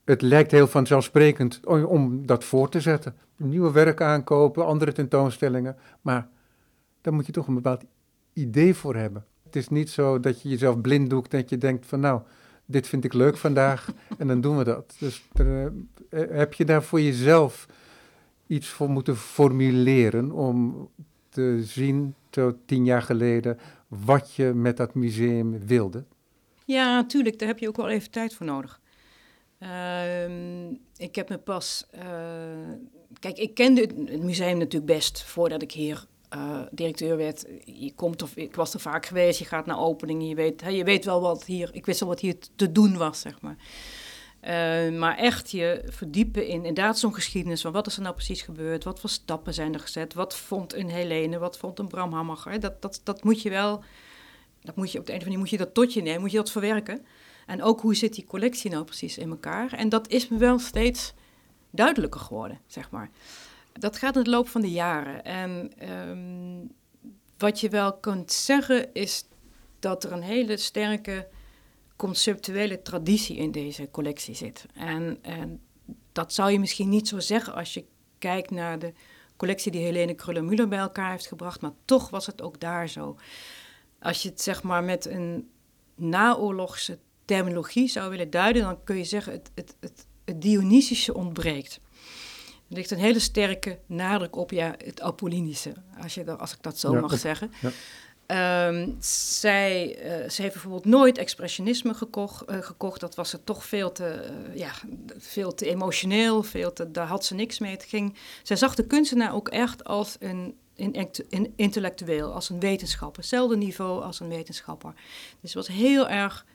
het 0.06 0.22
lijkt 0.22 0.52
heel 0.52 0.68
vanzelfsprekend 0.68 1.66
om, 1.66 2.26
dat 2.26 2.44
voor 2.44 2.70
te 2.70 2.82
zetten. 2.82 3.16
Nieuwe 3.36 3.72
werk 3.72 4.02
aankopen, 4.02 4.66
andere 4.66 4.92
tentoonstellingen. 4.92 5.76
Maar 6.02 6.28
daar 7.02 7.14
moet 7.14 7.26
je 7.26 7.32
toch 7.32 7.48
een 7.48 7.54
bepaald 7.54 7.84
idee 8.34 8.74
voor 8.74 8.96
hebben. 8.96 9.26
Het 9.44 9.56
is 9.56 9.70
niet 9.70 9.90
zo 9.90 10.20
dat 10.20 10.42
je 10.42 10.50
jezelf 10.50 10.82
blind 10.82 11.10
doet 11.10 11.32
dat 11.32 11.50
je 11.50 11.58
denkt 11.58 11.86
van 11.86 12.00
nou, 12.00 12.22
dit 12.68 12.88
vind 12.88 13.04
ik 13.04 13.14
leuk 13.14 13.38
vandaag 13.38 13.94
en 14.18 14.28
dan 14.28 14.42
doen 14.42 14.58
we 14.58 14.64
dat. 14.64 14.96
Dus 15.00 15.24
er, 15.34 15.74
eh, 16.10 16.22
heb 16.30 16.54
je 16.54 16.66
daar 16.66 16.84
voor 16.84 17.02
jezelf 17.02 17.68
iets 18.48 18.68
voor 18.68 18.90
moeten 18.90 19.16
formuleren 19.18 20.32
om 20.32 20.90
te 21.30 21.64
zien, 21.64 22.16
tot 22.30 22.56
tien 22.66 22.86
jaar 22.86 23.02
geleden, 23.02 23.60
wat 23.88 24.34
je 24.34 24.46
met 24.46 24.78
dat 24.78 24.94
museum 24.94 25.66
wilde? 25.66 26.04
Ja, 26.66 26.96
natuurlijk, 26.96 27.40
daar 27.40 27.48
heb 27.48 27.60
je 27.60 27.68
ook 27.68 27.78
wel 27.78 27.90
even 27.90 28.12
tijd 28.12 28.34
voor 28.34 28.46
nodig. 28.46 28.80
Ehm, 29.60 30.70
ik 30.98 31.16
heb 31.16 31.30
me 31.30 31.38
pas. 31.38 31.88
Uh, 31.96 32.02
kijk, 33.20 33.38
ik 33.38 33.54
kende 33.54 33.82
het 33.82 34.24
museum 34.24 34.58
natuurlijk 34.58 34.92
best 34.92 35.24
voordat 35.24 35.62
ik 35.62 35.72
hier 35.72 36.06
uh, 36.36 36.60
directeur 36.72 37.18
werd. 37.18 37.46
Je 37.66 37.94
komt 37.96 38.22
of 38.22 38.36
ik 38.36 38.56
was 38.56 38.74
er 38.74 38.80
vaak 38.80 39.06
geweest, 39.06 39.40
je 39.40 39.46
gaat 39.46 39.66
naar 39.66 39.80
openingen, 39.80 40.28
je 40.28 40.36
weet, 40.36 40.64
je 40.70 40.84
weet 40.84 41.06
wel 41.06 41.22
wat 41.22 41.46
hier. 41.46 41.70
Ik 41.72 41.86
wist 41.86 42.02
al 42.02 42.08
wat 42.08 42.20
hier 42.20 42.36
te 42.56 42.72
doen 42.72 42.98
was, 42.98 43.20
zeg 43.20 43.42
maar. 43.42 43.56
Uh, 44.42 45.00
maar 45.00 45.18
echt 45.18 45.52
je 45.52 45.84
verdiepen 45.86 46.48
in 46.48 46.56
inderdaad 46.56 47.00
zo'n 47.00 47.14
geschiedenis 47.14 47.62
van 47.62 47.72
wat 47.72 47.88
is 47.88 47.96
er 47.96 48.02
nou 48.02 48.16
precies 48.16 48.42
gebeurd, 48.42 48.84
wat 48.84 49.00
voor 49.00 49.10
stappen 49.10 49.54
zijn 49.54 49.74
er 49.74 49.80
gezet, 49.80 50.14
wat 50.14 50.36
vond 50.36 50.74
een 50.74 50.90
Helene, 50.90 51.38
wat 51.38 51.58
vond 51.58 51.80
een 51.80 51.88
Bram 51.88 52.14
Hammacher. 52.14 52.60
Dat, 52.60 52.82
dat, 52.82 53.02
dat 53.04 53.24
moet 53.24 53.42
je 53.42 53.50
wel, 53.50 53.84
dat 54.62 54.76
moet 54.76 54.92
je 54.92 55.00
op 55.00 55.06
de 55.06 55.12
een 55.12 55.20
of 55.20 55.26
andere 55.26 55.26
manier 55.26 55.40
moet 55.40 55.50
je 55.50 55.58
dat 55.58 55.74
tot 55.74 55.94
je 55.94 56.02
nemen, 56.02 56.22
moet 56.22 56.32
je 56.32 56.38
dat 56.38 56.52
verwerken. 56.52 57.06
En 57.46 57.64
ook 57.64 57.82
hoe 57.82 57.96
zit 57.96 58.16
die 58.16 58.26
collectie 58.26 58.72
nou 58.72 58.84
precies 58.84 59.18
in 59.18 59.30
elkaar? 59.30 59.74
En 59.74 59.90
dat 59.90 60.10
is 60.10 60.28
me 60.28 60.38
wel 60.38 60.60
steeds 60.60 61.14
duidelijker 61.72 62.20
geworden, 62.20 62.60
zeg 62.68 62.92
maar. 62.92 63.10
Dat 63.80 63.98
gaat 63.98 64.14
in 64.14 64.22
het 64.22 64.30
loop 64.30 64.48
van 64.48 64.62
de 64.62 64.72
jaren. 64.72 65.24
En 65.24 65.72
um, 66.10 66.72
wat 67.38 67.60
je 67.60 67.70
wel 67.70 67.98
kunt 67.98 68.32
zeggen 68.32 68.94
is 68.94 69.26
dat 69.80 70.04
er 70.04 70.12
een 70.12 70.22
hele 70.22 70.58
sterke 70.58 71.28
conceptuele 71.96 72.82
traditie 72.82 73.38
in 73.38 73.52
deze 73.52 73.90
collectie 73.92 74.36
zit. 74.36 74.66
En, 74.74 75.18
en 75.22 75.62
dat 76.12 76.34
zou 76.34 76.52
je 76.52 76.60
misschien 76.60 76.90
niet 76.90 77.08
zo 77.08 77.20
zeggen 77.20 77.54
als 77.54 77.74
je 77.74 77.86
kijkt 78.18 78.52
naar 78.52 78.80
de 78.80 78.94
collectie 79.38 79.72
die 79.72 79.84
Helene 79.84 80.16
Kruller-Müller 80.16 80.68
bij 80.68 80.80
elkaar 80.80 81.12
heeft 81.12 81.28
gebracht, 81.28 81.62
maar 81.62 81.74
toch 81.86 82.10
was 82.10 82.26
het 82.26 82.42
ook 82.42 82.60
daar 82.60 82.90
zo. 82.90 83.18
Als 84.00 84.24
je 84.24 84.30
het 84.30 84.42
zeg 84.42 84.64
maar 84.64 84.84
met 84.84 85.06
een 85.06 85.50
naoorlogse 85.96 87.00
terminologie 87.26 87.88
zou 87.88 88.10
willen 88.10 88.30
duiden, 88.30 88.62
dan 88.62 88.84
kun 88.84 88.98
je 88.98 89.04
zeggen 89.04 89.32
het, 89.32 89.52
het, 89.56 89.76
het, 89.80 90.08
het 90.26 90.42
Dionysische 90.42 91.14
ontbreekt. 91.14 91.80
Er 92.70 92.76
ligt 92.76 92.92
een 92.92 92.98
hele 92.98 93.20
sterke 93.20 93.80
nadruk 93.86 94.36
op 94.36 94.52
ja, 94.52 94.76
het 94.86 95.02
Apollinische, 95.02 95.74
als, 96.02 96.14
je 96.14 96.38
als 96.38 96.54
ik 96.54 96.62
dat 96.62 96.80
zo 96.80 96.94
mag 96.94 97.20
zeggen. 97.20 97.52
Ja. 97.62 97.72
Um, 98.68 98.96
zij, 99.00 99.88
uh, 99.88 100.30
ze 100.30 100.42
heeft 100.42 100.54
bijvoorbeeld 100.54 100.86
nooit 100.86 101.18
expressionisme 101.18 101.94
gekocht, 101.94 102.52
uh, 102.52 102.58
gekocht. 102.62 103.00
Dat 103.00 103.16
was 103.16 103.34
er 103.34 103.44
toch 103.44 103.66
veel 103.66 103.92
te, 103.92 104.30
uh, 104.50 104.58
ja, 104.58 104.72
veel 105.18 105.54
te 105.54 105.70
emotioneel, 105.70 106.44
veel 106.44 106.74
te, 106.74 106.92
daar 106.92 107.08
had 107.08 107.26
ze 107.26 107.36
niks 107.36 107.60
mee. 107.60 107.72
Het 107.72 107.84
ging, 107.84 108.16
zij 108.44 108.56
zag 108.56 108.76
de 108.76 108.88
kunstenaar 108.88 109.34
ook 109.34 109.50
echt 109.50 109.84
als 109.84 110.16
een, 110.20 110.58
een, 110.76 111.10
een 111.30 111.54
intellectueel, 111.56 112.34
als 112.34 112.50
een 112.50 112.60
wetenschapper. 112.60 113.20
Hetzelfde 113.20 113.58
niveau 113.58 114.04
als 114.04 114.20
een 114.20 114.30
wetenschapper. 114.30 114.94
Dus 115.42 115.54
het 115.54 115.68
was 115.68 115.76
heel 115.76 116.10
erg 116.10 116.46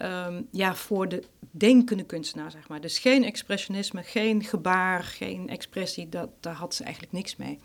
um, 0.00 0.48
ja, 0.50 0.74
voor 0.74 1.08
de 1.08 1.22
denkende 1.50 2.04
kunstenaar, 2.04 2.50
zeg 2.50 2.68
maar. 2.68 2.80
Dus 2.80 2.98
geen 2.98 3.24
expressionisme, 3.24 4.02
geen 4.02 4.44
gebaar, 4.44 5.02
geen 5.02 5.48
expressie, 5.48 6.08
dat, 6.08 6.28
daar 6.40 6.54
had 6.54 6.74
ze 6.74 6.82
eigenlijk 6.82 7.12
niks 7.12 7.36
mee. 7.36 7.58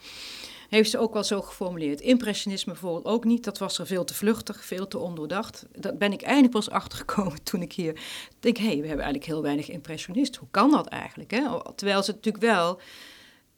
Heeft 0.69 0.89
ze 0.89 0.97
ook 0.97 1.13
wel 1.13 1.23
zo 1.23 1.41
geformuleerd. 1.41 2.01
Impressionisme 2.01 2.71
bijvoorbeeld 2.71 3.05
ook 3.05 3.23
niet, 3.23 3.43
dat 3.43 3.57
was 3.57 3.79
er 3.79 3.87
veel 3.87 4.03
te 4.03 4.13
vluchtig, 4.13 4.65
veel 4.65 4.87
te 4.87 4.97
ondoordacht. 4.97 5.65
Dat 5.71 5.97
ben 5.97 6.11
ik 6.11 6.21
eindelijk 6.21 6.53
pas 6.53 6.69
achtergekomen 6.69 7.43
toen 7.49 7.61
ik 7.61 7.73
hier 7.73 7.99
denk, 8.39 8.57
hé, 8.57 8.65
hey, 8.65 8.81
we 8.81 8.87
hebben 8.87 9.05
eigenlijk 9.05 9.25
heel 9.25 9.41
weinig 9.41 9.69
impressionist. 9.69 10.35
Hoe 10.35 10.47
kan 10.51 10.71
dat 10.71 10.87
eigenlijk? 10.87 11.31
Hè? 11.31 11.73
Terwijl 11.75 12.03
ze 12.03 12.11
natuurlijk 12.11 12.43
wel 12.43 12.79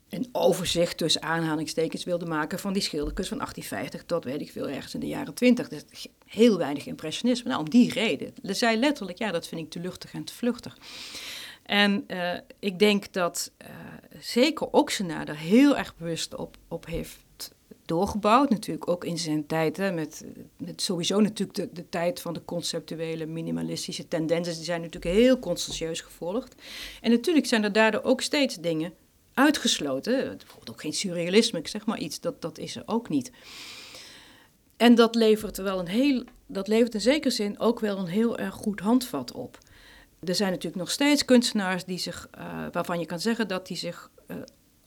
een 0.09 0.29
overzicht 0.31 0.97
tussen 0.97 1.21
aanhalingstekens 1.21 2.03
wilde 2.03 2.25
maken 2.25 2.59
van 2.59 2.73
die 2.73 2.81
schilderkunst 2.81 3.29
van 3.29 3.37
1850 3.37 4.07
tot 4.07 4.23
weet 4.23 4.41
ik 4.41 4.51
veel 4.51 4.69
ergens 4.69 4.93
in 4.93 4.99
de 4.99 5.07
jaren 5.07 5.33
20. 5.33 5.69
Dus 5.69 6.07
heel 6.29 6.57
weinig 6.57 6.85
impressionisme. 6.85 7.49
Nou, 7.49 7.61
om 7.61 7.69
die 7.69 7.93
reden. 7.93 8.33
Ze 8.43 8.53
zei 8.53 8.77
letterlijk, 8.77 9.17
ja, 9.17 9.31
dat 9.31 9.47
vind 9.47 9.61
ik 9.61 9.69
te 9.69 9.79
luchtig 9.79 10.13
en 10.13 10.23
te 10.23 10.33
vluchtig. 10.33 10.77
En 11.63 12.03
uh, 12.07 12.33
ik 12.59 12.79
denk 12.79 13.13
dat 13.13 13.51
uh, 13.61 13.69
zeker 14.19 14.67
Oxena 14.67 15.27
er 15.27 15.37
heel 15.37 15.77
erg 15.77 15.95
bewust 15.95 16.35
op, 16.35 16.57
op 16.67 16.85
heeft 16.85 17.51
doorgebouwd. 17.85 18.49
Natuurlijk 18.49 18.89
ook 18.89 19.03
in 19.03 19.17
zijn 19.17 19.45
tijd, 19.45 19.77
hè, 19.77 19.91
met, 19.91 20.25
met 20.57 20.81
sowieso 20.81 21.19
natuurlijk 21.19 21.57
de, 21.57 21.69
de 21.73 21.89
tijd 21.89 22.21
van 22.21 22.33
de 22.33 22.45
conceptuele 22.45 23.25
minimalistische 23.25 24.07
tendensen. 24.07 24.55
Die 24.55 24.63
zijn 24.63 24.81
natuurlijk 24.81 25.15
heel 25.15 25.39
conscientieus 25.39 26.01
gevolgd. 26.01 26.55
En 27.01 27.11
natuurlijk 27.11 27.45
zijn 27.45 27.63
er 27.63 27.71
daardoor 27.71 28.03
ook 28.03 28.21
steeds 28.21 28.55
dingen 28.55 28.93
uitgesloten. 29.33 30.37
Bijvoorbeeld 30.37 30.69
ook 30.69 30.81
geen 30.81 30.93
surrealisme, 30.93 31.59
ik 31.59 31.67
zeg 31.67 31.85
maar 31.85 31.99
iets, 31.99 32.19
dat, 32.19 32.41
dat 32.41 32.57
is 32.57 32.75
er 32.75 32.83
ook 32.85 33.09
niet. 33.09 33.31
En 34.79 34.95
dat 34.95 35.15
levert 35.15 35.57
wel 35.57 35.79
een 35.79 35.87
heel, 35.87 36.23
dat 36.47 36.67
levert 36.67 36.93
in 36.93 37.01
zekere 37.01 37.33
zin 37.33 37.59
ook 37.59 37.79
wel 37.79 37.97
een 37.97 38.07
heel 38.07 38.37
erg 38.37 38.53
goed 38.53 38.79
handvat 38.79 39.31
op. 39.31 39.57
Er 40.23 40.35
zijn 40.35 40.49
natuurlijk 40.49 40.81
nog 40.81 40.91
steeds 40.91 41.25
kunstenaars 41.25 41.85
die 41.85 41.97
zich, 41.97 42.29
uh, 42.37 42.65
waarvan 42.71 42.99
je 42.99 43.05
kan 43.05 43.19
zeggen 43.19 43.47
dat 43.47 43.67
die 43.67 43.77
zich 43.77 44.09
uh, 44.27 44.37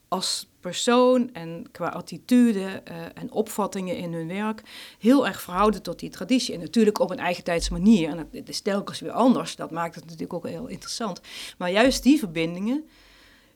als 0.07 0.47
persoon 0.59 1.33
en 1.33 1.67
qua 1.71 1.87
attitude 1.87 2.59
uh, 2.59 2.95
en 3.13 3.31
opvattingen 3.31 3.97
in 3.97 4.13
hun 4.13 4.27
werk 4.27 4.61
heel 4.99 5.27
erg 5.27 5.41
verhouden 5.41 5.81
tot 5.81 5.99
die 5.99 6.09
traditie. 6.09 6.53
En 6.53 6.59
natuurlijk 6.59 6.99
op 6.99 7.11
een 7.11 7.19
eigen 7.19 7.43
tijds 7.43 7.69
manier. 7.69 8.09
En 8.09 8.27
dat 8.31 8.49
is 8.49 8.61
telkens 8.61 8.99
weer 8.99 9.11
anders. 9.11 9.55
Dat 9.55 9.71
maakt 9.71 9.95
het 9.95 10.03
natuurlijk 10.03 10.33
ook 10.33 10.47
heel 10.47 10.67
interessant. 10.67 11.21
Maar 11.57 11.71
juist 11.71 12.03
die 12.03 12.19
verbindingen 12.19 12.85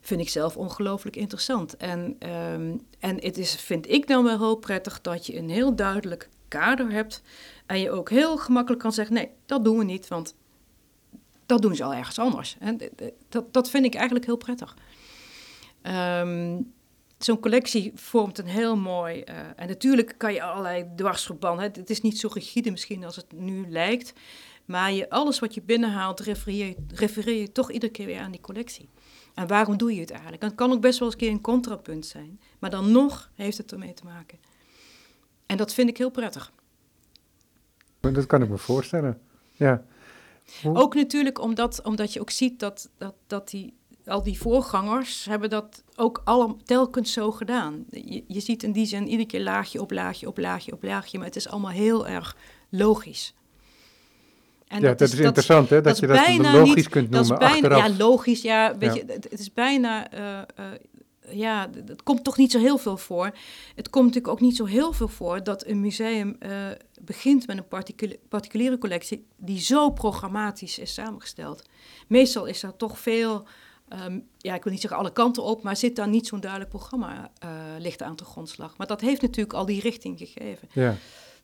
vind 0.02 0.22
ik 0.22 0.30
zelf 0.30 0.58
ongelooflijk 0.58 1.16
interessant. 1.16 1.78
En, 1.78 2.18
um, 2.54 2.82
en 3.00 3.22
het 3.22 3.38
is, 3.38 3.56
vind 3.56 3.90
ik 3.90 4.08
dan 4.08 4.24
wel 4.24 4.38
heel 4.38 4.56
prettig 4.56 5.02
dat 5.02 5.26
je 5.26 5.38
een 5.38 5.50
heel 5.50 5.76
duidelijk 5.76 6.30
kader 6.48 6.92
hebt. 6.92 7.22
En 7.66 7.80
je 7.80 7.92
ook 7.92 8.10
heel 8.10 8.38
gemakkelijk 8.38 8.82
kan 8.82 8.94
zeggen: 8.94 9.16
nee, 9.16 9.30
dat 9.46 9.64
doen 9.64 9.78
we 9.78 9.84
niet, 9.84 10.08
want 10.08 10.36
dat 11.46 11.62
doen 11.62 11.76
ze 11.76 11.84
al 11.84 11.94
ergens 11.94 12.20
anders. 12.20 12.56
En 12.60 12.80
dat, 13.30 13.54
dat 13.54 13.70
vind 13.70 13.86
ik 13.86 13.94
eigenlijk 13.94 14.26
heel 14.26 14.38
prettig. 14.38 14.76
Um, 15.84 16.76
Zo'n 17.18 17.40
collectie 17.40 17.92
vormt 17.96 18.38
een 18.38 18.48
heel 18.48 18.76
mooi. 18.76 19.24
Uh, 19.30 19.36
en 19.56 19.68
natuurlijk 19.68 20.14
kan 20.18 20.34
je 20.34 20.42
allerlei 20.42 20.86
dwarsverbanden. 20.96 21.64
Het, 21.64 21.76
het 21.76 21.90
is 21.90 22.02
niet 22.02 22.20
zo 22.20 22.30
rigide 22.34 22.72
misschien 22.72 23.06
als 23.06 23.16
het 23.16 23.32
nu 23.32 23.66
lijkt. 23.70 24.14
Maar 24.66 24.92
je, 24.92 25.10
alles 25.10 25.40
wat 25.40 25.54
je 25.54 25.62
binnenhaalt, 25.62 26.20
refereer, 26.20 26.76
refereer 26.94 27.42
je 27.42 27.52
toch 27.52 27.72
iedere 27.72 27.92
keer 27.92 28.06
weer 28.06 28.20
aan 28.20 28.32
die 28.32 28.42
collectie. 28.42 28.90
En 29.38 29.48
waarom 29.48 29.78
doe 29.78 29.94
je 29.94 30.00
het 30.00 30.12
eigenlijk? 30.12 30.42
En 30.42 30.48
het 30.48 30.58
kan 30.58 30.72
ook 30.72 30.82
best 30.82 31.00
wel 31.00 31.08
eens 31.08 31.18
een 31.18 31.24
keer 31.24 31.36
een 31.36 31.42
contrapunt 31.42 32.06
zijn. 32.06 32.40
Maar 32.60 32.70
dan 32.70 32.92
nog 32.92 33.32
heeft 33.36 33.58
het 33.58 33.72
ermee 33.72 33.94
te 33.94 34.04
maken. 34.04 34.38
En 35.46 35.58
dat 35.58 35.74
vind 35.74 35.90
ik 35.90 35.98
heel 35.98 36.10
prettig. 36.10 36.52
Dat 38.00 38.26
kan 38.26 38.42
ik 38.42 38.50
me 38.50 38.58
voorstellen. 38.58 39.22
Ja. 39.54 39.84
Ook 40.64 40.96
natuurlijk 40.96 41.40
omdat, 41.40 41.82
omdat 41.82 42.14
je 42.14 42.20
ook 42.20 42.30
ziet 42.30 42.60
dat, 42.60 42.90
dat, 42.98 43.14
dat 43.28 43.50
die, 43.50 43.74
al 44.06 44.24
die 44.24 44.40
voorgangers 44.40 45.26
hebben 45.26 45.50
dat 45.50 45.84
ook 45.96 46.22
alle, 46.24 46.56
telkens 46.64 47.14
zo 47.14 47.32
gedaan. 47.32 47.86
Je, 47.90 48.24
je 48.28 48.40
ziet 48.40 48.64
in 48.64 48.72
die 48.72 48.86
zin 48.86 49.08
iedere 49.08 49.28
keer 49.28 49.44
laagje 49.44 49.82
op 49.82 49.92
laagje 49.92 50.28
op 50.28 50.38
laagje 50.38 50.74
op 50.74 50.84
laagje, 50.84 51.18
maar 51.18 51.28
het 51.28 51.36
is 51.36 51.48
allemaal 51.48 51.72
heel 51.72 52.08
erg 52.08 52.38
logisch. 52.70 53.34
En 54.68 54.82
ja, 54.82 54.94
dat, 54.94 55.02
is, 55.02 55.20
interessant, 55.20 55.70
hè? 55.70 55.82
Dat, 55.82 56.00
je 56.00 56.08
dat 56.08 56.38
logisch 56.38 56.90
kunt 56.90 57.10
noemen 57.10 57.30
dat 57.30 57.42
is 57.42 57.52
bijna, 57.52 57.54
achteraf. 57.54 57.98
Ja, 57.98 57.98
logisch, 57.98 58.42
ja. 58.42 58.78
Weet 58.78 58.94
Je, 58.94 59.04
het, 59.08 59.40
is 59.40 59.54
bijna... 59.54 60.14
Uh, 60.14 60.42
uh, 60.60 60.66
ja, 61.30 61.70
het 61.86 62.04
komt 62.04 62.24
toch 62.24 62.38
niet 62.38 62.52
zo 62.52 62.60
heel 62.60 62.78
veel 62.78 62.98
voor. 62.98 63.32
Het 63.76 63.90
komt 63.90 64.06
natuurlijk 64.06 64.34
ook 64.34 64.42
niet 64.42 64.56
zo 64.56 64.66
heel 64.66 64.94
veel 64.94 65.08
voor 65.08 65.44
dat 65.44 65.66
een 65.66 65.80
museum 65.80 66.36
uh, 66.40 66.52
begint 67.02 67.48
met 67.48 67.58
een 67.58 67.68
particuliere, 67.68 68.20
particuliere 68.30 68.78
collectie 68.78 69.26
die 69.38 69.60
zo 69.60 69.90
programmatisch 69.90 70.80
is 70.80 70.94
samengesteld. 70.94 71.64
Meestal 72.08 72.46
is 72.46 72.64
er 72.64 72.76
toch 72.76 73.00
veel, 73.00 73.48
um, 74.06 74.28
ja, 74.38 74.56
ik 74.56 74.64
wil 74.64 74.72
niet 74.72 74.82
zeggen 74.82 75.00
alle 75.00 75.12
kanten 75.12 75.44
op, 75.44 75.64
maar 75.64 75.78
zit 75.78 75.96
daar 75.96 76.08
niet 76.08 76.28
zo'n 76.28 76.40
duidelijk 76.40 76.72
programma 76.72 77.32
ligt 77.78 78.02
aan 78.02 78.16
de 78.16 78.26
grondslag. 78.26 78.78
Maar 78.78 78.88
dat 78.88 79.02
heeft 79.02 79.22
natuurlijk 79.22 79.54
al 79.54 79.66
die 79.66 79.82
richting 79.82 80.18
gegeven. 80.18 80.68
Ja. 80.74 80.96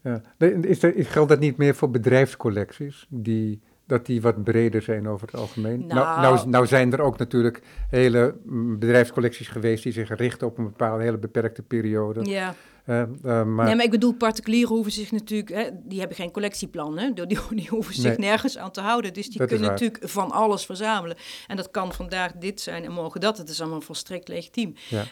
Ja. 0.04 0.22
Is 0.62 0.84
er, 0.84 0.94
geldt 0.96 1.30
dat 1.30 1.40
niet 1.40 1.58
meer 1.58 1.76
voor 1.76 1.90
bedrijfscollecties? 1.90 3.08
Die, 3.10 3.62
dat 3.88 4.06
die 4.06 4.22
wat 4.22 4.44
breder 4.44 4.82
zijn 4.82 5.08
over 5.08 5.28
het 5.28 5.36
algemeen? 5.36 5.80
Nou, 5.88 6.22
nou, 6.22 6.22
nou, 6.22 6.50
nou 6.50 6.68
zijn 6.68 6.94
er 6.94 7.02
ook 7.02 7.18
natuurlijk 7.18 7.62
hele 7.90 8.36
mm, 8.44 8.80
bedrijfscollecties 8.80 9.48
geweest 9.48 9.84
die 9.84 9.92
zich 9.94 10.16
richten 10.16 10.48
op 10.48 10.58
een 10.58 10.64
bepaalde 10.64 11.04
hele 11.04 11.18
beperkte 11.18 11.62
periode. 11.62 12.30
Ja. 12.30 12.54
Maar... 12.86 13.46
Nee, 13.46 13.76
maar 13.76 13.84
ik 13.84 13.92
bedoel, 13.92 14.14
particulieren 14.14 14.76
hoeven 14.76 14.92
zich 14.92 15.12
natuurlijk... 15.12 15.50
Hè, 15.50 15.70
die 15.84 16.00
hebben 16.00 16.18
geen 16.18 16.32
collectieplan, 16.32 16.98
hè? 16.98 17.14
Die, 17.14 17.28
die 17.50 17.68
hoeven 17.70 17.94
zich 17.94 18.18
nergens 18.18 18.58
aan 18.58 18.72
te 18.72 18.82
houden. 18.82 19.14
Dus 19.14 19.30
die 19.30 19.46
kunnen 19.46 19.70
natuurlijk 19.70 20.10
van 20.10 20.32
alles 20.32 20.66
verzamelen. 20.66 21.18
En 21.48 21.56
dat 21.58 21.72
kan 21.72 21.94
vandaag 21.94 22.32
dit 22.32 22.62
zijn 22.62 22.84
en 22.84 22.92
morgen 22.92 23.22
dat. 23.22 23.38
Het 23.38 23.50
is 23.50 23.62
allemaal 23.62 23.82
volstrekt 23.82 24.28
legitiem. 24.28 24.76
Ja. 24.90 25.06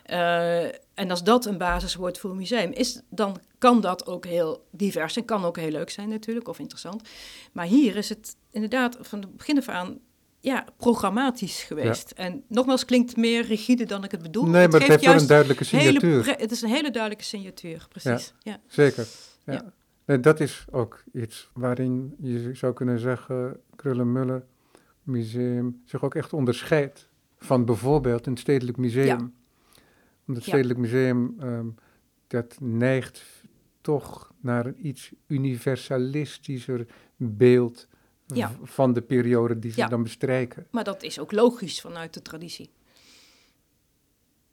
en 0.94 1.10
als 1.10 1.24
dat 1.24 1.46
een 1.46 1.58
basis 1.58 1.96
wordt 1.96 2.20
voor 2.20 2.30
een 2.30 2.38
museum, 2.38 2.72
is, 2.72 3.02
dan 3.10 3.40
kan 3.58 3.82
dat 3.82 4.08
ook 4.08 4.26
heel 4.26 4.66
divers 4.72 5.18
en 5.18 5.26
kan 5.26 5.46
ook 5.46 5.58
heel 5.58 5.72
leuk 5.72 5.90
zijn 5.90 6.10
natuurlijk, 6.10 6.48
of 6.48 6.60
interessant. 6.60 7.10
Maar 7.52 7.66
hier 7.66 7.96
is 7.96 8.10
het 8.10 8.36
inderdaad 8.52 8.98
van 9.02 9.20
het 9.20 9.38
begin 9.38 9.58
af 9.58 9.68
aan 9.68 10.00
ja, 10.42 10.66
programmatisch 10.78 11.64
geweest. 11.64 12.12
En 12.12 12.44
nogmaals, 12.48 12.86
klinkt 12.86 13.16
meer 13.18 13.46
rigide 13.46 13.86
dan 13.86 14.04
ik 14.04 14.12
het 14.12 14.22
bedoel. 14.22 14.44
Nee, 14.44 14.68
maar 14.68 14.80
het, 14.80 14.90
heeft 14.90 15.06
wel 15.06 15.16
een 15.16 15.28
duidelijke 15.28 15.64
signatuur. 15.64 16.36
het 16.38 16.52
is 16.52 16.62
een 16.62 16.70
hele 16.70 16.92
duidelijke 16.92 17.24
signatuur, 17.24 17.86
precies. 17.90 18.34
Ja, 18.40 18.60
Zeker. 18.68 19.08
Ja. 19.46 19.74
Nee, 20.06 20.20
dat 20.20 20.40
is 20.40 20.66
ook 20.72 21.04
iets 21.14 21.50
waarin 21.54 22.16
je 22.20 22.50
zou 22.54 22.74
kunnen 22.74 23.00
zeggen, 23.00 23.60
Krullenmuller 23.76 24.46
Museum 25.04 25.82
zich 25.86 26.04
ook 26.04 26.16
echt 26.16 26.34
onderscheidt 26.34 27.10
van 27.38 27.66
bijvoorbeeld 27.66 28.28
een 28.28 28.38
stedelijk 28.38 28.78
museum. 28.78 29.34
Omdat 30.28 30.44
het 30.44 30.44
stedelijk 30.44 30.80
museum, 30.80 31.36
ehm, 31.40 31.68
dat 32.28 32.58
neigt 32.60 33.24
toch 33.82 34.34
naar 34.40 34.66
een 34.66 34.88
iets 34.88 35.12
universalistischer 35.28 36.86
beeld 37.16 37.88
van 38.64 38.94
de 38.94 39.02
periode 39.02 39.60
die 39.60 39.72
ze 39.72 39.86
dan 39.90 40.04
bestrijken. 40.04 40.68
Maar 40.72 40.84
dat 40.84 41.04
is 41.04 41.20
ook 41.20 41.32
logisch 41.32 41.82
vanuit 41.82 42.14
de 42.14 42.22
traditie. 42.22 42.72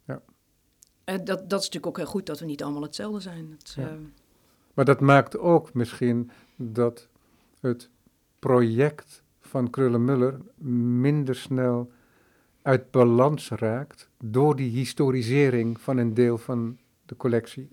Ja. 0.05 0.23
Uh, 1.05 1.15
dat, 1.15 1.27
dat 1.27 1.61
is 1.61 1.67
natuurlijk 1.67 1.87
ook 1.87 1.97
heel 1.97 2.07
goed 2.07 2.27
dat 2.27 2.41
we 2.41 2.47
niet 2.47 2.63
allemaal 2.63 2.83
hetzelfde 2.83 3.21
zijn. 3.21 3.57
Het, 3.59 3.77
uh... 3.79 3.87
Maar 4.75 4.85
dat 4.85 5.01
maakt 5.01 5.39
ook 5.39 5.75
misschien 5.75 6.31
dat 6.57 7.09
het 7.61 7.91
project 8.39 9.23
van 9.41 9.71
Krullenmuller 9.71 10.41
minder 11.01 11.35
snel 11.35 11.91
uit 12.63 12.91
balans 12.91 13.49
raakt 13.49 14.09
door 14.19 14.57
die 14.57 14.71
historisering 14.71 15.81
van 15.81 15.97
een 15.97 16.15
deel 16.15 16.39
van 16.39 16.79
de 17.07 17.17
collectie. 17.17 17.69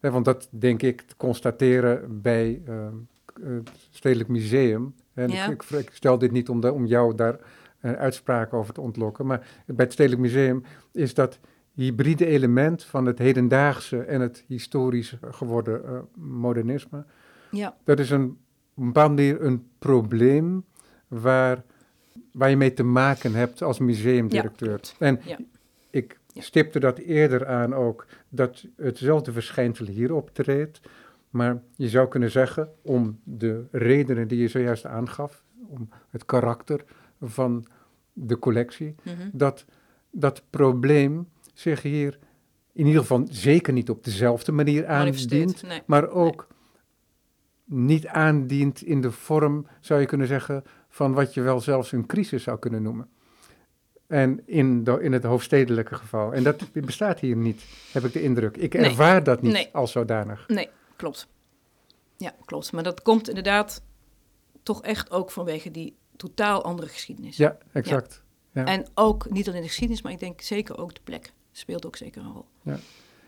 want 0.00 0.24
dat 0.24 0.48
denk 0.50 0.82
ik 0.82 1.00
te 1.00 1.16
constateren 1.16 2.20
bij 2.22 2.62
ehm, 2.66 2.94
het 3.40 3.70
Stedelijk 3.90 4.28
Museum. 4.28 4.94
En 5.14 5.30
ik, 5.30 5.62
ik, 5.62 5.90
stel 5.92 6.18
dit 6.18 6.30
niet 6.30 6.48
om, 6.48 6.64
om 6.64 6.86
jou 6.86 7.14
daar 7.14 7.38
uh, 7.80 7.92
uitspraken 7.92 8.58
over 8.58 8.74
te 8.74 8.80
ontlokken, 8.80 9.26
maar 9.26 9.46
bij 9.66 9.84
het 9.84 9.92
Stedelijk 9.92 10.22
Museum 10.22 10.64
is 10.92 11.14
dat 11.14 11.38
hybride 11.74 12.26
element 12.26 12.84
van 12.84 13.06
het 13.06 13.18
hedendaagse 13.18 13.98
en 13.98 14.20
het 14.20 14.44
historisch 14.46 15.16
geworden 15.30 15.82
uh, 15.84 15.98
modernisme. 16.14 17.04
Ja. 17.50 17.76
Dat 17.84 17.98
is 17.98 18.10
een, 18.10 18.24
op 18.74 18.82
een 18.82 18.86
bepaalde 18.86 19.14
manier 19.14 19.42
een 19.42 19.66
probleem 19.78 20.64
waar, 21.08 21.62
waar 22.32 22.50
je 22.50 22.56
mee 22.56 22.72
te 22.72 22.82
maken 22.82 23.34
hebt 23.34 23.62
als 23.62 23.78
museumdirecteur. 23.78 24.80
Ja, 24.98 25.06
en 25.06 25.20
ik 25.90 26.18
stipte 26.34 26.80
dat 26.80 26.98
eerder 26.98 27.46
aan 27.46 27.74
ook, 27.74 28.06
dat 28.28 28.66
hetzelfde 28.76 29.32
verschijnsel 29.32 29.86
hier 29.86 30.14
optreedt. 30.14 30.80
Maar 31.32 31.62
je 31.76 31.88
zou 31.88 32.08
kunnen 32.08 32.30
zeggen, 32.30 32.68
om 32.82 33.20
de 33.24 33.64
redenen 33.70 34.28
die 34.28 34.38
je 34.38 34.48
zojuist 34.48 34.86
aangaf, 34.86 35.44
om 35.68 35.88
het 36.10 36.24
karakter 36.24 36.84
van 37.20 37.66
de 38.12 38.38
collectie, 38.38 38.94
mhm. 39.02 39.28
dat 39.32 39.64
dat 40.10 40.42
probleem 40.50 41.28
zich 41.54 41.82
hier 41.82 42.18
in 42.72 42.86
ieder 42.86 43.00
geval 43.00 43.26
zeker 43.30 43.72
niet 43.72 43.90
op 43.90 44.04
dezelfde 44.04 44.52
manier 44.52 44.86
aandient, 44.86 45.62
maar 45.86 46.08
ook 46.08 46.46
niet 47.64 48.06
aandient 48.06 48.82
in 48.82 49.00
de 49.00 49.10
vorm, 49.10 49.66
zou 49.80 50.00
je 50.00 50.06
kunnen 50.06 50.26
zeggen, 50.26 50.62
van 50.88 51.12
wat 51.12 51.34
je 51.34 51.40
wel 51.40 51.60
zelfs 51.60 51.92
een 51.92 52.06
crisis 52.06 52.42
zou 52.42 52.58
kunnen 52.58 52.82
noemen. 52.82 53.08
En 54.06 54.42
in, 54.46 54.84
de, 54.84 55.02
in 55.02 55.12
het 55.12 55.24
hoofdstedelijke 55.24 55.94
geval. 55.94 56.34
En 56.34 56.42
dat 56.42 56.72
bestaat 56.72 57.20
hier 57.20 57.36
niet, 57.36 57.64
heb 57.92 58.04
ik 58.04 58.12
de 58.12 58.22
indruk. 58.22 58.56
Ik 58.56 58.74
ervaar 58.74 59.24
dat 59.24 59.42
niet 59.42 59.68
als 59.72 59.92
zodanig. 59.92 60.48
Nee, 60.48 60.68
klopt. 61.02 61.26
Ja, 62.16 62.34
klopt. 62.44 62.72
Maar 62.72 62.82
dat 62.82 63.02
komt 63.02 63.28
inderdaad 63.28 63.82
toch 64.62 64.82
echt 64.82 65.10
ook 65.10 65.30
vanwege 65.30 65.70
die 65.70 65.96
totaal 66.16 66.64
andere 66.64 66.88
geschiedenis. 66.88 67.36
Ja, 67.36 67.58
exact. 67.72 68.22
Ja. 68.52 68.64
En 68.64 68.86
ook 68.94 69.30
niet 69.30 69.48
alleen 69.48 69.60
de 69.60 69.66
geschiedenis, 69.66 70.02
maar 70.02 70.12
ik 70.12 70.20
denk 70.20 70.40
zeker 70.40 70.78
ook 70.78 70.94
de 70.94 71.00
plek 71.04 71.32
speelt 71.52 71.86
ook 71.86 71.96
zeker 71.96 72.22
een 72.22 72.32
rol. 72.32 72.46
Ja. 72.62 72.78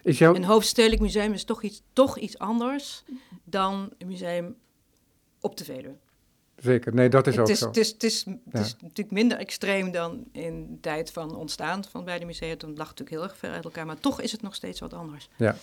Is 0.03 0.19
jouw... 0.19 0.35
Een 0.35 0.45
hoofdstedelijk 0.45 1.01
museum 1.01 1.33
is 1.33 1.45
toch 1.45 1.63
iets, 1.63 1.83
toch 1.93 2.19
iets 2.19 2.39
anders 2.39 3.05
dan 3.45 3.93
een 3.99 4.07
museum 4.07 4.57
op 5.41 5.57
de 5.57 5.65
Veluwe. 5.65 5.97
Zeker, 6.57 6.95
nee, 6.95 7.09
dat 7.09 7.27
is 7.27 7.39
ook 7.39 7.49
zo. 7.49 7.67
Het 7.67 7.77
is, 7.77 7.91
het, 7.91 8.03
is, 8.03 8.25
het 8.25 8.61
is 8.61 8.77
natuurlijk 8.81 9.11
minder 9.11 9.39
extreem 9.39 9.91
dan 9.91 10.25
in 10.33 10.67
de 10.71 10.81
tijd 10.81 11.11
van 11.11 11.37
ontstaan 11.37 11.85
van 11.85 12.05
beide 12.05 12.25
musea. 12.25 12.57
Toen 12.57 12.77
lag 12.77 12.89
het 12.89 12.99
natuurlijk 12.99 13.11
heel 13.11 13.23
erg 13.23 13.37
ver 13.37 13.51
uit 13.51 13.65
elkaar, 13.65 13.87
maar 13.87 14.01
toch 14.01 14.21
is 14.21 14.33
het 14.33 14.43
nog 14.43 14.55
steeds 14.55 14.81
wat 14.81 14.93
anders. 14.93 15.29
Ja, 15.37 15.57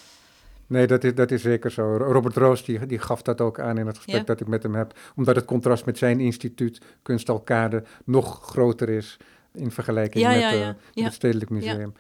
Nee, 0.71 0.87
dat 0.87 1.03
is, 1.03 1.15
dat 1.15 1.31
is 1.31 1.41
zeker 1.41 1.71
zo. 1.71 1.97
Robert 1.97 2.35
Roos 2.35 2.65
die, 2.65 2.85
die 2.85 2.99
gaf 2.99 3.21
dat 3.21 3.41
ook 3.41 3.59
aan 3.59 3.77
in 3.77 3.87
het 3.87 3.97
gesprek 3.97 4.25
dat 4.25 4.39
ik 4.39 4.47
met 4.47 4.63
hem 4.63 4.75
heb. 4.75 4.99
Omdat 5.15 5.35
het 5.35 5.45
contrast 5.45 5.85
met 5.85 5.97
zijn 5.97 6.19
instituut, 6.19 6.81
Kunstalkade, 7.01 7.83
nog 8.05 8.41
groter 8.43 8.89
is 8.89 9.17
in 9.53 9.71
vergelijking 9.71 10.25
met, 10.27 10.53
uh, 10.53 11.03
het 11.03 11.13
Stedelijk 11.13 11.49
Museum. 11.49 11.93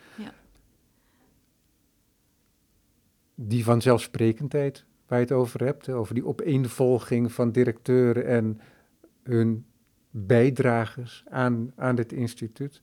Die 3.35 3.63
vanzelfsprekendheid 3.63 4.85
waar 5.07 5.19
je 5.19 5.25
het 5.25 5.33
over 5.33 5.65
hebt, 5.65 5.89
over 5.89 6.13
die 6.13 6.25
opeenvolging 6.25 7.31
van 7.31 7.51
directeuren 7.51 8.25
en 8.25 8.61
hun 9.23 9.65
bijdragers 10.09 11.23
aan, 11.29 11.73
aan 11.75 11.95
dit 11.95 12.11
instituut 12.11 12.81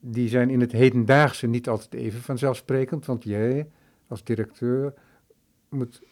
die 0.00 0.28
zijn 0.28 0.50
in 0.50 0.60
het 0.60 0.72
hedendaagse 0.72 1.46
niet 1.46 1.68
altijd 1.68 1.94
even 1.94 2.20
vanzelfsprekend, 2.20 3.06
want 3.06 3.24
jij 3.24 3.66
als 4.10 4.24
directeur 4.24 4.94
moet 5.68 6.02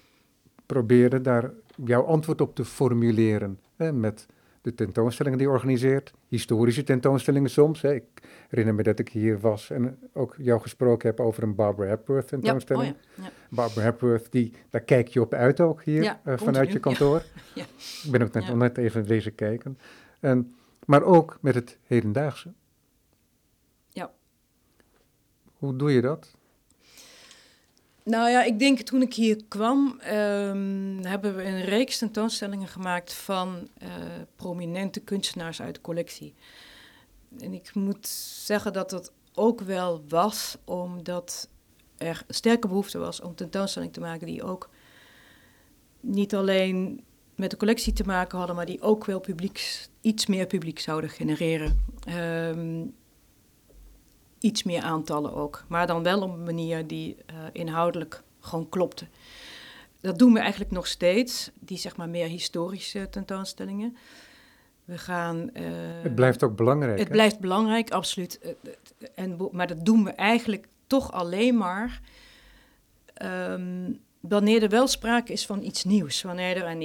proberen 0.67 1.23
daar 1.23 1.51
jouw 1.85 2.03
antwoord 2.03 2.41
op 2.41 2.55
te 2.55 2.65
formuleren. 2.65 3.61
Hè, 3.77 3.93
met 3.93 4.27
de 4.61 4.75
tentoonstellingen 4.75 5.39
die 5.39 5.47
je 5.47 5.53
organiseert, 5.53 6.13
historische 6.29 6.83
tentoonstellingen 6.83 7.51
soms. 7.51 7.83
Hè. 7.83 7.95
Ik 7.95 8.05
herinner 8.49 8.75
me 8.75 8.83
dat 8.83 8.99
ik 8.99 9.09
hier 9.09 9.41
was 9.41 9.71
en 9.71 9.99
ook 10.13 10.35
jou 10.39 10.61
gesproken 10.61 11.09
heb 11.09 11.21
over 11.21 11.43
een 11.43 11.55
Barbara 11.55 11.89
Hepworth 11.89 12.29
tentoonstelling. 12.29 12.95
Ja, 12.95 13.23
oh 13.23 13.25
ja, 13.25 13.31
Barbara 13.51 13.81
Hepworth, 13.81 14.33
die, 14.33 14.53
daar 14.71 14.81
kijk 14.81 15.09
je 15.09 15.21
op 15.21 15.35
uit 15.35 15.61
ook 15.61 15.83
hier 15.83 16.19
uh, 16.25 16.37
vanuit 16.37 16.73
je 16.73 16.81
kantoor. 16.81 17.23
Ik 18.05 18.11
ben 18.11 18.23
ook 18.23 18.33
net, 18.33 18.55
net 18.55 18.79
even 18.79 19.05
wezen 19.05 19.35
kijken. 19.35 19.79
En, 20.21 20.55
maar 20.85 21.03
ook 21.03 21.39
met 21.41 21.55
het 21.55 21.79
hedendaagse. 21.83 22.53
Ja. 23.89 24.11
Hoe 25.53 25.77
doe 25.77 25.93
je 25.93 26.01
dat? 26.01 26.37
Nou 28.09 28.31
ja, 28.31 28.45
ik 28.45 28.59
denk 28.59 28.81
toen 28.81 29.03
ik 29.03 29.15
hier 29.15 29.41
kwam, 29.49 30.01
um, 30.13 31.05
hebben 31.05 31.37
we 31.37 31.45
een 31.45 31.65
reeks 31.65 31.99
tentoonstellingen 31.99 32.69
gemaakt 32.69 33.15
van 33.15 33.69
uh, 33.83 33.89
prominente 34.37 35.01
kunstenaars 35.01 35.63
uit 35.63 35.75
de 35.75 35.81
collectie. 35.81 36.35
En 37.39 37.53
ik 37.53 37.75
moet 37.75 38.07
zeggen 38.45 38.73
dat 38.73 38.91
dat 38.91 39.13
ook 39.35 39.61
wel 39.61 40.05
was, 40.09 40.57
omdat 40.65 41.49
er 41.97 42.25
sterke 42.29 42.69
behoefte 42.69 42.99
was 42.99 43.21
om 43.21 43.35
tentoonstellingen 43.35 43.95
te 43.95 44.01
maken 44.01 44.27
die 44.27 44.43
ook 44.43 44.71
niet 46.01 46.35
alleen 46.35 47.05
met 47.35 47.51
de 47.51 47.57
collectie 47.57 47.93
te 47.93 48.05
maken 48.05 48.39
hadden, 48.39 48.57
maar 48.57 48.67
die 48.67 48.81
ook 48.81 49.05
wel 49.05 49.21
publiek, 49.21 49.87
iets 50.01 50.27
meer 50.27 50.47
publiek 50.47 50.79
zouden 50.79 51.11
genereren. 51.11 51.85
Um, 52.09 52.95
iets 54.41 54.63
meer 54.63 54.83
aantallen 54.83 55.35
ook. 55.35 55.65
Maar 55.69 55.87
dan 55.87 56.03
wel 56.03 56.23
op 56.23 56.33
een 56.33 56.43
manier 56.43 56.87
die 56.87 57.17
uh, 57.31 57.37
inhoudelijk 57.53 58.23
gewoon 58.41 58.69
klopte. 58.69 59.07
Dat 60.01 60.19
doen 60.19 60.33
we 60.33 60.39
eigenlijk 60.39 60.71
nog 60.71 60.87
steeds, 60.87 61.51
die 61.59 61.79
zeg 61.79 61.97
maar 61.97 62.09
meer 62.09 62.27
historische 62.27 63.09
tentoonstellingen. 63.11 63.97
We 64.85 64.99
gaan. 64.99 65.51
Uh, 65.53 65.63
het 66.03 66.15
blijft 66.15 66.43
ook 66.43 66.57
belangrijk. 66.57 66.99
Het 66.99 67.09
blijft 67.09 67.39
belangrijk, 67.39 67.91
absoluut. 67.91 68.39
Eh, 68.39 68.51
en, 69.15 69.49
maar 69.53 69.67
dat 69.67 69.85
doen 69.85 70.05
we 70.05 70.11
eigenlijk 70.11 70.69
toch 70.87 71.13
alleen 71.13 71.57
maar. 71.57 72.01
Um, 73.23 74.01
wanneer 74.21 74.63
er 74.63 74.69
wel 74.69 74.87
sprake 74.87 75.33
is 75.33 75.47
van 75.47 75.63
iets 75.63 75.85
nieuws, 75.85 76.23
wanneer 76.23 76.57
er 76.57 76.71
een, 76.71 76.83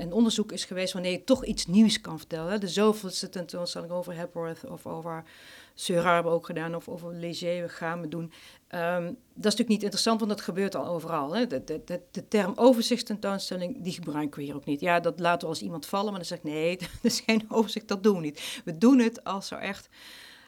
een 0.00 0.12
onderzoek 0.12 0.52
is 0.52 0.64
geweest, 0.64 0.92
wanneer 0.92 1.12
je 1.12 1.24
toch 1.24 1.44
iets 1.44 1.66
nieuws 1.66 2.00
kan 2.00 2.18
vertellen. 2.18 2.60
De 2.60 2.68
zoveelste 2.68 3.28
tentoonstelling 3.28 3.92
over 3.92 4.14
Hepworth 4.14 4.64
of 4.64 4.86
over 4.86 5.24
Seurat 5.74 6.14
hebben 6.14 6.32
ook 6.32 6.46
gedaan, 6.46 6.74
of 6.74 6.88
over 6.88 7.14
Léger 7.14 7.70
gaan 7.70 8.00
we 8.00 8.08
doen. 8.08 8.22
Um, 8.22 9.04
dat 9.34 9.52
is 9.52 9.58
natuurlijk 9.58 9.68
niet 9.68 9.82
interessant, 9.82 10.18
want 10.18 10.30
dat 10.30 10.40
gebeurt 10.40 10.74
al 10.74 10.86
overal. 10.86 11.34
Hè? 11.34 11.46
De, 11.46 11.64
de, 11.64 11.82
de, 11.84 12.00
de 12.10 12.28
term 12.28 12.52
overzichtstentoonstelling, 12.56 13.82
die 13.82 13.92
gebruiken 13.92 14.38
we 14.38 14.44
hier 14.44 14.54
ook 14.54 14.64
niet. 14.64 14.80
Ja, 14.80 15.00
dat 15.00 15.20
laten 15.20 15.40
we 15.40 15.46
als 15.46 15.62
iemand 15.62 15.86
vallen, 15.86 16.06
maar 16.06 16.16
dan 16.16 16.24
zeg 16.24 16.38
ik 16.38 16.44
nee, 16.44 16.76
dat 16.78 16.88
is 17.02 17.20
geen 17.20 17.44
overzicht, 17.48 17.88
dat 17.88 18.02
doen 18.02 18.14
we 18.14 18.20
niet. 18.20 18.60
We 18.64 18.78
doen 18.78 18.98
het 18.98 19.24
als 19.24 19.50
er 19.50 19.58
echt 19.58 19.88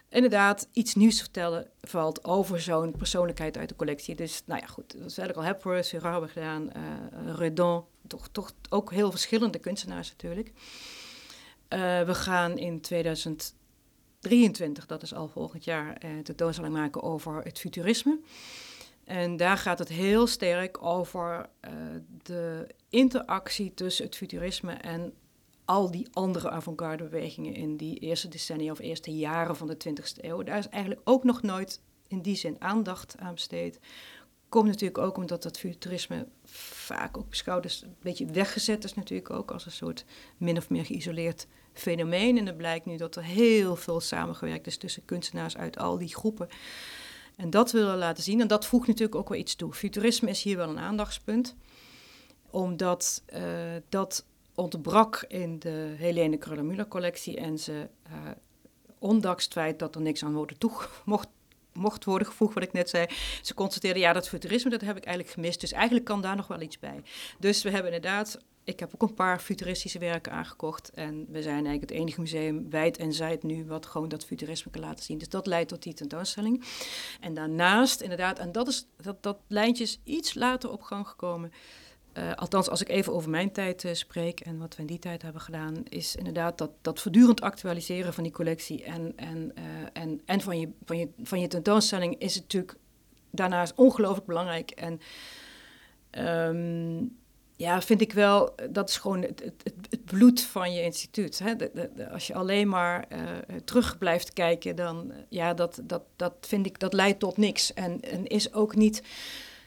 inderdaad 0.08 0.68
iets 0.72 0.94
nieuws 0.94 1.20
vertellen 1.20 1.70
valt 1.80 2.24
over 2.24 2.60
zo'n 2.60 2.94
persoonlijkheid 2.96 3.56
uit 3.56 3.68
de 3.68 3.76
collectie. 3.76 4.14
Dus 4.14 4.42
nou 4.46 4.60
ja, 4.60 4.66
goed, 4.66 4.92
dat 4.92 5.10
is 5.10 5.18
eigenlijk 5.18 5.36
al 5.36 5.54
Hepworth, 5.54 5.86
Seurat 5.86 6.12
hebben 6.12 6.30
gedaan, 6.30 6.70
uh, 6.76 7.34
Redon, 7.34 7.84
toch, 8.06 8.28
toch 8.28 8.52
ook 8.68 8.90
heel 8.90 9.10
verschillende 9.10 9.58
kunstenaars 9.58 10.10
natuurlijk. 10.10 10.48
Uh, 10.48 12.02
we 12.02 12.14
gaan 12.14 12.58
in 12.58 12.80
2023, 14.24 14.86
dat 14.86 15.02
is 15.02 15.14
al 15.14 15.28
volgend 15.28 15.64
jaar, 15.64 16.04
uh, 16.04 16.18
tentoonstelling 16.18 16.74
maken 16.74 17.02
over 17.02 17.42
het 17.42 17.58
futurisme. 17.58 18.20
En 19.04 19.36
daar 19.36 19.56
gaat 19.56 19.78
het 19.78 19.88
heel 19.88 20.26
sterk 20.26 20.82
over 20.82 21.46
uh, 21.64 21.70
de 22.22 22.66
interactie 22.88 23.74
tussen 23.74 24.04
het 24.04 24.16
futurisme 24.16 24.72
en 24.72 25.12
al 25.64 25.90
die 25.90 26.08
andere 26.12 26.50
avant-garde 26.50 27.04
bewegingen 27.04 27.54
in 27.54 27.76
die 27.76 27.98
eerste 27.98 28.28
decennia 28.28 28.70
of 28.70 28.78
eerste 28.78 29.16
jaren 29.16 29.56
van 29.56 29.66
de 29.66 29.76
20e 29.88 30.24
eeuw. 30.24 30.42
Daar 30.42 30.58
is 30.58 30.68
eigenlijk 30.68 31.02
ook 31.04 31.24
nog 31.24 31.42
nooit 31.42 31.80
in 32.08 32.22
die 32.22 32.36
zin 32.36 32.56
aandacht 32.58 33.18
aan 33.18 33.34
besteed. 33.34 33.80
Komt 34.48 34.66
natuurlijk 34.66 34.98
ook 34.98 35.16
omdat 35.16 35.42
dat 35.42 35.58
futurisme 35.58 36.26
vaak 36.44 37.16
ook 37.18 37.28
beschouwd 37.28 37.64
is, 37.64 37.82
een 37.82 37.96
beetje 38.00 38.26
weggezet 38.26 38.84
is 38.84 38.94
natuurlijk 38.94 39.30
ook 39.30 39.50
als 39.50 39.66
een 39.66 39.72
soort 39.72 40.04
min 40.36 40.56
of 40.56 40.70
meer 40.70 40.84
geïsoleerd 40.84 41.46
fenomeen. 41.74 42.38
En 42.38 42.46
het 42.46 42.56
blijkt 42.56 42.86
nu 42.86 42.96
dat 42.96 43.16
er 43.16 43.24
heel 43.24 43.76
veel 43.76 44.00
samengewerkt 44.00 44.66
is 44.66 44.76
tussen 44.76 45.04
kunstenaars 45.04 45.56
uit 45.56 45.78
al 45.78 45.98
die 45.98 46.14
groepen. 46.14 46.48
En 47.36 47.50
dat 47.50 47.72
willen 47.72 47.90
we 47.92 47.98
laten 47.98 48.22
zien. 48.22 48.40
En 48.40 48.46
dat 48.46 48.66
voegt 48.66 48.86
natuurlijk 48.86 49.14
ook 49.14 49.28
wel 49.28 49.38
iets 49.38 49.54
toe. 49.54 49.72
Futurisme 49.72 50.30
is 50.30 50.42
hier 50.42 50.56
wel 50.56 50.68
een 50.68 50.78
aandachtspunt. 50.78 51.56
Omdat 52.50 53.22
uh, 53.34 53.40
dat 53.88 54.24
ontbrak 54.54 55.24
in 55.28 55.58
de 55.58 55.94
Helene 55.96 56.36
Kruller-Müller 56.36 56.88
collectie. 56.88 57.36
En 57.36 57.58
ze, 57.58 57.88
uh, 58.06 58.12
ondanks 58.98 59.44
het 59.44 59.52
feit 59.52 59.78
dat 59.78 59.94
er 59.94 60.00
niks 60.00 60.24
aan 60.24 60.34
worden 60.34 60.56
mocht, 61.04 61.28
mocht 61.72 62.04
worden 62.04 62.26
gevoegd, 62.26 62.54
wat 62.54 62.62
ik 62.62 62.72
net 62.72 62.88
zei. 62.88 63.06
Ze 63.42 63.54
constateerden, 63.54 64.02
ja, 64.02 64.12
dat 64.12 64.28
futurisme, 64.28 64.70
dat 64.70 64.80
heb 64.80 64.96
ik 64.96 65.04
eigenlijk 65.04 65.34
gemist. 65.34 65.60
Dus 65.60 65.72
eigenlijk 65.72 66.04
kan 66.04 66.20
daar 66.20 66.36
nog 66.36 66.46
wel 66.46 66.60
iets 66.60 66.78
bij. 66.78 67.02
Dus 67.38 67.62
we 67.62 67.70
hebben 67.70 67.92
inderdaad 67.92 68.38
ik 68.64 68.80
heb 68.80 68.90
ook 68.94 69.02
een 69.02 69.14
paar 69.14 69.38
futuristische 69.38 69.98
werken 69.98 70.32
aangekocht. 70.32 70.90
En 70.90 71.26
we 71.28 71.42
zijn 71.42 71.54
eigenlijk 71.54 71.90
het 71.90 72.00
enige 72.00 72.20
museum 72.20 72.70
wijd 72.70 72.96
en 72.96 73.12
zijd 73.12 73.42
nu 73.42 73.64
wat 73.64 73.86
gewoon 73.86 74.08
dat 74.08 74.24
futurisme 74.24 74.70
kan 74.70 74.80
laten 74.80 75.04
zien. 75.04 75.18
Dus 75.18 75.28
dat 75.28 75.46
leidt 75.46 75.68
tot 75.68 75.82
die 75.82 75.94
tentoonstelling. 75.94 76.64
En 77.20 77.34
daarnaast, 77.34 78.00
inderdaad, 78.00 78.38
en 78.38 78.52
dat, 78.52 78.68
is, 78.68 78.86
dat, 78.96 79.22
dat 79.22 79.38
lijntje 79.48 79.84
is 79.84 80.00
iets 80.04 80.34
later 80.34 80.70
op 80.70 80.82
gang 80.82 81.08
gekomen. 81.08 81.52
Uh, 82.18 82.32
althans, 82.32 82.68
als 82.68 82.80
ik 82.80 82.88
even 82.88 83.12
over 83.12 83.30
mijn 83.30 83.52
tijd 83.52 83.84
uh, 83.84 83.92
spreek 83.92 84.40
en 84.40 84.58
wat 84.58 84.76
we 84.76 84.80
in 84.80 84.86
die 84.86 84.98
tijd 84.98 85.22
hebben 85.22 85.40
gedaan, 85.40 85.82
is 85.88 86.16
inderdaad 86.16 86.58
dat, 86.58 86.70
dat 86.82 87.00
voortdurend 87.00 87.40
actualiseren 87.40 88.14
van 88.14 88.22
die 88.22 88.32
collectie 88.32 88.84
en, 88.84 89.12
en, 89.16 89.52
uh, 89.58 89.64
en, 89.92 90.20
en 90.24 90.40
van, 90.40 90.60
je, 90.60 90.68
van, 90.84 90.98
je, 90.98 91.08
van 91.22 91.40
je 91.40 91.46
tentoonstelling 91.46 92.18
is 92.18 92.36
natuurlijk 92.36 92.76
daarnaast 93.30 93.74
ongelooflijk 93.74 94.26
belangrijk. 94.26 94.70
En 94.70 95.00
um, 96.48 97.16
ja, 97.56 97.82
vind 97.82 98.00
ik 98.00 98.12
wel, 98.12 98.54
dat 98.70 98.88
is 98.88 98.96
gewoon 98.96 99.22
het, 99.22 99.42
het, 99.44 99.62
het 99.90 100.04
bloed 100.04 100.40
van 100.40 100.72
je 100.72 100.82
instituut. 100.82 101.38
Hè? 101.38 101.56
De, 101.56 102.08
als 102.12 102.26
je 102.26 102.34
alleen 102.34 102.68
maar 102.68 103.04
uh, 103.12 103.18
terug 103.64 103.98
blijft 103.98 104.32
kijken, 104.32 104.76
dan 104.76 105.12
ja, 105.28 105.54
dat, 105.54 105.80
dat, 105.82 106.02
dat 106.16 106.34
vind 106.40 106.66
ik, 106.66 106.78
dat 106.78 106.92
leidt 106.92 107.18
tot 107.18 107.36
niks. 107.36 107.74
En, 107.74 108.00
en 108.00 108.26
is 108.26 108.52
ook 108.52 108.76
niet 108.76 109.02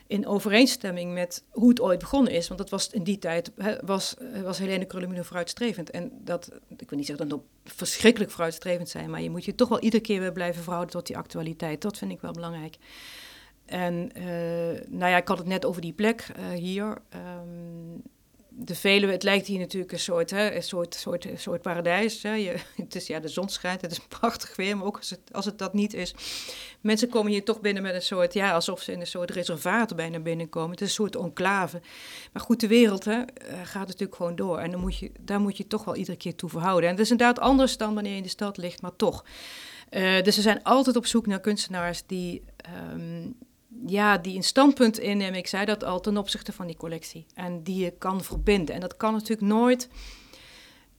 in 0.07 0.27
overeenstemming 0.27 1.13
met 1.13 1.43
hoe 1.49 1.69
het 1.69 1.81
ooit 1.81 1.99
begonnen 1.99 2.33
is. 2.33 2.47
Want 2.47 2.59
dat 2.59 2.69
was 2.69 2.89
in 2.89 3.03
die 3.03 3.19
tijd, 3.19 3.51
hè, 3.57 3.75
was, 3.85 4.15
was 4.43 4.57
Helene 4.57 4.85
Krullemino 4.85 5.21
vooruitstrevend. 5.21 5.89
En 5.89 6.11
dat, 6.23 6.49
ik 6.77 6.89
wil 6.89 6.97
niet 6.97 7.07
zeggen 7.07 7.29
dat 7.29 7.39
het 7.63 7.73
verschrikkelijk 7.73 8.31
vooruitstrevend 8.31 8.89
zijn, 8.89 9.09
maar 9.09 9.21
je 9.21 9.29
moet 9.29 9.45
je 9.45 9.55
toch 9.55 9.69
wel 9.69 9.79
iedere 9.79 10.03
keer 10.03 10.19
weer 10.19 10.31
blijven 10.31 10.63
verhouden 10.63 10.93
tot 10.93 11.07
die 11.07 11.17
actualiteit. 11.17 11.81
Dat 11.81 11.97
vind 11.97 12.11
ik 12.11 12.21
wel 12.21 12.31
belangrijk. 12.31 12.77
En 13.67 14.11
uh, 14.17 14.23
nou 14.87 15.11
ja, 15.11 15.17
ik 15.17 15.27
had 15.27 15.37
het 15.37 15.47
net 15.47 15.65
over 15.65 15.81
die 15.81 15.93
plek 15.93 16.27
uh, 16.39 16.49
hier. 16.49 16.97
Um, 17.15 18.03
de 18.59 18.75
Veluwe, 18.75 19.11
het 19.11 19.23
lijkt 19.23 19.47
hier 19.47 19.59
natuurlijk 19.59 19.91
een 19.91 19.99
soort, 19.99 20.29
hè, 20.29 20.55
een 20.55 20.63
soort, 20.63 20.95
soort, 20.95 21.27
soort 21.35 21.61
paradijs. 21.61 22.23
Hè. 22.23 22.33
Je, 22.33 22.55
het 22.75 22.95
is, 22.95 23.07
ja, 23.07 23.19
de 23.19 23.27
zon 23.27 23.49
schijnt, 23.49 23.81
het 23.81 23.91
is 23.91 23.99
prachtig 24.19 24.55
weer, 24.55 24.77
maar 24.77 24.85
ook 24.85 24.97
als 24.97 25.09
het, 25.09 25.19
als 25.31 25.45
het 25.45 25.57
dat 25.57 25.73
niet 25.73 25.93
is. 25.93 26.15
Mensen 26.81 27.09
komen 27.09 27.31
hier 27.31 27.43
toch 27.43 27.61
binnen 27.61 27.83
met 27.83 27.93
een 27.93 28.01
soort, 28.01 28.33
ja, 28.33 28.53
alsof 28.53 28.81
ze 28.81 28.91
in 28.91 28.99
een 28.99 29.07
soort 29.07 29.31
reservaat 29.31 29.95
bijna 29.95 30.19
binnenkomen. 30.19 30.71
Het 30.71 30.81
is 30.81 30.87
een 30.87 30.93
soort 30.93 31.15
enclave. 31.15 31.81
Maar 32.33 32.43
goed, 32.43 32.59
de 32.59 32.67
wereld 32.67 33.05
hè, 33.05 33.21
eh, 33.21 33.59
gaat 33.63 33.87
natuurlijk 33.87 34.15
gewoon 34.15 34.35
door. 34.35 34.59
En 34.59 34.71
dan 34.71 34.79
moet 34.79 34.97
je, 34.97 35.11
daar 35.19 35.39
moet 35.39 35.57
je 35.57 35.67
toch 35.67 35.83
wel 35.83 35.95
iedere 35.95 36.17
keer 36.17 36.35
toe 36.35 36.49
verhouden. 36.49 36.89
En 36.89 36.95
dat 36.95 37.05
is 37.05 37.11
inderdaad 37.11 37.39
anders 37.39 37.77
dan 37.77 37.93
wanneer 37.93 38.11
je 38.11 38.17
in 38.17 38.23
de 38.23 38.29
stad 38.29 38.57
ligt, 38.57 38.81
maar 38.81 38.95
toch. 38.95 39.25
Dus 40.23 40.35
we 40.35 40.41
zijn 40.41 40.63
altijd 40.63 40.95
op 40.95 41.05
zoek 41.05 41.27
naar 41.27 41.39
kunstenaars 41.39 42.03
die, 42.05 42.43
um, 42.93 43.35
ja, 43.87 44.17
die 44.17 44.35
een 44.35 44.43
standpunt 44.43 44.99
innemen, 44.99 45.39
ik 45.39 45.47
zei 45.47 45.65
dat 45.65 45.83
al, 45.83 45.99
ten 45.99 46.17
opzichte 46.17 46.53
van 46.53 46.67
die 46.67 46.77
collectie. 46.77 47.25
En 47.33 47.63
die 47.63 47.83
je 47.83 47.93
kan 47.97 48.23
verbinden. 48.23 48.75
En 48.75 48.81
dat 48.81 48.97
kan 48.97 49.13
natuurlijk 49.13 49.47
nooit. 49.47 49.89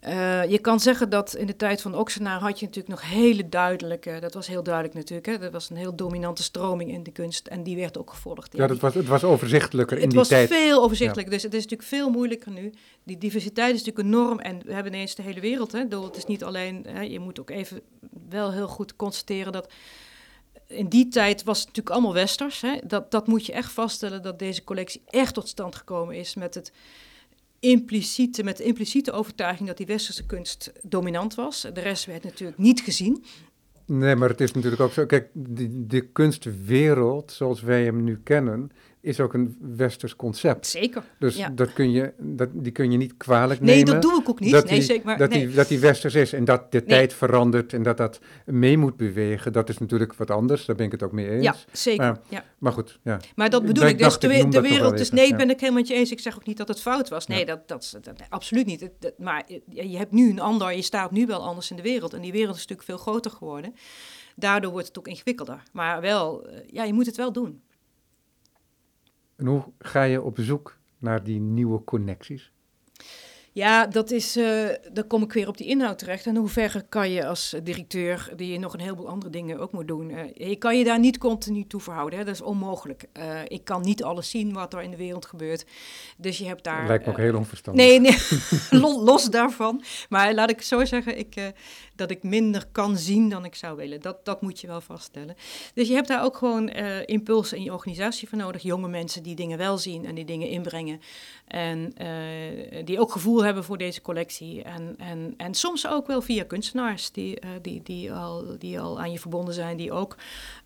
Uh, 0.07 0.51
je 0.51 0.59
kan 0.59 0.81
zeggen 0.81 1.11
dat 1.11 1.35
in 1.35 1.46
de 1.46 1.57
tijd 1.57 1.83
van 1.83 1.94
Oxenaar 1.94 2.40
had 2.40 2.59
je 2.59 2.66
natuurlijk 2.66 3.01
nog 3.01 3.11
hele 3.11 3.48
duidelijke, 3.48 4.18
dat 4.20 4.35
was 4.35 4.46
heel 4.46 4.62
duidelijk 4.62 4.94
natuurlijk, 4.94 5.27
hè, 5.27 5.38
dat 5.38 5.53
was 5.53 5.70
een 5.70 5.77
heel 5.77 5.94
dominante 5.94 6.42
stroming 6.42 6.90
in 6.90 7.03
de 7.03 7.11
kunst 7.11 7.46
en 7.46 7.62
die 7.62 7.77
werd 7.77 7.98
ook 7.98 8.11
gevolgd. 8.11 8.57
Ja, 8.57 8.66
dat 8.66 8.79
was, 8.79 8.94
het 8.94 9.07
was 9.07 9.24
overzichtelijker 9.24 9.98
in 9.98 10.09
die 10.09 10.20
tijd. 10.20 10.40
Het 10.40 10.48
was 10.48 10.59
veel 10.59 10.83
overzichtelijker, 10.83 11.33
ja. 11.33 11.38
dus 11.38 11.42
het 11.42 11.55
is 11.55 11.62
natuurlijk 11.62 11.88
veel 11.88 12.11
moeilijker 12.11 12.53
nu. 12.53 12.72
Die 13.05 13.18
diversiteit 13.18 13.74
is 13.74 13.85
natuurlijk 13.85 14.07
enorm 14.07 14.38
en 14.38 14.61
we 14.64 14.72
hebben 14.72 14.92
ineens 14.92 15.14
de 15.14 15.22
hele 15.22 15.40
wereld. 15.40 15.72
Hè, 15.72 15.85
het 15.88 16.16
is 16.16 16.24
niet 16.24 16.44
alleen, 16.44 16.87
hè, 16.88 17.01
je 17.01 17.18
moet 17.18 17.40
ook 17.40 17.51
even 17.51 17.81
wel 18.29 18.53
heel 18.53 18.68
goed 18.68 18.96
constateren 18.96 19.53
dat 19.53 19.72
in 20.68 20.88
die 20.88 21.09
tijd 21.09 21.44
was 21.44 21.59
het 21.59 21.66
natuurlijk 21.66 21.94
allemaal 21.94 22.14
westers. 22.14 22.61
Hè? 22.61 22.78
Dat, 22.87 23.11
dat 23.11 23.26
moet 23.26 23.46
je 23.46 23.52
echt 23.52 23.72
vaststellen 23.72 24.22
dat 24.22 24.38
deze 24.38 24.64
collectie 24.64 25.02
echt 25.07 25.35
tot 25.35 25.48
stand 25.48 25.76
gekomen 25.76 26.14
is 26.14 26.35
met, 26.35 26.54
het 26.54 26.72
impliciete, 27.61 28.44
met 28.44 28.57
de 28.57 28.64
impliciete 28.64 29.12
overtuiging 29.12 29.68
dat 29.68 29.76
die 29.76 29.87
westerse 29.87 30.26
kunst 30.26 30.72
dominant 30.83 31.35
was. 31.35 31.61
De 31.61 31.81
rest 31.81 32.04
werd 32.04 32.24
natuurlijk 32.24 32.59
niet 32.59 32.81
gezien. 32.81 33.24
Nee, 33.87 34.16
maar 34.16 34.28
het 34.28 34.40
is 34.40 34.52
natuurlijk 34.52 34.83
ook 34.83 34.92
zo. 34.92 35.07
Kijk, 35.07 35.31
de, 35.33 35.87
de 35.87 36.00
kunstwereld 36.00 37.33
zoals 37.33 37.61
wij 37.61 37.85
hem 37.85 38.04
nu 38.04 38.20
kennen, 38.22 38.70
is 39.01 39.21
ook 39.21 39.35
een 39.35 39.57
westers 39.61 40.17
concept. 40.17 40.67
Zeker. 40.67 41.03
Dus 41.19 41.37
ja. 41.37 41.49
dat 41.49 41.73
kun 41.73 41.91
je, 41.91 42.13
dat, 42.19 42.49
die 42.53 42.73
kun 42.73 42.91
je 42.91 42.97
niet 42.97 43.17
kwalijk 43.17 43.61
nee, 43.61 43.75
nemen. 43.75 43.93
Nee, 43.93 44.01
dat 44.01 44.11
doe 44.11 44.21
ik 44.21 44.29
ook 44.29 44.41
niet. 44.41 44.53
Dat 44.53 44.65
nee, 44.65 44.75
die, 44.75 44.83
zeker, 44.83 45.07
maar, 45.07 45.19
dat, 45.19 45.31
nee. 45.31 45.47
die, 45.47 45.55
dat 45.55 45.69
die 45.69 45.79
westers 45.79 46.15
is 46.15 46.33
en 46.33 46.45
dat 46.45 46.73
de 46.73 46.85
tijd 46.85 47.15
verandert 47.15 47.73
en 47.73 47.83
dat 47.83 47.97
dat 47.97 48.21
mee 48.45 48.79
moet 48.79 48.97
bewegen, 48.97 49.53
dat 49.53 49.69
is 49.69 49.79
natuurlijk 49.79 50.15
wat 50.15 50.31
anders. 50.31 50.65
Daar 50.65 50.77
ben 50.77 50.87
ik 50.87 50.93
het 50.93 51.03
ook 51.03 51.13
mee 51.13 51.31
eens. 51.31 51.45
Ja, 51.45 51.55
zeker. 51.73 52.05
Maar, 52.05 52.21
ja. 52.29 52.45
maar 52.59 52.73
goed, 52.73 52.99
ja. 53.03 53.21
Maar 53.35 53.51
dat 53.51 53.67
bedoel 53.67 53.85
Ik 53.85 53.91
ik, 53.91 53.99
dus 53.99 54.19
de, 54.19 54.61
wereld 54.61 55.01
is... 55.01 55.11
Nee, 55.11 55.29
ja. 55.29 55.37
ben 55.37 55.51
ik 55.51 55.61
helemaal 55.61 55.81
met 55.81 55.89
je 55.89 55.95
eens. 55.95 56.11
Ik 56.11 56.21
zeg 56.21 56.35
ook 56.35 56.47
niet 56.47 56.57
dat 56.57 56.69
het 56.69 56.81
fout 56.81 57.09
was. 57.09 57.27
Nee, 57.27 57.45
dat, 57.47 57.69
dat, 57.69 57.83
is- 57.83 57.91
dat, 57.91 58.21
absoluut 58.29 58.67
niet. 58.67 58.89
Dat- 58.99 59.19
maar 59.19 59.45
je 59.67 59.97
hebt 59.97 60.13
nu 60.13 60.31
een 60.31 60.41
ander, 60.41 60.75
je 60.75 60.83
staat 60.83 61.11
nu 61.11 61.27
wel 61.27 61.47
anders 61.47 61.71
in 61.71 61.77
de 61.77 61.83
wereld. 61.83 62.13
En 62.13 62.21
die 62.21 62.33
wereld 62.33 62.57
is 62.57 62.67
natuurlijk 62.67 62.89
veel 62.89 62.99
groter 62.99 63.31
geworden. 63.31 63.75
Daardoor 64.37 64.73
wordt 64.73 64.87
het 64.87 64.99
ook 64.99 65.09
ingewikkelder. 65.09 65.63
Maar 65.73 66.01
wel, 66.01 66.47
eh, 66.47 66.59
ja, 66.67 66.85
je 66.85 66.93
moet 66.93 67.07
het 67.07 67.17
wel 67.17 67.33
doen. 67.33 67.63
En 69.38 69.46
hoe 69.46 69.64
ga 69.79 70.03
je 70.03 70.22
op 70.22 70.38
zoek 70.40 70.79
naar 70.98 71.24
die 71.24 71.40
nieuwe 71.40 71.85
connecties? 71.85 72.53
Ja, 73.53 73.87
dat 73.87 74.11
is, 74.11 74.37
eh, 74.37 74.69
dan 74.93 75.07
kom 75.07 75.23
ik 75.23 75.33
weer 75.33 75.49
op 75.49 75.57
die 75.57 75.67
inhoud 75.67 75.99
terecht. 75.99 76.27
En 76.27 76.37
hoe 76.37 76.49
ver 76.49 76.85
kan 76.89 77.11
je 77.11 77.27
als 77.27 77.55
directeur, 77.63 78.33
die 78.37 78.53
je 78.53 78.59
nog 78.59 78.73
een 78.73 78.81
heleboel 78.81 79.09
andere 79.09 79.31
dingen 79.31 79.59
ook 79.59 79.73
moet 79.73 79.89
doen, 79.89 80.11
eh, 80.11 80.49
je 80.49 80.57
kan 80.57 80.79
je 80.79 80.85
daar 80.85 80.99
niet 80.99 81.19
continu 81.19 81.67
toe 81.67 81.81
verhouden. 81.81 82.19
Hè? 82.19 82.25
Dat 82.25 82.35
is 82.35 82.41
onmogelijk. 82.41 83.05
Eh, 83.13 83.41
ik 83.45 83.65
kan 83.65 83.83
niet 83.83 84.03
alles 84.03 84.31
zien 84.31 84.53
wat 84.53 84.75
er 84.75 84.83
in 84.83 84.91
de 84.91 84.97
wereld 84.97 85.27
gebeurt. 85.27 85.67
Dus 86.17 86.39
je 86.39 86.47
hebt 86.47 86.65
daar... 86.65 86.87
Lijkt 86.87 87.07
me 87.07 87.11
ook 87.11 87.19
heel 87.19 87.37
onverstandig. 87.37 87.85
Nee, 87.85 88.01
nee 88.01 88.17
los, 88.81 89.25
daarvan. 89.25 89.83
Maar 90.09 90.35
laat 90.35 90.51
ik 90.51 90.63
zo 90.63 90.85
zeggen, 90.85 91.19
ik, 91.19 91.53
dat 91.97 92.11
ik 92.11 92.23
minder 92.23 92.65
kan 92.73 92.97
zien 92.97 93.29
dan 93.29 93.45
ik 93.45 93.55
zou 93.55 93.77
willen. 93.77 94.01
Dat, 94.01 94.25
dat 94.25 94.43
moet 94.43 94.61
je 94.61 94.67
wel 94.67 94.81
vaststellen. 94.81 95.35
Dus 95.75 95.89
je 95.89 95.95
hebt 95.95 96.09
daar 96.09 96.25
ook 96.25 96.37
gewoon 96.37 96.69
impulsen 97.07 97.57
in 97.57 97.63
je 97.63 97.73
organisatie 97.73 98.29
voor 98.29 98.39
nodig. 98.39 98.63
Jonge 98.63 98.89
mensen 98.89 99.23
die 99.23 99.35
dingen 99.35 99.59
wel 99.59 99.79
zien 99.79 100.07
en 100.07 100.15
die 100.15 100.25
dingen 100.25 100.49
inbrengen. 100.49 101.01
En 101.47 101.95
die 102.85 103.01
ook 103.01 103.13
gevoel 103.13 103.38
hebben 103.44 103.64
voor 103.64 103.79
deze 103.79 104.03
collectie. 104.03 104.62
En, 104.62 104.94
en, 104.98 105.35
en 105.37 105.55
soms 105.55 105.87
ook 105.87 106.07
wel 106.07 106.20
via 106.22 106.44
kunstenaars 106.44 107.11
die, 107.11 107.40
eh, 107.40 107.51
die, 107.62 107.83
die, 107.83 108.12
al, 108.12 108.44
die 108.59 108.81
al 108.81 109.01
aan 109.01 109.12
je 109.12 109.18
verbonden 109.18 109.55
zijn. 109.55 109.77
Die 109.77 109.92
ook 109.92 110.16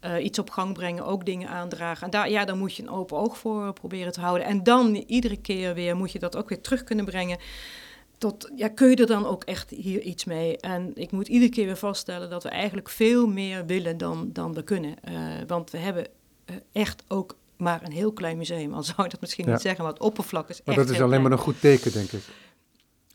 eh, 0.01 0.25
iets 0.25 0.39
op 0.39 0.51
gang 0.51 0.73
brengen, 0.75 1.05
ook 1.07 1.25
dingen 1.25 1.49
aandragen. 1.49 2.05
En 2.05 2.11
daar, 2.11 2.31
ja, 2.31 2.45
daar 2.45 2.57
moet 2.57 2.75
je 2.75 2.83
een 2.83 2.91
open 2.91 3.17
oog 3.19 3.39
voor 3.39 3.73
proberen 3.73 4.13
te 4.13 4.21
houden. 4.21 4.47
En 4.47 4.63
dan 4.63 4.95
iedere 4.95 5.37
keer 5.37 5.75
weer 5.75 5.97
moet 5.97 6.13
je 6.13 6.19
dat 6.19 6.37
ook 6.37 6.49
weer 6.49 6.61
terug 6.61 6.85
kunnen 6.85 7.05
brengen 7.05 7.39
tot, 8.19 8.51
ja, 8.57 8.69
kun 8.69 8.91
je 8.91 8.97
er 8.97 9.07
dan 9.07 9.27
ook 9.27 9.45
echt 9.45 9.71
hier 9.71 10.01
iets 10.01 10.25
mee? 10.25 10.57
En 10.59 10.91
ik 10.95 11.11
moet 11.11 11.29
iedere 11.29 11.51
keer 11.51 11.65
weer 11.67 11.77
vaststellen 11.77 12.31
dat 12.31 12.43
we 12.43 12.49
eigenlijk 12.49 12.89
veel 12.89 13.27
meer 13.27 13.67
willen 13.67 13.99
dan, 13.99 14.31
dan 14.33 14.55
we 14.55 14.63
kunnen. 14.63 14.95
Eh, 15.03 15.15
want 15.47 15.71
we 15.71 15.79
hebben 15.79 16.07
eh, 16.45 16.57
echt 16.73 17.03
ook 17.09 17.37
maar 17.57 17.83
een 17.85 17.93
heel 17.93 18.13
klein 18.13 18.37
museum. 18.37 18.73
Al 18.75 18.83
zou 18.83 19.03
je 19.03 19.09
dat 19.09 19.21
misschien 19.21 19.45
Ja. 19.47 19.53
niet 19.53 19.61
zeggen, 19.61 19.85
maar 19.85 19.93
het 19.93 20.03
oppervlak 20.03 20.49
is 20.49 20.61
Maar 20.65 20.75
echt 20.75 20.77
dat 20.87 20.95
is 20.95 20.97
alleen 21.03 21.09
klein. 21.09 21.23
maar 21.23 21.33
een 21.33 21.39
goed 21.45 21.61
teken, 21.61 21.93
denk 21.93 22.13
ik. 22.13 22.23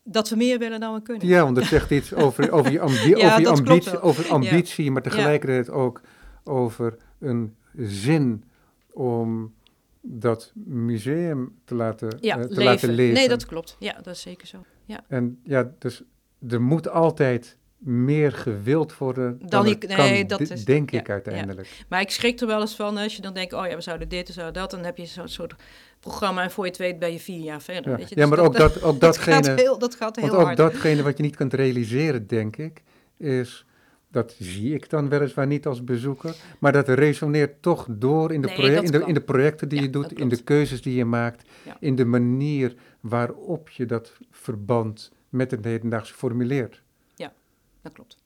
Dat 0.10 0.30
we 0.30 0.36
meer 0.36 0.60
willen 0.60 0.80
dan 0.80 0.93
we 0.93 1.01
kunnen. 1.01 1.28
Ja, 1.28 1.43
want 1.43 1.55
dat 1.55 1.66
zegt 1.66 1.91
iets 1.91 2.14
over, 2.14 2.51
over 2.58 2.72
je, 2.72 2.80
ambi 2.80 3.16
over 3.16 3.41
je 3.41 3.49
ambitie, 3.49 4.01
over 4.01 4.30
ambitie 4.30 4.91
maar 4.91 5.01
tegelijkertijd 5.01 5.70
ook 5.70 6.01
over 6.43 6.97
een 7.20 7.55
zin 7.76 8.43
om 8.91 9.53
dat 10.01 10.51
museum 10.66 11.55
te 11.66 11.76
laten, 11.76 12.18
ja, 12.22 12.38
uh, 12.38 12.43
te 12.43 12.64
laten 12.64 12.93
leven. 12.93 13.14
Nee, 13.14 13.30
dat 13.30 13.45
klopt. 13.45 13.76
Ja, 13.80 13.93
dat 13.93 14.16
is 14.16 14.22
zeker 14.22 14.47
zo. 14.47 14.58
Ja. 14.86 15.03
En 15.08 15.39
ja, 15.43 15.72
dus 15.80 16.03
er 16.47 16.62
moet 16.62 16.89
altijd 16.89 17.58
meer 17.78 18.32
gewild 18.32 18.97
worden 18.97 19.39
dan, 19.39 19.49
dan 19.49 19.66
ik, 19.66 19.88
nee, 19.88 20.26
dat 20.26 20.39
is, 20.39 20.66
denk 20.66 20.91
ik 20.91 21.10
uiteindelijk. 21.10 21.68
Ja. 21.68 21.84
Maar 21.89 22.01
ik 22.01 22.12
schrik 22.12 22.39
er 22.39 22.47
wel 22.47 22.62
eens 22.62 22.76
van 22.76 22.97
als 22.97 23.16
je 23.16 23.22
dan 23.22 23.34
denkt, 23.34 23.53
oh 23.53 23.68
ja, 23.68 23.76
we 23.76 23.82
zouden 23.82 24.10
dit, 24.10 24.28
we 24.28 24.34
zouden 24.34 24.62
dat, 24.62 24.72
dan 24.72 24.84
heb 24.84 24.97
je 24.97 25.05
zo'n 25.05 25.28
soort 25.28 25.55
programma 25.99 26.43
en 26.43 26.51
voor 26.51 26.63
je 26.63 26.69
het 26.69 26.79
weet 26.79 26.99
ben 26.99 27.11
je 27.11 27.19
vier 27.19 27.39
jaar 27.39 27.61
verder. 27.61 27.91
Ja, 27.91 27.97
weet 27.97 28.09
je? 28.09 28.15
ja 28.15 28.21
dus 28.21 28.35
maar 28.35 28.45
ook, 28.45 28.57
dat, 28.57 28.81
ook 28.83 28.99
datgene, 28.99 29.43
gaat 29.43 29.59
heel, 29.59 29.79
dat 29.79 29.95
gaat 29.95 30.15
heel 30.15 30.29
want 30.29 30.41
hard. 30.41 30.59
ook 30.59 30.71
datgene 30.71 31.03
wat 31.03 31.17
je 31.17 31.23
niet 31.23 31.35
kunt 31.35 31.53
realiseren, 31.53 32.27
denk 32.27 32.57
ik, 32.57 32.83
is 33.17 33.65
dat 34.11 34.35
zie 34.39 34.73
ik 34.73 34.89
dan 34.89 35.09
weliswaar 35.09 35.47
niet 35.47 35.65
als 35.65 35.83
bezoeker, 35.83 36.35
maar 36.59 36.71
dat 36.71 36.87
resoneert 36.87 37.61
toch 37.61 37.87
door 37.89 38.33
in 38.33 38.41
de, 38.41 38.53
project, 38.53 38.83
in 38.83 38.91
de, 38.99 39.05
in 39.05 39.13
de 39.13 39.21
projecten 39.21 39.69
die 39.69 39.81
je 39.81 39.89
doet, 39.89 40.19
in 40.19 40.29
de 40.29 40.43
keuzes 40.43 40.81
die 40.81 40.95
je 40.95 41.05
maakt, 41.05 41.49
in 41.79 41.95
de 41.95 42.05
manier 42.05 42.75
waarop 42.99 43.69
je 43.69 43.85
dat 43.85 44.17
verband 44.31 45.11
met 45.29 45.51
het 45.51 45.63
hedendaagse 45.63 46.13
formuleert. 46.13 46.81
Ja, 47.15 47.33
dat 47.81 47.93
klopt. 47.93 48.17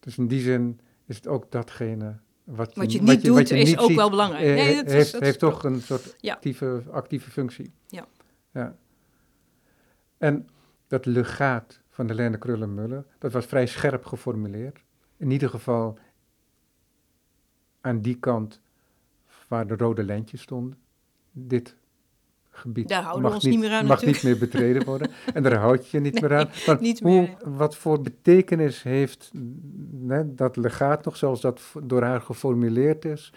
Dus 0.00 0.18
in 0.18 0.26
die 0.26 0.40
zin 0.40 0.80
is 1.06 1.16
het 1.16 1.26
ook 1.26 1.50
datgene 1.50 2.16
wat 2.46 2.74
je, 2.74 2.80
wat 2.80 2.92
je 2.92 2.98
niet 2.98 3.08
wat 3.08 3.22
doet, 3.22 3.48
je 3.48 3.58
is 3.58 3.68
niet 3.68 3.78
ook 3.78 3.88
ziet, 3.88 3.96
wel 3.96 4.10
belangrijk. 4.10 4.44
Eh, 4.44 4.54
nee, 4.54 4.74
dat 4.76 4.92
heeft, 4.92 5.14
is, 5.14 5.20
heeft 5.20 5.38
toch 5.38 5.64
een 5.64 5.80
soort 5.80 6.16
actieve, 6.20 6.82
actieve 6.90 7.30
functie. 7.30 7.72
Ja. 7.86 8.06
ja. 8.52 8.76
En 10.18 10.48
dat 10.86 11.06
legaat 11.06 11.80
van 11.90 12.08
Helene 12.08 12.38
Krullenmuller. 12.38 13.06
Dat 13.18 13.32
was 13.32 13.46
vrij 13.46 13.66
scherp 13.66 14.04
geformuleerd. 14.04 14.84
In 15.16 15.30
ieder 15.30 15.48
geval 15.48 15.98
aan 17.80 18.00
die 18.00 18.18
kant 18.18 18.60
waar 19.48 19.66
de 19.66 19.76
rode 19.76 20.04
lijntjes 20.04 20.42
stonden. 20.42 20.78
Dit 21.32 21.76
gebied 22.56 22.88
mag, 23.20 23.42
niet, 23.42 23.58
meer 23.58 23.70
aan, 23.70 23.86
mag 23.86 24.04
niet 24.04 24.22
meer 24.22 24.38
betreden 24.38 24.84
worden. 24.84 25.10
en 25.34 25.42
daar 25.42 25.54
houd 25.54 25.90
je 25.90 25.96
je 25.96 26.02
niet 26.02 26.20
meer 26.20 26.36
aan. 26.36 26.48
Maar 26.66 26.80
niet 26.80 27.00
hoe, 27.00 27.10
meer. 27.10 27.36
wat 27.44 27.76
voor 27.76 28.00
betekenis 28.00 28.82
heeft 28.82 29.30
né, 29.90 30.24
dat 30.26 30.56
legaat 30.56 31.04
nog, 31.04 31.16
zoals 31.16 31.40
dat 31.40 31.60
door 31.82 32.02
haar 32.02 32.20
geformuleerd 32.20 33.04
is, 33.04 33.32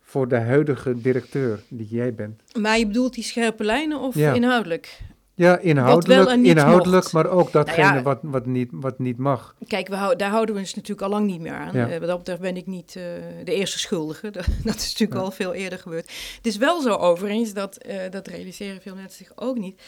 voor 0.00 0.28
de 0.28 0.38
huidige 0.38 1.00
directeur 1.00 1.62
die 1.68 1.86
jij 1.86 2.14
bent? 2.14 2.42
Maar 2.60 2.78
je 2.78 2.86
bedoelt 2.86 3.14
die 3.14 3.24
scherpe 3.24 3.64
lijnen 3.64 4.00
of 4.00 4.16
inhoudelijk? 4.16 5.00
Ja, 5.34 5.58
inhoudelijk, 5.58 6.30
inhoudelijk 6.30 7.12
maar 7.12 7.26
ook 7.26 7.52
datgene 7.52 7.84
nou 7.84 7.96
ja, 7.96 8.02
wat, 8.02 8.18
wat, 8.22 8.46
niet, 8.46 8.68
wat 8.72 8.98
niet 8.98 9.18
mag. 9.18 9.54
Kijk, 9.66 9.88
we 9.88 10.14
daar 10.16 10.30
houden 10.30 10.54
we 10.54 10.60
ons 10.60 10.74
natuurlijk 10.74 11.02
al 11.02 11.08
lang 11.08 11.26
niet 11.26 11.40
meer 11.40 11.52
aan. 11.52 11.76
Ja. 11.76 11.90
Uh, 12.00 12.06
wat 12.06 12.26
dat 12.26 12.40
ben 12.40 12.56
ik 12.56 12.66
niet 12.66 12.94
uh, 12.96 13.02
de 13.44 13.54
eerste 13.54 13.78
schuldige. 13.78 14.30
dat 14.64 14.76
is 14.76 14.92
natuurlijk 14.92 15.12
ja. 15.12 15.18
al 15.18 15.30
veel 15.30 15.54
eerder 15.54 15.78
gebeurd. 15.78 16.10
Het 16.36 16.46
is 16.46 16.56
wel 16.56 16.80
zo 16.80 16.94
overigens, 16.94 17.52
dat, 17.52 17.86
uh, 17.86 17.94
dat 18.10 18.26
realiseren 18.26 18.80
veel 18.80 18.94
mensen 18.94 19.24
zich 19.24 19.32
ook 19.34 19.58
niet, 19.58 19.82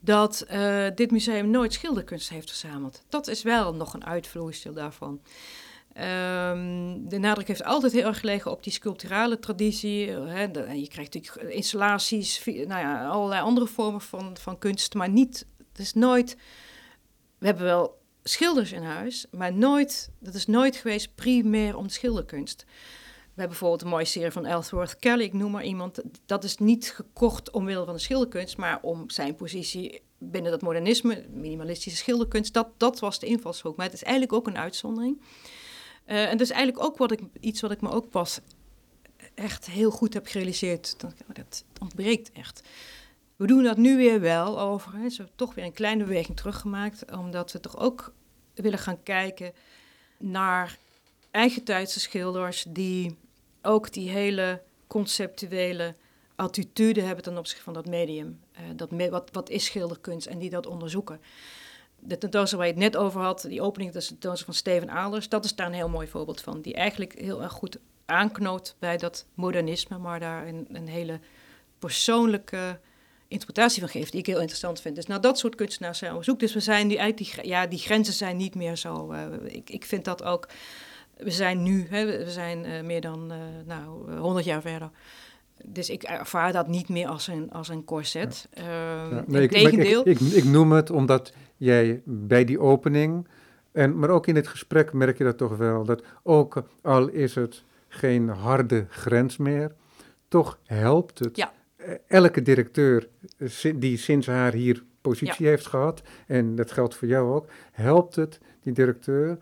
dat 0.00 0.46
dit 0.94 1.10
museum 1.10 1.50
nooit 1.50 1.72
schilderkunst 1.72 2.28
heeft 2.28 2.48
verzameld. 2.48 3.02
Dat 3.08 3.26
is 3.26 3.42
wel 3.42 3.74
nog 3.74 3.94
een 3.94 4.06
uitvloeisel 4.06 4.72
daarvan. 4.72 5.20
Um, 6.00 7.08
de 7.08 7.18
nadruk 7.18 7.48
heeft 7.48 7.64
altijd 7.64 7.92
heel 7.92 8.06
erg 8.06 8.20
gelegen 8.20 8.50
op 8.50 8.62
die 8.62 8.72
sculpturale 8.72 9.38
traditie. 9.38 10.10
Hè, 10.10 10.50
de, 10.50 10.80
je 10.80 10.88
krijgt 10.88 11.14
natuurlijk 11.14 11.54
installaties, 11.54 12.44
nou 12.44 12.66
ja, 12.66 13.08
allerlei 13.08 13.42
andere 13.42 13.66
vormen 13.66 14.00
van, 14.00 14.36
van 14.36 14.58
kunst, 14.58 14.94
maar 14.94 15.08
niet, 15.08 15.46
het 15.68 15.78
is 15.78 15.92
nooit, 15.92 16.36
we 17.38 17.46
hebben 17.46 17.64
wel 17.64 17.98
schilders 18.22 18.72
in 18.72 18.82
huis, 18.82 19.26
maar 19.30 19.52
nooit, 19.52 20.10
dat 20.18 20.34
is 20.34 20.46
nooit 20.46 20.76
geweest 20.76 21.14
primair 21.14 21.76
om 21.76 21.86
de 21.86 21.92
schilderkunst. 21.92 22.64
We 22.66 23.42
hebben 23.42 23.58
bijvoorbeeld 23.58 23.82
een 23.82 23.96
mooie 23.96 24.04
serie 24.04 24.30
van 24.30 24.46
Ellsworth 24.46 24.98
Kelly, 24.98 25.22
ik 25.22 25.32
noem 25.32 25.50
maar 25.50 25.64
iemand. 25.64 26.02
Dat 26.26 26.44
is 26.44 26.56
niet 26.56 26.92
gekocht 26.94 27.50
omwille 27.50 27.84
van 27.84 27.94
de 27.94 28.00
schilderkunst, 28.00 28.56
maar 28.56 28.78
om 28.82 29.10
zijn 29.10 29.34
positie 29.34 30.02
binnen 30.18 30.50
dat 30.50 30.62
modernisme, 30.62 31.24
minimalistische 31.30 31.98
schilderkunst. 31.98 32.54
Dat, 32.54 32.68
dat 32.76 32.98
was 32.98 33.18
de 33.18 33.26
invalshoek. 33.26 33.76
Maar 33.76 33.86
het 33.86 33.94
is 33.94 34.02
eigenlijk 34.02 34.32
ook 34.32 34.46
een 34.46 34.58
uitzondering. 34.58 35.20
Uh, 36.06 36.30
en 36.30 36.36
dus 36.36 36.50
eigenlijk 36.50 36.84
ook 36.84 36.96
wat 36.96 37.12
ik, 37.12 37.20
iets 37.40 37.60
wat 37.60 37.70
ik 37.70 37.80
me 37.80 37.90
ook 37.90 38.10
pas 38.10 38.40
echt 39.34 39.66
heel 39.66 39.90
goed 39.90 40.14
heb 40.14 40.26
gerealiseerd. 40.26 41.00
Dat, 41.00 41.14
dat 41.32 41.64
ontbreekt 41.80 42.32
echt. 42.32 42.62
We 43.36 43.46
doen 43.46 43.62
dat 43.62 43.76
nu 43.76 43.96
weer 43.96 44.20
wel 44.20 44.60
overigens. 44.60 45.16
We 45.16 45.22
hebben 45.22 45.36
toch 45.46 45.54
weer 45.54 45.64
een 45.64 45.72
kleine 45.72 46.04
beweging 46.04 46.36
teruggemaakt. 46.36 47.12
Omdat 47.12 47.52
we 47.52 47.60
toch 47.60 47.78
ook 47.78 48.12
willen 48.54 48.78
gaan 48.78 49.02
kijken 49.02 49.52
naar 50.18 50.78
eigentijdse 51.30 52.00
schilders 52.00 52.66
die 52.68 53.16
ook 53.62 53.92
die 53.92 54.10
hele 54.10 54.62
conceptuele 54.86 55.94
attitude 56.36 57.02
hebben 57.02 57.24
ten 57.24 57.38
opzichte 57.38 57.62
van 57.62 57.72
dat 57.72 57.86
medium. 57.86 58.40
Uh, 58.52 58.60
dat 58.76 59.10
wat, 59.10 59.28
wat 59.32 59.50
is 59.50 59.64
schilderkunst 59.64 60.26
en 60.26 60.38
die 60.38 60.50
dat 60.50 60.66
onderzoeken 60.66 61.20
de 61.98 62.18
tentoonstelling 62.18 62.66
waar 62.66 62.76
je 62.76 62.84
het 62.84 62.92
net 62.92 63.02
over 63.02 63.20
had, 63.20 63.44
die 63.48 63.62
opening 63.62 63.92
de 63.92 63.98
tentoonstelling 63.98 64.44
van 64.44 64.54
Steven 64.54 64.90
Aders, 64.90 65.28
dat 65.28 65.44
is 65.44 65.54
daar 65.54 65.66
een 65.66 65.72
heel 65.72 65.88
mooi 65.88 66.06
voorbeeld 66.06 66.40
van. 66.40 66.60
Die 66.60 66.74
eigenlijk 66.74 67.18
heel 67.18 67.42
erg 67.42 67.52
goed 67.52 67.78
aanknoopt 68.04 68.76
bij 68.78 68.96
dat 68.96 69.26
modernisme, 69.34 69.98
maar 69.98 70.20
daar 70.20 70.46
een, 70.46 70.66
een 70.72 70.88
hele 70.88 71.20
persoonlijke 71.78 72.78
interpretatie 73.28 73.80
van 73.80 73.88
geeft, 73.88 74.10
die 74.10 74.20
ik 74.20 74.26
heel 74.26 74.40
interessant 74.40 74.80
vind. 74.80 74.96
Dus 74.96 75.06
nou, 75.06 75.20
dat 75.20 75.38
soort 75.38 75.54
kunstenaars 75.54 75.98
zijn 75.98 76.14
op 76.14 76.24
zoek. 76.24 76.40
Dus 76.40 76.54
we 76.54 76.60
zijn 76.60 76.86
nu 76.86 76.96
uit 76.96 77.18
die, 77.18 77.30
ja, 77.42 77.66
die 77.66 77.78
grenzen 77.78 78.14
zijn 78.14 78.36
niet 78.36 78.54
meer 78.54 78.76
zo. 78.76 79.12
Uh, 79.12 79.26
ik, 79.44 79.70
ik 79.70 79.84
vind 79.84 80.04
dat 80.04 80.22
ook. 80.22 80.48
We 81.16 81.30
zijn 81.30 81.62
nu, 81.62 81.86
hè, 81.90 82.06
we 82.06 82.30
zijn 82.30 82.64
uh, 82.64 82.80
meer 82.80 83.00
dan 83.00 83.32
uh, 83.32 83.38
nou, 83.64 84.18
100 84.18 84.44
jaar 84.44 84.60
verder 84.60 84.90
dus 85.64 85.90
ik 85.90 86.02
ervaar 86.02 86.52
dat 86.52 86.68
niet 86.68 86.88
meer 86.88 87.08
als 87.08 87.26
een, 87.26 87.50
als 87.52 87.68
een 87.68 87.84
corset. 87.84 88.48
Ja. 88.52 88.62
Uh, 88.62 89.10
ja, 89.10 89.24
nee, 89.26 89.42
ik, 89.42 89.52
ik, 90.04 90.20
ik, 90.20 90.44
noem 90.44 90.72
het 90.72 90.90
omdat 90.90 91.32
jij 91.56 92.02
bij 92.04 92.44
die 92.44 92.60
opening, 92.60 93.28
en, 93.72 93.98
maar 93.98 94.10
ook 94.10 94.26
in 94.26 94.36
het 94.36 94.48
gesprek 94.48 94.92
merk 94.92 95.18
je 95.18 95.24
dat 95.24 95.36
toch 95.36 95.56
wel, 95.56 95.84
dat 95.84 96.02
ook 96.22 96.62
al 96.82 97.08
is 97.08 97.34
het 97.34 97.62
geen 97.88 98.28
harde 98.28 98.86
grens 98.88 99.36
meer, 99.36 99.72
toch 100.28 100.58
helpt 100.64 101.18
het 101.18 101.36
ja. 101.36 101.52
elke 102.06 102.42
directeur 102.42 103.08
die 103.74 103.96
sinds 103.96 104.26
haar 104.26 104.52
hier 104.52 104.82
positie 105.00 105.46
heeft 105.46 105.66
gehad, 105.66 106.02
en 106.26 106.54
dat 106.54 106.72
geldt 106.72 106.94
voor 106.94 107.08
jou 107.08 107.34
ook, 107.34 107.46
helpt 107.72 108.16
het 108.16 108.40
die 108.62 108.72
directeur 108.72 109.38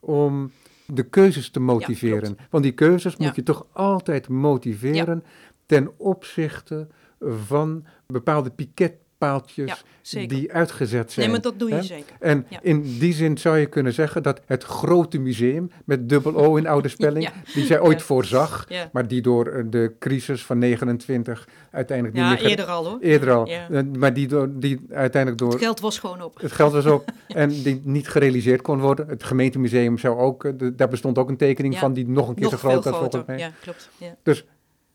om 0.00 0.52
de 0.86 1.02
keuzes 1.02 1.50
te 1.50 1.60
motiveren. 1.60 2.36
Want 2.50 2.64
die 2.64 2.72
keuzes 2.72 3.16
moet 3.16 3.36
je 3.36 3.42
toch 3.42 3.66
altijd 3.72 4.28
motiveren 4.28 5.24
ten 5.66 5.90
opzichte 5.98 6.86
van 7.20 7.84
bepaalde 8.06 8.50
piketpaaltjes 8.50 9.84
die 10.10 10.52
uitgezet 10.52 11.12
zijn. 11.12 11.26
Nee, 11.26 11.34
maar 11.34 11.44
dat 11.44 11.58
doe 11.58 11.70
je 11.70 11.82
zeker. 11.82 12.16
En 12.20 12.46
in 12.62 12.98
die 12.98 13.12
zin 13.12 13.38
zou 13.38 13.58
je 13.58 13.66
kunnen 13.66 13.92
zeggen 13.92 14.22
dat 14.22 14.40
het 14.46 14.64
grote 14.64 15.18
museum 15.18 15.70
met 15.84 16.08
dubbel 16.08 16.36
O 16.36 16.56
in 16.56 16.66
oude 16.66 16.88
spelling, 16.98 17.30
die 17.54 17.66
zij 17.66 17.80
ooit 17.80 18.02
voorzag, 18.02 18.68
maar 18.92 19.08
die 19.08 19.22
door 19.22 19.46
eh, 19.46 19.64
de 19.66 19.94
crisis 19.98 20.44
van 20.44 20.58
29 20.58 21.48
uiteindelijk 21.70 22.16
niet 22.16 22.26
meer... 22.26 22.42
Ja, 22.42 22.48
eerder 22.48 22.66
al 22.66 22.86
hoor. 22.86 23.00
Eerder 23.00 23.32
al. 23.32 23.46
Eh, 23.46 23.82
maar 23.98 24.14
die, 24.14 24.28
door, 24.28 24.48
die 24.52 24.80
uiteindelijk 24.90 25.42
door... 25.42 25.50
Het 25.50 25.62
geld 25.62 25.80
was 25.80 25.98
gewoon 25.98 26.22
op. 26.22 26.40
Het 26.40 26.52
geld 26.52 26.72
was 26.72 26.86
op 26.86 27.10
en 27.28 27.48
die 27.48 27.80
niet 27.84 28.08
gerealiseerd 28.08 28.62
kon 28.62 28.80
worden. 28.80 29.08
Het 29.08 29.24
gemeentemuseum 29.24 29.98
zou 29.98 30.18
ook, 30.18 30.44
eh, 30.44 30.52
daar 30.74 30.88
bestond 30.88 31.18
ook 31.18 31.28
een 31.28 31.36
tekening 31.36 31.78
van 31.78 31.92
die 31.92 32.08
nog 32.08 32.28
een 32.28 32.34
keer 32.34 32.48
zo 32.48 32.56
groot 32.56 32.84
was 32.84 32.96
volgens 32.96 33.26
mij. 33.26 33.38
Ja, 33.38 33.50
klopt. 33.60 33.90
Dus 34.22 34.44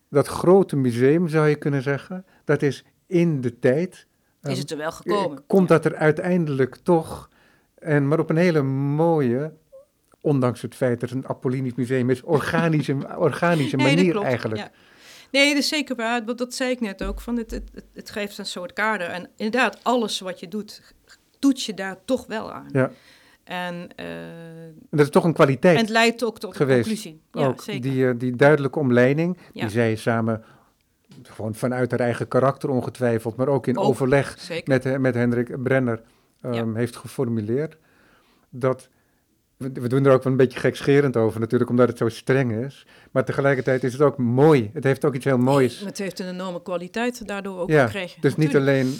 dat 0.09 0.27
grote 0.27 0.75
museum, 0.75 1.27
zou 1.27 1.47
je 1.47 1.55
kunnen 1.55 1.81
zeggen, 1.81 2.25
dat 2.43 2.61
is 2.61 2.83
in 3.07 3.41
de 3.41 3.59
tijd. 3.59 4.07
Is 4.41 4.49
ehm, 4.49 4.59
het 4.59 4.71
er 4.71 4.77
wel 4.77 4.91
gekomen? 4.91 5.43
Komt 5.47 5.67
dat 5.67 5.85
er 5.85 5.95
uiteindelijk 5.95 6.75
toch, 6.75 7.29
en, 7.75 8.07
maar 8.07 8.19
op 8.19 8.29
een 8.29 8.37
hele 8.37 8.61
mooie, 8.61 9.53
ondanks 10.21 10.61
het 10.61 10.75
feit 10.75 10.99
dat 10.99 11.09
het 11.09 11.17
een 11.23 11.29
Apollinisch 11.29 11.75
museum 11.75 12.09
is, 12.09 12.21
organische, 12.21 12.97
organische 13.17 13.77
manier 13.77 14.21
eigenlijk. 14.21 14.61
Ja. 14.61 14.71
Nee, 15.31 15.47
dat 15.49 15.57
is 15.57 15.67
zeker 15.67 15.95
waar. 15.95 16.35
Dat 16.35 16.53
zei 16.53 16.71
ik 16.71 16.79
net 16.79 17.03
ook. 17.03 17.21
Van 17.21 17.37
het, 17.37 17.51
het, 17.51 17.71
het, 17.93 18.09
geeft 18.09 18.37
een 18.37 18.45
soort 18.45 18.73
kader. 18.73 19.07
En 19.07 19.29
inderdaad, 19.35 19.83
alles 19.83 20.19
wat 20.19 20.39
je 20.39 20.47
doet, 20.47 20.93
doet 21.39 21.63
je 21.63 21.73
daar 21.73 21.97
toch 22.05 22.25
wel 22.25 22.51
aan. 22.51 22.69
Ja. 22.71 22.91
En, 23.47 23.89
uh, 23.99 24.05
dat 24.89 24.99
is 24.99 25.09
toch 25.09 25.23
een 25.23 25.33
kwaliteit 25.33 25.75
En 25.75 25.81
het 25.81 25.89
leidt 25.89 26.23
ook 26.23 26.39
tot 26.39 26.55
geweest. 26.55 26.77
een 26.77 26.83
conclusie. 26.83 27.21
Ja, 27.31 27.47
ook 27.47 27.61
zeker. 27.61 27.81
Die, 27.81 28.03
uh, 28.03 28.13
die 28.17 28.35
duidelijke 28.35 28.79
omleiding, 28.79 29.37
ja. 29.53 29.61
die 29.61 29.69
zij 29.69 29.95
samen, 29.95 30.43
gewoon 31.23 31.55
vanuit 31.55 31.91
haar 31.91 31.99
eigen 31.99 32.27
karakter 32.27 32.69
ongetwijfeld, 32.69 33.35
maar 33.35 33.47
ook 33.47 33.67
in 33.67 33.77
ook, 33.77 33.85
overleg 33.85 34.49
met, 34.65 34.85
uh, 34.85 34.97
met 34.97 35.15
Hendrik 35.15 35.63
Brenner 35.63 36.01
um, 36.41 36.53
ja. 36.53 36.73
heeft 36.73 36.95
geformuleerd. 36.95 37.77
Dat, 38.49 38.89
we, 39.57 39.71
we, 39.71 39.87
doen 39.87 40.05
er 40.05 40.11
ook 40.11 40.23
wel 40.23 40.31
een 40.31 40.37
beetje 40.37 40.59
gekscherend 40.59 41.17
over 41.17 41.39
natuurlijk, 41.39 41.69
omdat 41.69 41.87
het 41.87 41.97
zo 41.97 42.09
streng 42.09 42.51
is. 42.51 42.87
Maar 43.11 43.25
tegelijkertijd 43.25 43.83
is 43.83 43.93
het 43.93 44.01
ook 44.01 44.17
mooi. 44.17 44.69
Het 44.73 44.83
heeft 44.83 45.05
ook 45.05 45.15
iets 45.15 45.25
heel 45.25 45.37
moois. 45.37 45.79
Het 45.79 45.97
heeft 45.97 46.19
een 46.19 46.29
enorme 46.29 46.61
kwaliteit 46.61 47.27
daardoor 47.27 47.59
ook 47.59 47.69
ja, 47.69 47.85
gekregen. 47.85 48.21
Dus 48.21 48.35
niet 48.35 48.55
alleen, 48.55 48.93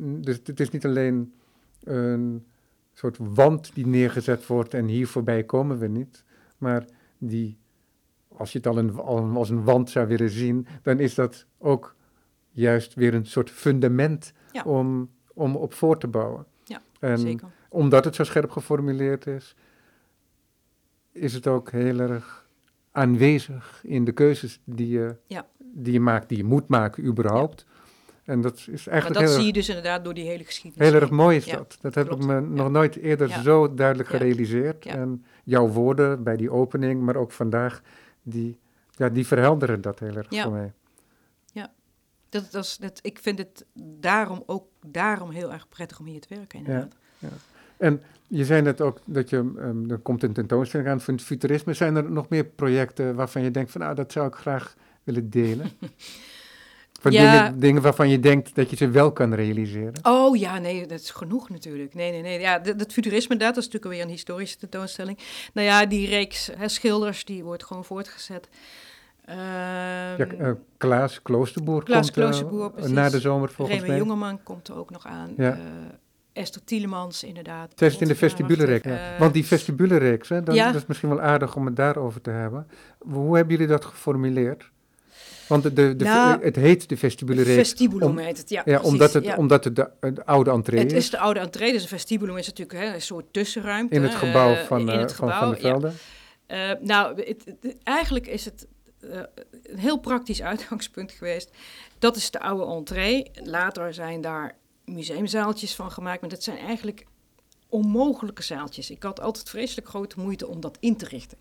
dus 0.00 0.40
het 0.44 0.60
is 0.60 0.70
niet 0.70 0.84
alleen 0.84 1.32
een 1.84 2.44
soort 3.00 3.16
wand 3.34 3.74
die 3.74 3.86
neergezet 3.86 4.46
wordt 4.46 4.74
en 4.74 4.86
hier 4.86 5.06
voorbij 5.06 5.44
komen 5.44 5.78
we 5.78 5.86
niet. 5.86 6.24
Maar 6.58 6.84
die, 7.18 7.58
als 8.28 8.52
je 8.52 8.58
het 8.58 8.66
al, 8.66 8.78
een, 8.78 8.98
als 9.34 9.50
een 9.50 9.64
wand 9.64 9.90
zou 9.90 10.06
willen 10.06 10.30
zien, 10.30 10.66
dan 10.82 10.98
is 10.98 11.14
dat 11.14 11.46
ook 11.58 11.94
juist 12.50 12.94
weer 12.94 13.14
een 13.14 13.26
soort 13.26 13.50
fundament 13.50 14.32
om, 14.64 15.10
om 15.34 15.56
op 15.56 15.74
voor 15.74 15.98
te 15.98 16.08
bouwen. 16.08 16.46
Ja, 16.64 16.82
en 17.00 17.18
zeker. 17.18 17.48
Omdat 17.68 18.04
het 18.04 18.14
zo 18.14 18.24
scherp 18.24 18.50
geformuleerd 18.50 19.26
is, 19.26 19.56
is 21.12 21.34
het 21.34 21.46
ook 21.46 21.70
heel 21.70 21.98
erg 21.98 22.48
aanwezig 22.92 23.80
in 23.82 24.04
de 24.04 24.12
keuzes 24.12 24.60
die 24.64 24.88
je, 24.88 25.16
die 25.58 25.92
je 25.92 26.00
maakt, 26.00 26.28
die 26.28 26.38
je 26.38 26.44
moet 26.44 26.68
maken 26.68 27.04
überhaupt. 27.04 27.66
En 28.24 28.40
dat 28.40 28.56
is 28.56 28.86
eigenlijk. 28.86 29.20
Maar 29.20 29.28
dat 29.28 29.38
zie 29.38 29.46
je 29.46 29.52
dus 29.52 29.68
inderdaad 29.68 30.04
door 30.04 30.14
die 30.14 30.24
hele 30.24 30.44
geschiedenis. 30.44 30.88
Heel 30.88 31.00
erg 31.00 31.10
mooi 31.10 31.36
is 31.36 31.46
dat. 31.46 31.78
Dat 31.80 31.94
heb 31.94 32.10
ik 32.10 32.18
me 32.18 32.40
nog 32.40 32.70
nooit 32.70 32.96
eerder 32.96 33.28
zo 33.28 33.74
duidelijk 33.74 34.08
gerealiseerd. 34.08 34.86
En 34.86 35.24
jouw 35.44 35.68
woorden 35.68 36.22
bij 36.22 36.36
die 36.36 36.50
opening, 36.50 37.02
maar 37.02 37.16
ook 37.16 37.32
vandaag, 37.32 37.82
die, 38.22 38.58
ja, 38.90 39.08
die 39.08 39.26
verhelderen 39.26 39.80
dat 39.80 39.98
heel 39.98 40.16
erg 40.16 40.26
voor 40.28 40.52
mij. 40.52 40.72
Ja, 41.52 41.72
dat, 42.28 42.50
dat 42.50 42.64
is, 42.64 42.76
dat, 42.76 42.98
ik 43.02 43.18
vind 43.18 43.38
het 43.38 43.64
daarom 44.00 44.42
ook 44.46 44.66
daarom 44.86 45.30
heel 45.30 45.52
erg 45.52 45.68
prettig 45.68 45.98
om 45.98 46.06
hier 46.06 46.20
te 46.20 46.34
werken. 46.34 46.58
Inderdaad. 46.58 46.96
Ja, 47.18 47.28
En 47.76 48.02
je 48.26 48.44
zei 48.44 48.62
net 48.62 48.80
ook 48.80 48.98
dat 49.04 49.30
je, 49.30 49.36
um, 49.36 49.90
er 49.90 49.98
komt 49.98 50.22
een 50.22 50.32
tentoonstelling 50.32 50.88
aan 50.88 51.00
van 51.00 51.14
het 51.14 51.22
futurisme. 51.22 51.74
Zijn 51.74 51.96
er 51.96 52.10
nog 52.10 52.28
meer 52.28 52.44
projecten 52.44 53.14
waarvan 53.14 53.42
je 53.42 53.50
denkt 53.50 53.70
van 53.70 53.80
nou, 53.80 53.94
dat 53.94 54.12
zou 54.12 54.26
ik 54.26 54.34
graag 54.34 54.76
willen 55.04 55.30
delen? 55.30 55.70
Van 57.00 57.12
ja. 57.12 57.42
dingen, 57.42 57.60
dingen, 57.60 57.82
waarvan 57.82 58.08
je 58.08 58.20
denkt 58.20 58.54
dat 58.54 58.70
je 58.70 58.76
ze 58.76 58.90
wel 58.90 59.12
kan 59.12 59.34
realiseren? 59.34 59.92
Oh 60.02 60.36
ja, 60.36 60.58
nee, 60.58 60.86
dat 60.86 61.00
is 61.00 61.10
genoeg 61.10 61.50
natuurlijk. 61.50 61.94
Nee, 61.94 62.10
nee, 62.10 62.22
nee. 62.22 62.40
Ja, 62.40 62.58
dat, 62.58 62.92
futurisme, 62.92 63.36
dat 63.36 63.56
is 63.56 63.64
natuurlijk 63.64 63.92
weer 63.92 64.02
een 64.02 64.08
historische 64.08 64.58
tentoonstelling. 64.58 65.18
Nou 65.52 65.66
ja, 65.66 65.86
die 65.86 66.08
reeks 66.08 66.50
hè, 66.56 66.68
schilders, 66.68 67.24
die 67.24 67.44
wordt 67.44 67.64
gewoon 67.64 67.84
voortgezet. 67.84 68.48
Uh, 69.28 69.36
ja, 69.36 70.26
uh, 70.40 70.50
Klaas 70.76 71.22
Kloosterboer 71.22 71.84
Klaas 71.84 72.00
komt 72.00 72.12
Kloosterboer, 72.12 72.72
uh, 72.78 72.84
na 72.84 73.08
de 73.08 73.20
zomer 73.20 73.50
volgens 73.50 73.76
Remy 73.76 73.88
mij. 73.88 73.98
Jongeman 73.98 74.42
komt 74.42 74.68
er 74.68 74.76
ook 74.76 74.90
nog 74.90 75.06
aan. 75.06 75.32
Ja. 75.36 75.52
Eh, 75.52 75.60
Esther 76.32 76.64
Tielemans, 76.64 77.24
inderdaad. 77.24 77.80
Is 77.80 77.96
in 77.96 78.08
de 78.08 78.14
vestibulereeks. 78.14 78.86
Uh, 78.86 79.18
Want 79.18 79.34
die 79.34 79.46
vestibulereeks, 79.46 80.28
hè, 80.28 80.36
ja. 80.36 80.66
dat 80.66 80.74
is 80.74 80.86
misschien 80.86 81.08
wel 81.08 81.20
aardig 81.20 81.56
om 81.56 81.66
het 81.66 81.76
daarover 81.76 82.20
te 82.20 82.30
hebben. 82.30 82.66
Hoe 82.98 83.36
hebben 83.36 83.54
jullie 83.54 83.70
dat 83.70 83.84
geformuleerd? 83.84 84.70
Want 85.50 85.62
de, 85.62 85.96
de, 85.96 86.04
nou, 86.04 86.44
het 86.44 86.56
heet 86.56 86.88
de 86.88 86.96
vestibule 86.96 87.44
Vestibulum 87.44 88.18
heet 88.18 88.38
het, 88.38 88.48
ja. 88.48 88.62
ja 88.64 88.80
omdat 88.80 89.12
het, 89.12 89.36
omdat 89.36 89.64
het 89.64 89.76
de, 89.76 89.90
de, 90.00 90.26
oude 90.26 90.50
entree 90.50 90.84
is. 90.84 90.92
Het 90.92 91.02
is 91.02 91.10
de 91.10 91.18
oude 91.18 91.40
entree, 91.40 91.72
dus 91.72 91.82
een 91.82 91.88
vestibulum 91.88 92.36
is 92.36 92.46
natuurlijk 92.46 92.78
hè, 92.78 92.94
een 92.94 93.02
soort 93.02 93.32
tussenruimte. 93.32 93.94
In 93.94 94.02
het 94.02 94.14
gebouw 94.14 94.54
van, 94.54 94.88
uh, 94.88 94.98
het 94.98 95.12
gebouw, 95.12 95.38
van, 95.38 95.38
van, 95.38 95.54
de 95.54 95.60
Velden. 95.60 95.94
Ja. 96.48 96.72
Uh, 96.72 96.80
nou, 96.86 97.22
het, 97.22 97.54
eigenlijk 97.82 98.26
is 98.26 98.44
het 98.44 98.66
uh, 99.00 99.20
een 99.62 99.78
heel 99.78 99.98
praktisch 99.98 100.42
uitgangspunt 100.52 101.12
geweest. 101.12 101.50
Dat 101.98 102.16
is 102.16 102.30
de 102.30 102.40
oude 102.40 102.74
entree. 102.74 103.30
Later 103.34 103.94
zijn 103.94 104.20
daar 104.20 104.56
museumzaaltjes 104.84 105.74
van 105.74 105.90
gemaakt, 105.90 106.20
maar 106.20 106.30
dat 106.30 106.42
zijn 106.42 106.58
eigenlijk 106.58 107.06
onmogelijke 107.68 108.42
zaaltjes. 108.42 108.90
Ik 108.90 109.02
had 109.02 109.20
altijd 109.20 109.48
vreselijk 109.48 109.88
grote 109.88 110.20
moeite 110.20 110.46
om 110.46 110.60
dat 110.60 110.76
in 110.80 110.96
te 110.96 111.06
richten. 111.06 111.38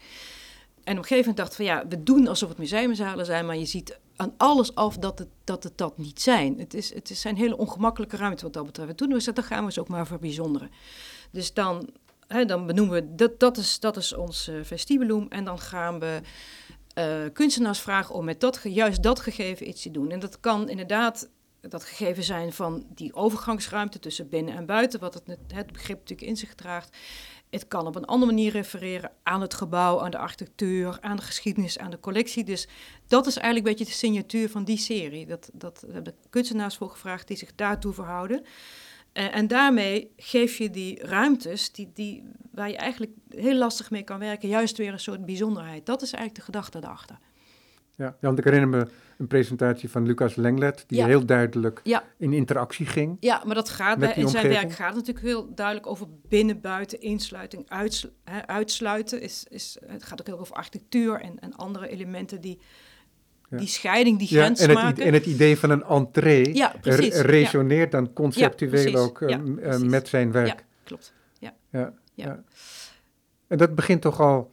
En 0.83 0.97
op 0.97 1.03
een 1.03 1.07
gegeven 1.09 1.17
moment 1.17 1.37
dacht 1.37 1.55
van 1.55 1.65
ja, 1.65 1.87
we 1.87 2.03
doen 2.03 2.27
alsof 2.27 2.49
het 2.49 2.57
museumzalen 2.57 3.25
zijn, 3.25 3.45
maar 3.45 3.57
je 3.57 3.65
ziet 3.65 3.99
aan 4.15 4.33
alles 4.37 4.75
af 4.75 4.97
dat 4.97 5.19
het 5.19 5.27
dat, 5.43 5.63
het 5.63 5.77
dat 5.77 5.97
niet 5.97 6.21
zijn. 6.21 6.59
Het, 6.59 6.73
is, 6.73 6.93
het 6.93 7.09
zijn 7.13 7.35
hele 7.35 7.57
ongemakkelijke 7.57 8.17
ruimte 8.17 8.43
wat 8.43 8.53
dat 8.53 8.65
betreft. 8.65 8.97
Toen 8.97 9.13
we 9.13 9.31
dat 9.33 9.45
gaan 9.45 9.65
we 9.65 9.71
ze 9.71 9.79
ook 9.79 9.87
maar 9.87 10.07
verbijzonderen. 10.07 10.71
Dus 11.31 11.53
dan, 11.53 11.89
hè, 12.27 12.45
dan 12.45 12.65
benoemen 12.65 12.93
we, 12.93 13.15
dat, 13.15 13.39
dat, 13.39 13.57
is, 13.57 13.79
dat 13.79 13.97
is 13.97 14.13
ons 14.13 14.47
uh. 14.47 15.25
En 15.29 15.43
dan 15.43 15.59
gaan 15.59 15.99
we 15.99 16.21
uh, 16.97 17.33
kunstenaars 17.33 17.79
vragen 17.79 18.15
om 18.15 18.25
met 18.25 18.39
dat, 18.39 18.59
juist 18.63 19.03
dat 19.03 19.19
gegeven 19.19 19.67
iets 19.67 19.81
te 19.81 19.91
doen. 19.91 20.11
En 20.11 20.19
dat 20.19 20.39
kan 20.39 20.69
inderdaad 20.69 21.29
dat 21.61 21.83
gegeven 21.83 22.23
zijn 22.23 22.53
van 22.53 22.85
die 22.87 23.13
overgangsruimte 23.13 23.99
tussen 23.99 24.29
binnen 24.29 24.55
en 24.55 24.65
buiten, 24.65 24.99
wat 24.99 25.13
het, 25.13 25.37
het 25.53 25.71
begrip 25.71 25.97
natuurlijk 25.97 26.29
in 26.29 26.37
zich 26.37 26.55
draagt. 26.55 26.97
Het 27.49 27.67
kan 27.67 27.87
op 27.87 27.95
een 27.95 28.05
andere 28.05 28.31
manier 28.31 28.51
refereren 28.51 29.11
aan 29.23 29.41
het 29.41 29.53
gebouw, 29.53 30.01
aan 30.01 30.11
de 30.11 30.17
architectuur, 30.17 30.97
aan 31.01 31.15
de 31.15 31.21
geschiedenis, 31.21 31.77
aan 31.77 31.91
de 31.91 31.99
collectie. 31.99 32.43
Dus 32.43 32.67
dat 33.07 33.27
is 33.27 33.37
eigenlijk 33.37 33.65
een 33.65 33.71
beetje 33.71 33.91
de 33.91 33.99
signatuur 33.99 34.49
van 34.49 34.63
die 34.63 34.77
serie. 34.77 35.25
Dat, 35.25 35.49
dat 35.53 35.85
hebben 35.91 36.15
kunstenaars 36.29 36.77
voor 36.77 36.89
gevraagd 36.89 37.27
die 37.27 37.37
zich 37.37 37.55
daartoe 37.55 37.93
verhouden. 37.93 38.41
Uh, 39.13 39.35
en 39.35 39.47
daarmee 39.47 40.11
geef 40.17 40.57
je 40.57 40.69
die 40.69 41.05
ruimtes, 41.05 41.71
die, 41.71 41.91
die, 41.93 42.23
waar 42.51 42.69
je 42.69 42.77
eigenlijk 42.77 43.11
heel 43.29 43.55
lastig 43.57 43.91
mee 43.91 44.03
kan 44.03 44.19
werken, 44.19 44.49
juist 44.49 44.77
weer 44.77 44.91
een 44.91 44.99
soort 44.99 45.25
bijzonderheid. 45.25 45.85
Dat 45.85 46.01
is 46.01 46.11
eigenlijk 46.11 46.35
de 46.35 46.51
gedachte 46.51 46.79
daarachter. 46.79 47.19
Ja, 47.99 48.15
want 48.19 48.37
ik 48.37 48.43
herinner 48.43 48.69
me 48.69 48.87
een 49.17 49.27
presentatie 49.27 49.89
van 49.89 50.05
Lucas 50.05 50.35
Lenglet, 50.35 50.83
die 50.87 51.03
heel 51.03 51.25
duidelijk 51.25 51.81
in 52.17 52.33
interactie 52.33 52.85
ging. 52.85 53.17
Ja, 53.19 53.41
maar 53.45 53.55
dat 53.55 53.69
gaat 53.69 53.99
bij, 53.99 54.13
in 54.13 54.27
zijn 54.27 54.47
werk 54.47 54.71
gaat 54.71 54.95
natuurlijk 54.95 55.25
heel 55.25 55.53
duidelijk 55.55 55.87
over 55.87 56.07
binnen, 56.27 56.61
buiten, 56.61 57.01
insluiting, 57.01 57.69
uitsluiten. 58.45 59.21
Is, 59.21 59.45
is, 59.49 59.77
het 59.85 60.03
gaat 60.03 60.19
ook 60.19 60.27
heel 60.27 60.39
over 60.39 60.55
architectuur 60.55 61.21
en, 61.21 61.39
en 61.39 61.55
andere 61.55 61.87
elementen 61.87 62.41
die 62.41 62.59
die 63.49 63.67
scheiding, 63.67 64.19
die 64.19 64.27
grens 64.27 64.59
en 64.59 64.69
het, 64.69 64.77
maken. 64.77 65.03
En 65.03 65.13
het 65.13 65.25
idee 65.25 65.57
van 65.57 65.69
een 65.69 65.83
entree 65.83 66.67
resoneert 67.21 67.91
dan 67.91 68.13
conceptueel 68.13 68.95
ook 68.95 69.21
uh, 69.21 69.77
met 69.77 70.07
zijn 70.07 70.31
werk. 70.31 70.47
Ja, 70.47 70.55
klopt. 70.83 71.13
Ja. 71.39 71.93
Ja, 72.13 72.43
En 73.47 73.57
dat 73.57 73.75
begint 73.75 74.01
toch 74.01 74.19
al 74.19 74.51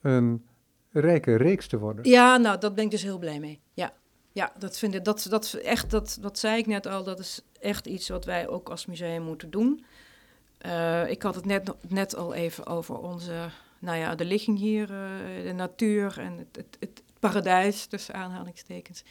een 0.00 0.42
rijke 0.92 1.36
reeks 1.36 1.66
te 1.66 1.78
worden. 1.78 2.08
Ja, 2.08 2.36
nou, 2.36 2.58
dat 2.58 2.74
ben 2.74 2.84
ik 2.84 2.90
dus 2.90 3.02
heel 3.02 3.18
blij 3.18 3.40
mee. 3.40 3.60
Ja, 3.74 3.92
ja 4.32 4.52
dat 4.58 4.78
vind 4.78 4.94
ik, 4.94 5.04
dat, 5.04 5.26
dat 5.28 5.52
echt, 5.52 5.90
dat, 5.90 6.18
dat 6.20 6.38
zei 6.38 6.58
ik 6.58 6.66
net 6.66 6.86
al, 6.86 7.04
dat 7.04 7.18
is 7.18 7.40
echt 7.60 7.86
iets 7.86 8.08
wat 8.08 8.24
wij 8.24 8.48
ook 8.48 8.68
als 8.68 8.86
museum 8.86 9.22
moeten 9.22 9.50
doen. 9.50 9.84
Uh, 10.66 11.10
ik 11.10 11.22
had 11.22 11.34
het 11.34 11.44
net, 11.44 11.72
net 11.88 12.16
al 12.16 12.34
even 12.34 12.66
over 12.66 12.98
onze, 12.98 13.48
nou 13.78 13.98
ja, 13.98 14.14
de 14.14 14.24
ligging 14.24 14.58
hier, 14.58 14.90
uh, 14.90 15.44
de 15.44 15.52
natuur 15.52 16.18
en 16.18 16.38
het, 16.38 16.56
het, 16.56 16.76
het, 16.80 17.02
paradijs, 17.20 17.86
tussen 17.86 18.14
aanhalingstekens. 18.14 19.04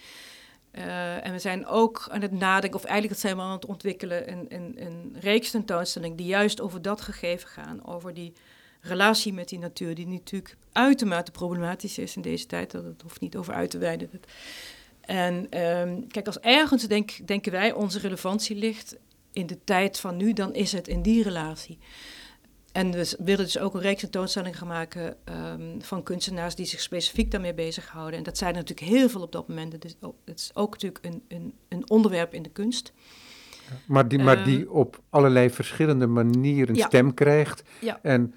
Uh, 0.71 1.25
en 1.25 1.31
we 1.31 1.39
zijn 1.39 1.65
ook 1.65 2.07
aan 2.11 2.21
het 2.21 2.31
nadenken, 2.31 2.79
of 2.79 2.85
eigenlijk 2.85 3.19
zijn 3.19 3.35
we 3.35 3.41
aan 3.41 3.51
het 3.51 3.65
ontwikkelen, 3.65 4.31
een, 4.31 4.45
een, 4.49 4.73
een 4.75 5.15
reeks 5.19 5.51
tentoonstelling 5.51 6.17
die 6.17 6.25
juist 6.25 6.61
over 6.61 6.81
dat 6.81 7.01
gegeven 7.01 7.49
gaan, 7.49 7.85
over 7.85 8.13
die 8.13 8.33
relatie 8.81 9.33
met 9.33 9.49
die 9.49 9.59
natuur, 9.59 9.95
die 9.95 10.07
natuurlijk 10.07 10.57
uitermate 10.71 11.31
problematisch 11.31 11.97
is 11.97 12.15
in 12.15 12.21
deze 12.21 12.45
tijd. 12.45 12.71
Dat 12.71 12.83
het 12.83 13.01
hoeft 13.01 13.21
niet 13.21 13.35
over 13.35 13.53
uit 13.53 13.69
te 13.69 13.77
wijden. 13.77 14.09
En 15.01 15.35
um, 15.35 16.07
kijk, 16.07 16.27
als 16.27 16.39
ergens 16.39 16.87
denk, 16.87 17.27
denken 17.27 17.51
wij 17.51 17.73
onze 17.73 17.99
relevantie 17.99 18.55
ligt 18.55 18.97
in 19.31 19.47
de 19.47 19.57
tijd 19.63 19.99
van 19.99 20.17
nu, 20.17 20.33
dan 20.33 20.53
is 20.53 20.71
het 20.71 20.87
in 20.87 21.01
die 21.01 21.23
relatie. 21.23 21.77
En 22.71 22.91
we 22.91 23.15
willen 23.19 23.45
dus 23.45 23.59
ook 23.59 23.73
een 23.73 23.81
reeks 23.81 24.01
tentoonstellingen 24.01 24.57
gaan 24.57 24.67
maken 24.67 25.15
um, 25.25 25.81
van 25.81 26.03
kunstenaars 26.03 26.55
die 26.55 26.65
zich 26.65 26.81
specifiek 26.81 27.31
daarmee 27.31 27.53
bezighouden. 27.53 28.17
En 28.17 28.23
dat 28.23 28.37
zijn 28.37 28.55
er 28.55 28.59
natuurlijk 28.59 28.87
heel 28.87 29.09
veel 29.09 29.21
op 29.21 29.31
dat 29.31 29.47
moment. 29.47 29.73
Het 29.73 29.85
is 29.85 29.95
ook, 29.99 30.15
het 30.25 30.39
is 30.39 30.51
ook 30.53 30.71
natuurlijk 30.71 31.05
een, 31.05 31.23
een, 31.27 31.53
een 31.69 31.89
onderwerp 31.89 32.33
in 32.33 32.43
de 32.43 32.49
kunst. 32.49 32.93
Maar 33.85 34.07
die, 34.07 34.19
maar 34.19 34.43
die 34.43 34.59
ehm, 34.59 34.69
op 34.69 35.01
allerlei 35.09 35.49
verschillende 35.49 36.07
manieren 36.07 36.75
stem 36.75 37.13
krijgt. 37.13 37.63
Ja. 37.79 37.99
En 38.01 38.33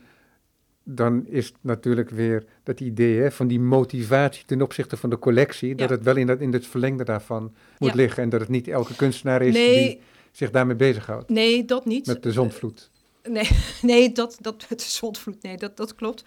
dan 0.85 1.27
is 1.27 1.53
natuurlijk 1.61 2.11
weer 2.11 2.45
dat 2.63 2.81
idee 2.81 3.21
hè, 3.21 3.31
van 3.31 3.47
die 3.47 3.61
motivatie 3.61 4.45
ten 4.45 4.63
opzichte 4.63 4.97
van 4.97 5.11
de 5.11 5.19
collectie, 5.19 5.75
dat 5.75 5.91
het 5.91 6.03
wel 6.03 6.17
in, 6.17 6.27
dat, 6.27 6.41
in 6.41 6.53
het 6.53 6.67
verlengde 6.67 7.05
daarvan 7.05 7.55
moet 7.79 7.95
liggen 7.95 8.23
en 8.23 8.29
dat 8.29 8.41
het 8.41 8.49
niet 8.49 8.69
elke 8.69 8.97
kunstenaar 8.97 9.43
is 9.43 9.55
die 9.55 10.01
zich 10.33 10.51
daarmee 10.51 10.77
bezighoudt. 10.77 11.29
Nee, 11.29 11.65
dat 11.65 11.85
niet. 11.85 12.07
Met 12.07 12.23
de 12.23 12.33
zondvloed. 12.33 12.91
Nee, 13.29 13.49
nee 13.83 14.13
dat, 14.13 14.39
dat, 14.41 14.67
met 14.69 14.79
de 14.79 14.91
zondvloed, 14.91 15.43
nee, 15.43 15.57
dat, 15.57 15.77
dat 15.77 15.95
klopt. 15.95 16.25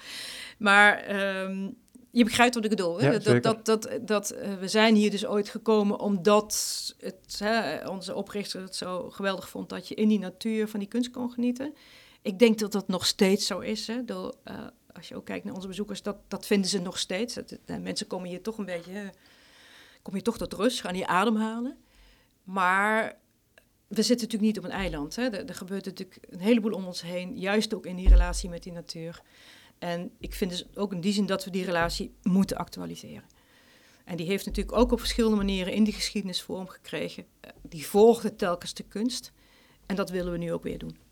Maar 0.57 1.15
um, 1.45 1.75
je 2.11 2.23
begrijpt 2.23 2.55
wat 2.55 2.63
ik 2.63 2.69
bedoel. 2.69 2.99
Hè? 3.01 3.19
dat, 3.19 3.43
dat, 3.43 3.65
dat, 3.65 3.89
dat, 4.01 4.33
uh, 4.33 4.53
we 4.59 4.67
zijn 4.67 4.95
hier 4.95 5.11
dus 5.11 5.25
ooit 5.25 5.49
gekomen 5.49 5.99
omdat 5.99 6.95
het, 6.99 7.39
hè, 7.39 7.87
onze 7.89 8.15
oprichter 8.15 8.61
het 8.61 8.75
zo 8.75 9.09
geweldig 9.09 9.49
vond 9.49 9.69
dat 9.69 9.87
je 9.87 9.95
in 9.95 10.07
die 10.07 10.19
natuur 10.19 10.67
van 10.67 10.79
die 10.79 10.89
kunst 10.89 11.11
kon 11.11 11.31
genieten. 11.31 11.73
Ik 12.27 12.39
denk 12.39 12.59
dat 12.59 12.71
dat 12.71 12.87
nog 12.87 13.05
steeds 13.05 13.45
zo 13.45 13.59
is. 13.59 13.87
Hè? 13.87 14.05
Door, 14.05 14.35
uh, 14.45 14.67
als 14.93 15.07
je 15.07 15.15
ook 15.15 15.25
kijkt 15.25 15.45
naar 15.45 15.53
onze 15.53 15.67
bezoekers, 15.67 16.01
dat, 16.01 16.17
dat 16.27 16.45
vinden 16.45 16.69
ze 16.69 16.79
nog 16.79 16.97
steeds. 16.99 17.33
Dat, 17.33 17.57
uh, 17.65 17.77
mensen 17.77 18.07
komen 18.07 18.29
hier 18.29 18.41
toch 18.41 18.57
een 18.57 18.65
beetje, 18.65 19.13
kom 20.01 20.15
je 20.15 20.21
toch 20.21 20.37
tot 20.37 20.53
rust, 20.53 20.81
gaan 20.81 20.93
hier 20.93 21.05
ademhalen. 21.05 21.77
Maar 22.43 23.17
we 23.87 24.01
zitten 24.01 24.27
natuurlijk 24.27 24.41
niet 24.41 24.57
op 24.57 24.63
een 24.63 24.77
eiland. 24.77 25.15
Hè? 25.15 25.23
Er, 25.23 25.45
er, 25.45 25.55
gebeurt 25.55 25.85
natuurlijk 25.85 26.17
een 26.29 26.39
heleboel 26.39 26.71
om 26.71 26.85
ons 26.85 27.01
heen, 27.01 27.37
juist 27.37 27.73
ook 27.73 27.85
in 27.85 27.95
die 27.95 28.09
relatie 28.09 28.49
met 28.49 28.63
die 28.63 28.71
natuur. 28.71 29.21
En 29.79 30.11
ik 30.19 30.33
vind 30.33 30.51
dus 30.51 30.65
ook 30.75 30.93
in 30.93 31.01
die 31.01 31.13
zin 31.13 31.25
dat 31.25 31.45
we 31.45 31.51
die 31.51 31.65
relatie 31.65 32.15
moeten 32.23 32.57
actualiseren. 32.57 33.25
En 34.05 34.17
die 34.17 34.27
heeft 34.27 34.45
natuurlijk 34.45 34.77
ook 34.77 34.91
op 34.91 34.99
verschillende 34.99 35.37
manieren 35.37 35.73
in 35.73 35.83
die 35.83 35.93
geschiedenis 35.93 36.41
vorm 36.41 36.67
gekregen. 36.67 37.25
Die 37.61 37.85
volgde 37.85 38.35
telkens 38.35 38.73
de 38.73 38.83
kunst. 38.83 39.31
En 39.85 39.95
dat 39.95 40.09
willen 40.09 40.31
we 40.31 40.37
nu 40.37 40.53
ook 40.53 40.63
weer 40.63 40.77
doen. 40.77 41.06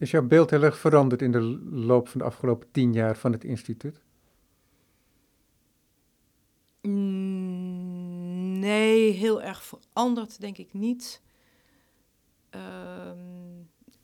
Is 0.00 0.10
jouw 0.10 0.22
beeld 0.26 0.50
heel 0.50 0.62
erg 0.62 0.78
veranderd 0.78 1.22
in 1.22 1.32
de 1.32 1.40
loop 1.70 2.08
van 2.08 2.18
de 2.18 2.24
afgelopen 2.24 2.70
tien 2.70 2.92
jaar 2.92 3.16
van 3.16 3.32
het 3.32 3.44
instituut? 3.44 4.00
Mm, 6.82 8.58
nee, 8.58 9.10
heel 9.10 9.42
erg 9.42 9.62
veranderd 9.62 10.40
denk 10.40 10.58
ik 10.58 10.72
niet. 10.72 11.22
Ehm, 12.50 13.18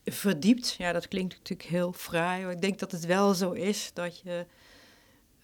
verdiept, 0.05 0.75
ja, 0.79 0.93
dat 0.93 1.09
klinkt 1.09 1.37
natuurlijk 1.37 1.69
heel 1.69 1.93
fraai. 1.93 2.45
Maar 2.45 2.53
ik 2.53 2.61
denk 2.61 2.79
dat 2.79 2.93
het 2.93 3.07
wel 3.07 3.35
zo 3.35 3.53
is 3.53 3.91
dat 3.93 4.21
je 4.21 4.47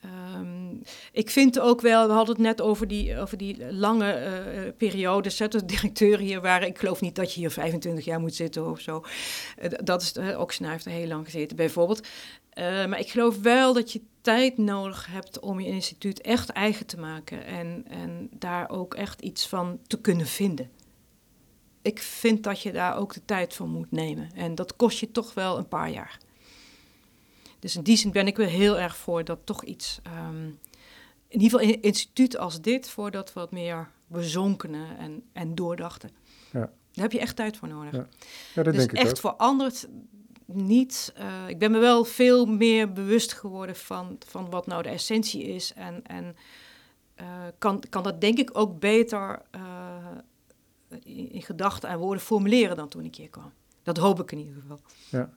Ehm, 0.03 0.75
ik 1.13 1.31
vind 1.31 1.61
ook 1.61 1.81
wel, 1.81 2.07
we 2.07 2.13
hadden 2.13 2.35
het 2.35 2.45
net 2.45 2.61
over 2.61 2.89
die, 2.89 3.19
over 3.19 3.37
die 3.37 3.73
lange 3.73 4.43
uh, 4.55 4.73
periodes. 4.77 5.39
Hè, 5.39 5.49
de 5.49 5.65
directeur 5.65 6.19
hier 6.19 6.41
waren, 6.41 6.69
ik 6.69 6.79
geloof 6.79 7.01
niet 7.01 7.15
dat 7.15 7.35
je 7.35 7.41
hier 7.41 7.51
25 7.51 8.05
jaar 8.05 8.21
moet 8.21 8.35
zitten 8.35 8.71
of 8.71 8.81
zo. 8.81 9.05
Uh, 9.63 9.71
dat 9.85 10.03
is, 10.03 10.17
uh, 10.17 10.41
Oxena 10.41 10.71
heeft 10.71 10.85
er 10.85 10.91
heel 10.91 11.07
lang 11.07 11.25
gezeten 11.25 11.57
bijvoorbeeld. 11.57 12.07
maar 12.57 12.99
ik 12.99 13.11
geloof 13.11 13.41
wel 13.41 13.73
dat 13.73 13.93
je 13.93 14.01
tijd 14.21 14.59
nodig 14.59 15.07
hebt 15.07 15.41
om 15.41 15.61
je 15.61 15.69
instituut 15.69 16.21
echt 16.21 16.49
eigen 16.49 16.87
te 16.87 16.99
maken. 16.99 17.45
En, 17.47 17.85
en 17.89 18.29
daar 18.31 18.71
ook 18.71 18.95
echt 18.95 19.21
iets 19.21 19.49
van 19.49 19.79
te 19.87 20.01
kunnen 20.01 20.27
vinden. 20.27 20.71
Ik 21.83 21.99
vind 21.99 22.43
dat 22.43 22.61
je 22.61 22.73
daar 22.73 22.97
ook 22.97 23.15
de 23.15 23.25
tijd 23.25 23.55
voor 23.55 23.69
moet 23.69 23.91
nemen. 23.91 24.31
En 24.35 24.55
dat 24.55 24.77
kost 24.77 24.99
je 24.99 25.11
toch 25.11 25.35
wel 25.35 25.59
een 25.59 25.69
paar 25.69 25.91
jaar. 25.91 26.19
Dus 27.63 27.77
in 27.77 27.83
die 27.83 27.97
zin 27.97 28.11
ben 28.11 28.27
ik 28.27 28.37
wel 28.37 28.47
heel 28.47 28.79
erg 28.79 28.97
voor 28.97 29.25
dat 29.25 29.39
toch 29.45 29.65
iets, 29.65 30.01
um, 30.29 30.59
in 31.29 31.41
ieder 31.41 31.59
geval 31.59 31.75
een 31.75 31.83
instituut 31.83 32.37
als 32.37 32.61
dit, 32.61 32.91
voor 32.91 33.11
dat 33.11 33.33
wat 33.33 33.51
meer 33.51 33.91
bezonkenen 34.07 34.99
en, 34.99 35.23
en 35.33 35.55
doordachten. 35.55 36.11
Ja. 36.53 36.71
Daar 36.93 37.05
heb 37.05 37.13
je 37.13 37.19
echt 37.19 37.37
tijd 37.37 37.57
voor 37.57 37.69
nodig. 37.69 37.93
Ja, 37.93 38.07
ja 38.55 38.63
dat 38.63 38.65
dus 38.65 38.77
denk 38.77 38.93
ik 38.93 38.99
echt 38.99 39.11
ook. 39.11 39.19
veranderd 39.19 39.89
niet. 40.47 41.13
Uh, 41.19 41.49
ik 41.49 41.59
ben 41.59 41.71
me 41.71 41.79
wel 41.79 42.05
veel 42.05 42.47
meer 42.47 42.93
bewust 42.93 43.33
geworden 43.33 43.77
van, 43.77 44.19
van 44.27 44.51
wat 44.51 44.67
nou 44.67 44.83
de 44.83 44.89
essentie 44.89 45.43
is. 45.43 45.73
En, 45.73 46.07
en 46.07 46.37
uh, 47.21 47.27
kan, 47.59 47.83
kan 47.91 48.03
dat 48.03 48.21
denk 48.21 48.39
ik 48.39 48.51
ook 48.53 48.81
beter 48.81 49.43
uh, 49.55 49.97
in, 51.03 51.33
in 51.33 51.43
gedachten 51.43 51.89
en 51.89 51.99
woorden 51.99 52.23
formuleren 52.23 52.77
dan 52.77 52.89
toen 52.89 53.05
ik 53.05 53.17
hier 53.17 53.29
kwam. 53.29 53.53
Dat 53.83 53.97
hoop 53.97 54.21
ik 54.21 54.33
in 54.33 54.39
ieder 54.39 54.61
geval. 54.61 54.81
Ja. 55.11 55.33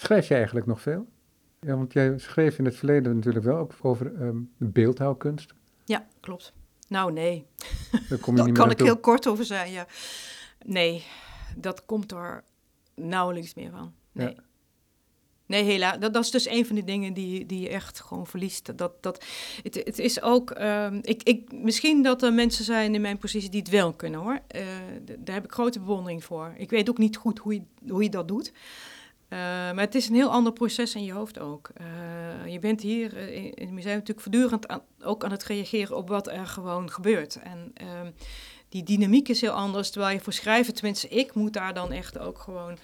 Schrijf 0.00 0.28
je 0.28 0.34
eigenlijk 0.34 0.66
nog 0.66 0.80
veel? 0.80 1.06
Ja, 1.60 1.76
want 1.76 1.92
jij 1.92 2.18
schreef 2.18 2.58
in 2.58 2.64
het 2.64 2.76
verleden 2.76 3.14
natuurlijk 3.14 3.44
wel 3.44 3.56
ook 3.56 3.72
over 3.80 4.06
um, 4.06 4.50
beeldhouwkunst. 4.56 5.54
Ja, 5.84 6.06
klopt. 6.20 6.52
Nou, 6.88 7.12
nee. 7.12 7.46
Daar, 8.08 8.18
kom 8.18 8.36
je 8.36 8.42
Daar 8.44 8.52
kan 8.52 8.70
ik 8.70 8.78
heel 8.78 8.98
kort 8.98 9.26
over 9.26 9.44
zijn, 9.44 9.72
ja. 9.72 9.86
Nee, 10.64 11.04
dat 11.56 11.84
komt 11.84 12.12
er 12.12 12.44
nauwelijks 12.94 13.54
meer 13.54 13.70
van. 13.70 13.92
Nee. 14.12 14.28
Ja. 14.28 14.42
Nee, 15.46 15.62
helaas. 15.62 15.98
Dat, 15.98 16.12
dat, 16.12 16.24
is 16.24 16.30
dus 16.30 16.48
een 16.48 16.66
van 16.66 16.76
de 16.76 16.84
dingen 16.84 17.12
die, 17.12 17.46
die 17.46 17.60
je 17.60 17.68
echt 17.68 18.00
gewoon 18.00 18.26
verliest. 18.26 18.76
Dat, 18.76 19.02
dat, 19.02 19.24
het, 19.62 19.74
het 19.74 19.98
is 19.98 20.22
ook... 20.22 20.50
Um, 20.60 20.98
ik, 21.02 21.22
ik, 21.22 21.52
misschien 21.52 22.02
dat 22.02 22.22
er 22.22 22.32
mensen 22.32 22.64
zijn 22.64 22.94
in 22.94 23.00
mijn 23.00 23.18
positie 23.18 23.50
die 23.50 23.60
het 23.60 23.70
wel 23.70 23.92
kunnen, 23.92 24.20
hoor. 24.20 24.40
Uh, 24.56 24.62
daar 25.18 25.34
heb 25.34 25.44
ik 25.44 25.52
grote 25.52 25.80
bewondering 25.80 26.24
voor. 26.24 26.54
Ik 26.56 26.70
weet 26.70 26.90
ook 26.90 26.98
niet 26.98 27.16
goed 27.16 27.38
hoe 27.38 27.54
je, 27.54 27.62
hoe 27.88 28.02
je 28.02 28.10
dat 28.10 28.28
doet. 28.28 28.52
Uh, 29.30 29.38
maar 29.38 29.80
het 29.84 29.94
is 29.94 30.08
een 30.08 30.14
heel 30.14 30.30
ander 30.30 30.52
proces 30.52 30.94
in 30.94 31.04
je 31.04 31.12
hoofd 31.12 31.38
ook. 31.38 31.70
Uh, 31.80 32.52
je 32.52 32.58
bent 32.58 32.80
hier 32.80 33.16
uh, 33.16 33.36
in 33.36 33.52
het 33.54 33.70
museum 33.70 33.94
natuurlijk 33.94 34.20
voortdurend 34.20 34.66
ook 35.02 35.24
aan 35.24 35.30
het 35.30 35.44
reageren 35.44 35.96
op 35.96 36.08
wat 36.08 36.28
er 36.28 36.46
gewoon 36.46 36.90
gebeurt. 36.90 37.36
En 37.42 37.70
ehm, 37.74 38.10
die 38.68 38.82
dynamiek 38.82 39.28
is 39.28 39.40
heel 39.40 39.52
anders, 39.52 39.90
terwijl 39.90 40.14
je 40.14 40.20
voor 40.20 40.32
schrijven, 40.32 40.74
tenminste 40.74 41.08
ik 41.08 41.34
moet 41.34 41.52
daar 41.52 41.74
dan 41.74 41.92
echt 41.92 42.18
ook 42.18 42.38
gewoon 42.38 42.78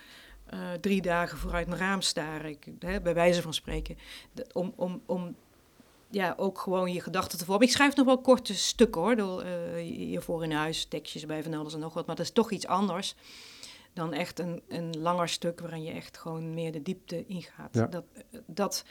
drie 0.81 1.03
dagen 1.03 1.39
vooruit 1.39 1.67
mijn 1.67 1.81
raam 1.81 2.01
staren, 2.01 2.59
hè, 2.79 3.01
bij 3.01 3.15
wijze 3.15 3.43
van 3.43 3.55
spreken, 3.55 3.99
om, 4.53 4.73
om, 4.77 5.03
om 5.07 5.37
ja, 6.11 6.35
ook 6.37 6.59
gewoon 6.59 6.93
je 6.93 7.01
gedachten 7.01 7.39
te 7.39 7.45
vormen. 7.45 7.67
Ik 7.67 7.73
schrijf 7.73 7.97
nog 7.97 8.07
wel 8.07 8.21
korte 8.21 8.55
stukken 8.55 9.01
hoor, 9.01 9.45
hiervoor 9.77 10.45
in 10.45 10.53
huis, 10.53 10.85
tekstjes 10.85 11.27
bij 11.27 11.43
van 11.43 11.55
alles 11.55 11.75
en 11.75 11.81
nog 11.81 11.95
wat, 11.95 12.07
maar 12.07 12.17
dat 12.17 12.25
is 12.25 12.33
toch 12.33 12.51
iets 12.51 12.67
anders 12.67 13.15
dan 13.97 14.13
echt 14.13 14.39
een, 14.39 14.63
een 14.69 14.99
langer 14.99 15.29
stuk 15.29 15.61
waarin 15.61 15.83
je 15.83 15.93
echt 15.93 16.19
gewoon 16.19 16.55
meer 16.55 16.73
de 16.73 16.83
diepte 16.83 17.27
ingaat. 17.27 17.73
Dat, 17.73 18.05
dat 18.47 18.85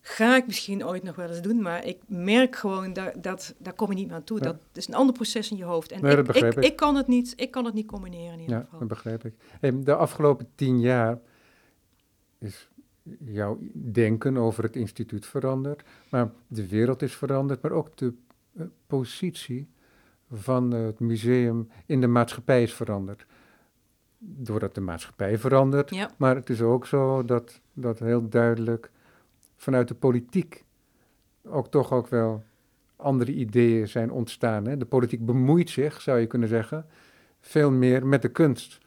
ga 0.00 0.36
ik 0.36 0.46
misschien 0.46 0.86
ooit 0.86 1.02
nog 1.02 1.16
wel 1.16 1.28
eens 1.28 1.40
doen, 1.40 1.62
maar 1.62 1.84
ik 1.84 1.98
merk 2.06 2.56
gewoon 2.56 2.92
dat, 2.92 3.12
dat 3.22 3.54
daar 3.58 3.72
kom 3.72 3.88
je 3.88 3.94
niet 3.94 4.06
meer 4.06 4.16
aan 4.16 4.24
toe. 4.24 4.40
Dat 4.40 4.56
is 4.72 4.88
een 4.88 4.94
ander 4.94 5.14
proces 5.14 5.50
in 5.50 5.56
je 5.56 5.64
hoofd. 5.64 5.92
En 5.92 6.04
ik, 6.04 6.28
ik, 6.28 6.54
ik, 6.54 6.76
kan 6.76 6.96
het 6.96 7.06
niet, 7.06 7.32
ik 7.36 7.50
kan 7.50 7.64
het 7.64 7.74
niet 7.74 7.86
combineren 7.86 8.32
in 8.32 8.40
ieder 8.40 8.56
ja, 8.56 8.78
dat 8.78 8.88
begrijp 8.88 9.24
ik. 9.24 9.34
de 9.84 9.94
afgelopen 9.94 10.48
tien 10.54 10.80
jaar 10.80 11.18
is 12.38 12.68
jouw 13.18 13.58
denken 13.74 14.36
over 14.36 14.62
het 14.62 14.76
instituut 14.76 15.26
veranderd, 15.26 15.82
maar 16.10 16.30
de 16.46 16.68
wereld 16.68 17.02
is 17.02 17.14
veranderd, 17.14 17.62
maar 17.62 17.72
ook 17.72 17.96
de 17.96 18.14
uh, 18.52 18.64
positie 18.86 19.68
van 20.30 20.70
het 20.70 21.00
museum 21.00 21.68
in 21.86 22.00
de 22.00 22.06
maatschappij 22.06 22.62
is 22.62 22.74
veranderd 22.74 23.26
doordat 24.22 24.74
de 24.74 24.80
maatschappij 24.80 25.38
verandert. 25.38 26.08
Maar 26.16 26.34
het 26.34 26.50
is 26.50 26.62
ook 26.62 26.86
zo 26.86 27.24
dat, 27.24 27.60
dat 27.72 27.98
heel 27.98 28.28
duidelijk 28.28 28.90
vanuit 29.56 29.88
de 29.88 29.94
politiek 29.94 30.64
ook 31.44 31.70
toch 31.70 31.92
ook 31.92 32.08
wel 32.08 32.44
andere 32.96 33.32
ideeën 33.32 33.88
zijn 33.88 34.10
ontstaan. 34.10 34.66
Hè? 34.66 34.76
De 34.76 34.84
politiek 34.84 35.26
bemoeit 35.26 35.70
zich, 35.70 36.00
zou 36.00 36.18
je 36.18 36.26
kunnen 36.26 36.48
zeggen, 36.48 36.86
veel 37.40 37.70
meer 37.70 38.06
met 38.06 38.22
de 38.22 38.28
kunst. 38.28 38.78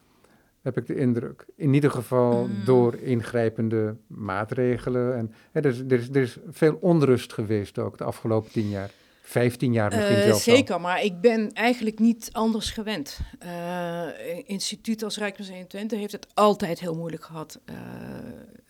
Heb 0.61 0.77
ik 0.77 0.87
de 0.87 0.95
indruk. 0.95 1.45
In 1.55 1.73
ieder 1.73 1.91
geval 1.91 2.47
mm. 2.47 2.65
door 2.65 2.95
ingrijpende 2.95 3.95
maatregelen. 4.07 5.15
En, 5.15 5.33
hè, 5.51 5.61
er, 5.61 5.69
is, 5.69 5.79
er, 5.79 5.91
is, 5.91 6.09
er 6.09 6.21
is 6.21 6.37
veel 6.49 6.77
onrust 6.81 7.33
geweest 7.33 7.79
ook 7.79 7.97
de 7.97 8.03
afgelopen 8.03 8.51
tien 8.51 8.69
jaar. 8.69 8.91
15 9.25 9.73
jaar 9.73 9.89
misschien 9.95 10.15
uh, 10.15 10.23
zelfs 10.23 10.43
Zeker, 10.43 10.81
maar 10.81 11.03
ik 11.03 11.21
ben 11.21 11.51
eigenlijk 11.51 11.99
niet 11.99 12.29
anders 12.31 12.71
gewend. 12.71 13.19
Uh, 13.45 14.07
instituut 14.45 15.03
als 15.03 15.17
Rijksmuseum 15.17 15.67
Twente 15.67 15.95
heeft 15.95 16.11
het 16.11 16.27
altijd 16.33 16.79
heel 16.79 16.95
moeilijk 16.95 17.23
gehad. 17.23 17.59
Uh, 17.65 17.75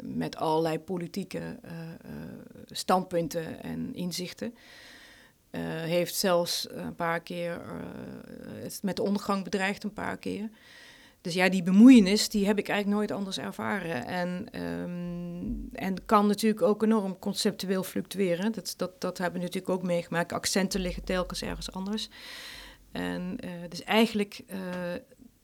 met 0.03 0.35
allerlei 0.35 0.79
politieke 0.79 1.59
standpunten 2.67 3.63
en 3.63 3.93
inzichten. 3.93 4.55
heeft 5.85 6.15
zelfs 6.15 6.67
een 6.69 6.95
paar 6.95 7.19
keer 7.19 7.61
met 8.81 8.95
de 8.95 9.03
ondergang 9.03 9.43
bedreigd, 9.43 9.83
een 9.83 9.93
paar 9.93 10.17
keer. 10.17 10.49
Dus 11.23 11.33
ja, 11.33 11.49
die 11.49 11.63
bemoeienis, 11.63 12.29
die 12.29 12.45
heb 12.45 12.57
ik 12.57 12.67
eigenlijk 12.69 12.99
nooit 12.99 13.11
anders 13.11 13.37
ervaren. 13.37 14.05
En, 14.05 14.61
um, 14.61 15.69
en 15.73 16.05
kan 16.05 16.27
natuurlijk 16.27 16.61
ook 16.61 16.83
enorm 16.83 17.19
conceptueel 17.19 17.83
fluctueren. 17.83 18.51
Dat, 18.51 18.73
dat, 18.77 19.01
dat 19.01 19.17
hebben 19.17 19.39
we 19.39 19.45
natuurlijk 19.45 19.73
ook 19.73 19.83
meegemaakt. 19.83 20.33
Accenten 20.33 20.79
liggen 20.79 21.03
telkens 21.03 21.41
ergens 21.41 21.71
anders. 21.71 22.09
En 22.91 23.37
uh, 23.43 23.49
dus 23.69 23.83
eigenlijk, 23.83 24.41
uh, 24.47 24.57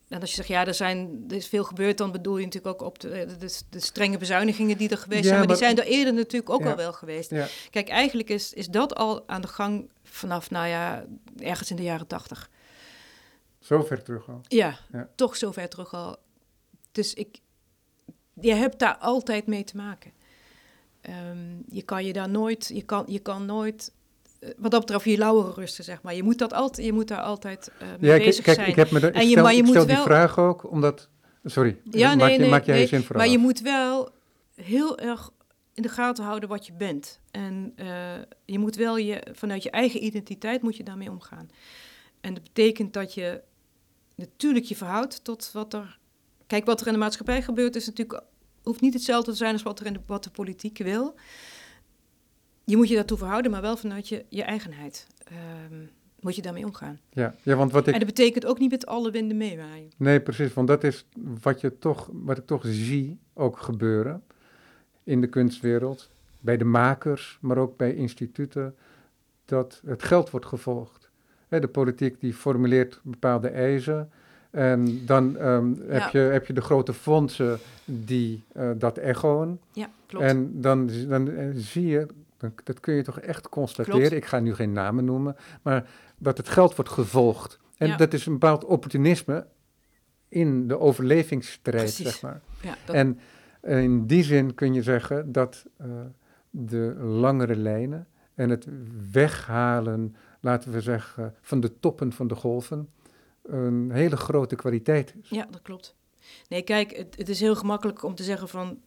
en 0.09 0.19
als 0.19 0.29
je 0.29 0.35
zegt, 0.35 0.47
ja, 0.47 0.67
er, 0.67 0.73
zijn, 0.73 1.23
er 1.29 1.35
is 1.35 1.47
veel 1.47 1.63
gebeurd, 1.63 1.97
dan 1.97 2.11
bedoel 2.11 2.37
je 2.37 2.45
natuurlijk 2.45 2.73
ook 2.81 2.87
op 2.87 2.99
de, 2.99 3.25
de, 3.39 3.59
de 3.69 3.79
strenge 3.79 4.17
bezuinigingen 4.17 4.77
die 4.77 4.89
er 4.89 4.97
geweest 4.97 5.25
zijn. 5.25 5.37
Maar, 5.37 5.47
die 5.47 5.55
zijn 5.55 5.77
er 5.77 5.85
eerder 5.85 6.13
natuurlijk 6.13 6.49
ook 6.49 6.65
al 6.65 6.75
wel 6.75 6.93
geweest. 6.93 7.29
Ja. 7.29 7.47
Kijk, 7.69 7.89
eigenlijk 7.89 8.29
is, 8.29 8.53
is 8.53 8.67
dat 8.67 8.95
al 8.95 9.27
aan 9.27 9.41
de 9.41 9.47
gang 9.47 9.89
vanaf, 10.03 10.49
nou 10.49 10.67
ja, 10.67 11.05
ergens 11.37 11.69
in 11.69 11.75
de 11.75 11.83
jaren 11.83 12.07
tachtig. 12.07 12.49
Zo 13.69 13.83
ver 13.83 14.03
terug 14.03 14.29
al. 14.29 14.41
Ja, 14.47 14.77
toch 15.15 15.35
zo 15.35 15.51
ver 15.51 15.69
terug 15.69 15.93
al. 15.93 16.17
Dus 16.91 17.13
ik, 17.13 17.39
je 18.33 18.53
hebt 18.53 18.79
daar 18.79 18.97
altijd 18.97 19.47
mee 19.47 19.63
te 19.63 19.75
maken. 19.75 20.11
Um, 21.09 21.63
je 21.67 21.81
kan 21.81 22.05
je 22.05 22.13
daar 22.13 22.29
nooit, 22.29 22.71
je 22.73 22.81
kan, 22.81 23.03
je 23.07 23.19
kan 23.19 23.45
nooit, 23.45 23.93
uh, 24.39 24.49
wat 24.57 24.71
dat 24.71 24.79
betreft, 24.79 25.03
je 25.03 25.17
lauweren 25.17 25.53
rusten, 25.53 25.83
zeg 25.83 26.01
maar. 26.01 26.15
Je 26.15 26.23
moet, 26.23 26.37
dat 26.37 26.53
altijd, 26.53 26.85
je 26.85 26.93
moet 26.93 27.07
daar 27.07 27.21
altijd 27.21 27.71
uh, 27.81 27.87
mee 27.99 28.11
ja, 28.11 28.17
bezig 28.17 28.43
kijk, 28.43 28.57
zijn. 28.57 28.69
Ik, 28.69 28.75
heb 28.75 28.91
me 28.91 28.99
de, 28.99 29.11
en 29.11 29.23
je, 29.23 29.29
stel, 29.29 29.43
maar 29.43 29.53
je 29.53 29.63
moet 29.63 29.73
wel, 29.73 29.85
die 29.85 29.97
vraag 29.97 30.39
ook, 30.39 30.71
omdat, 30.71 31.09
sorry, 31.43 31.77
ja, 31.83 32.07
nee, 32.15 32.29
maak, 32.29 32.39
nee, 32.39 32.49
maak 32.49 32.65
jij 32.65 32.75
nee, 32.75 32.87
zin 32.87 33.05
Maar 33.13 33.27
je 33.27 33.37
moet 33.37 33.61
wel 33.61 34.09
heel 34.55 34.97
erg 34.97 35.29
in 35.73 35.81
de 35.81 35.89
gaten 35.89 36.23
houden 36.23 36.49
wat 36.49 36.65
je 36.65 36.73
bent. 36.73 37.19
En 37.31 37.73
uh, 37.75 37.87
je 38.45 38.59
moet 38.59 38.75
wel 38.75 38.97
je, 38.97 39.27
vanuit 39.31 39.63
je 39.63 39.69
eigen 39.69 40.03
identiteit 40.03 40.61
moet 40.61 40.77
je 40.77 40.83
daarmee 40.83 41.09
omgaan. 41.09 41.49
En 42.21 42.33
dat 42.33 42.43
betekent 42.43 42.93
dat 42.93 43.13
je 43.13 43.41
natuurlijk 44.19 44.65
je 44.65 44.75
verhoudt 44.75 45.23
tot 45.23 45.51
wat 45.53 45.73
er. 45.73 45.99
Kijk, 46.47 46.65
wat 46.65 46.81
er 46.81 46.87
in 46.87 46.93
de 46.93 46.99
maatschappij 46.99 47.41
gebeurt, 47.41 47.75
is 47.75 47.85
natuurlijk, 47.85 48.23
hoeft 48.63 48.81
niet 48.81 48.93
hetzelfde 48.93 49.31
te 49.31 49.37
zijn 49.37 49.53
als 49.53 49.63
wat 49.63 49.79
er 49.79 49.85
in 49.85 49.93
de, 49.93 49.99
wat 50.05 50.23
de 50.23 50.29
politiek 50.29 50.77
wil. 50.77 51.15
Je 52.63 52.77
moet 52.77 52.89
je 52.89 52.95
daartoe 52.95 53.17
verhouden, 53.17 53.51
maar 53.51 53.61
wel 53.61 53.77
vanuit 53.77 54.07
je, 54.07 54.25
je 54.29 54.43
eigenheid. 54.43 55.07
Um, 55.71 55.89
moet 56.19 56.35
je 56.35 56.41
daarmee 56.41 56.65
omgaan. 56.65 56.99
Ja, 57.09 57.35
ja, 57.43 57.55
want 57.55 57.71
wat 57.71 57.87
ik... 57.87 57.93
En 57.93 57.99
dat 57.99 58.07
betekent 58.07 58.45
ook 58.45 58.59
niet 58.59 58.71
met 58.71 58.85
alle 58.85 59.11
winden 59.11 59.37
meewaaien. 59.37 59.91
Nee, 59.97 60.21
precies, 60.21 60.53
want 60.53 60.67
dat 60.67 60.83
is 60.83 61.05
wat, 61.41 61.61
je 61.61 61.77
toch, 61.77 62.09
wat 62.13 62.37
ik 62.37 62.45
toch 62.45 62.63
zie 62.65 63.19
ook 63.33 63.57
gebeuren 63.57 64.23
in 65.03 65.21
de 65.21 65.27
kunstwereld, 65.27 66.09
bij 66.39 66.57
de 66.57 66.65
makers, 66.65 67.37
maar 67.41 67.57
ook 67.57 67.77
bij 67.77 67.95
instituten, 67.95 68.75
dat 69.45 69.81
het 69.85 70.03
geld 70.03 70.29
wordt 70.29 70.45
gevolgd. 70.45 70.98
De 71.49 71.67
politiek 71.67 72.19
die 72.19 72.33
formuleert 72.33 72.99
bepaalde 73.03 73.47
eisen 73.47 74.09
En 74.51 75.05
dan 75.05 75.37
ehm, 75.37 75.73
heb, 75.87 76.09
je, 76.09 76.19
heb 76.19 76.45
je 76.45 76.53
de 76.53 76.61
grote 76.61 76.93
fondsen 76.93 77.59
die 77.85 78.43
uh, 78.57 78.69
dat 78.77 78.97
echoen. 78.97 79.59
Ja, 79.73 79.89
klopt. 80.05 80.25
En 80.25 80.61
dan, 80.61 80.89
dan 81.07 81.27
uh, 81.27 81.49
zie 81.55 81.87
je, 81.87 82.07
dat 82.63 82.79
kun 82.79 82.93
je 82.93 83.03
toch 83.03 83.19
echt 83.19 83.49
constateren. 83.49 83.99
Klopt. 83.99 84.15
Ik 84.15 84.25
ga 84.25 84.39
nu 84.39 84.53
geen 84.53 84.71
namen 84.71 85.05
noemen, 85.05 85.35
maar 85.61 85.89
dat 86.17 86.37
het 86.37 86.49
geld 86.49 86.75
wordt 86.75 86.91
gevolgd. 86.91 87.59
En 87.77 87.87
ja. 87.87 87.97
dat 87.97 88.13
is 88.13 88.25
een 88.25 88.33
bepaald 88.33 88.65
opportunisme 88.65 89.45
in 90.29 90.67
de 90.67 90.79
overlevingsstrijd, 90.79 91.83
Precies. 91.83 92.05
zeg 92.05 92.21
maar. 92.21 92.41
Ja, 92.61 92.77
dat... 92.85 92.95
En 92.95 93.19
in 93.61 94.07
die 94.07 94.23
zin 94.23 94.53
kun 94.53 94.73
je 94.73 94.83
zeggen 94.83 95.31
dat 95.31 95.65
uh, 95.81 95.87
de 96.49 96.95
langere 96.99 97.55
lijnen 97.55 98.07
en 98.35 98.49
het 98.49 98.67
weghalen, 99.11 100.15
laten 100.39 100.71
we 100.71 100.81
zeggen, 100.81 101.35
van 101.41 101.59
de 101.59 101.79
toppen 101.79 102.13
van 102.13 102.27
de 102.27 102.35
golven, 102.35 102.89
een 103.43 103.91
hele 103.91 104.17
grote 104.17 104.55
kwaliteit 104.55 105.13
is. 105.21 105.29
Ja, 105.29 105.47
dat 105.51 105.61
klopt. 105.61 105.95
Nee, 106.47 106.61
kijk, 106.61 106.95
het, 106.95 107.15
het 107.17 107.29
is 107.29 107.39
heel 107.39 107.55
gemakkelijk 107.55 108.03
om 108.03 108.15
te 108.15 108.23
zeggen 108.23 108.49
van, 108.49 108.79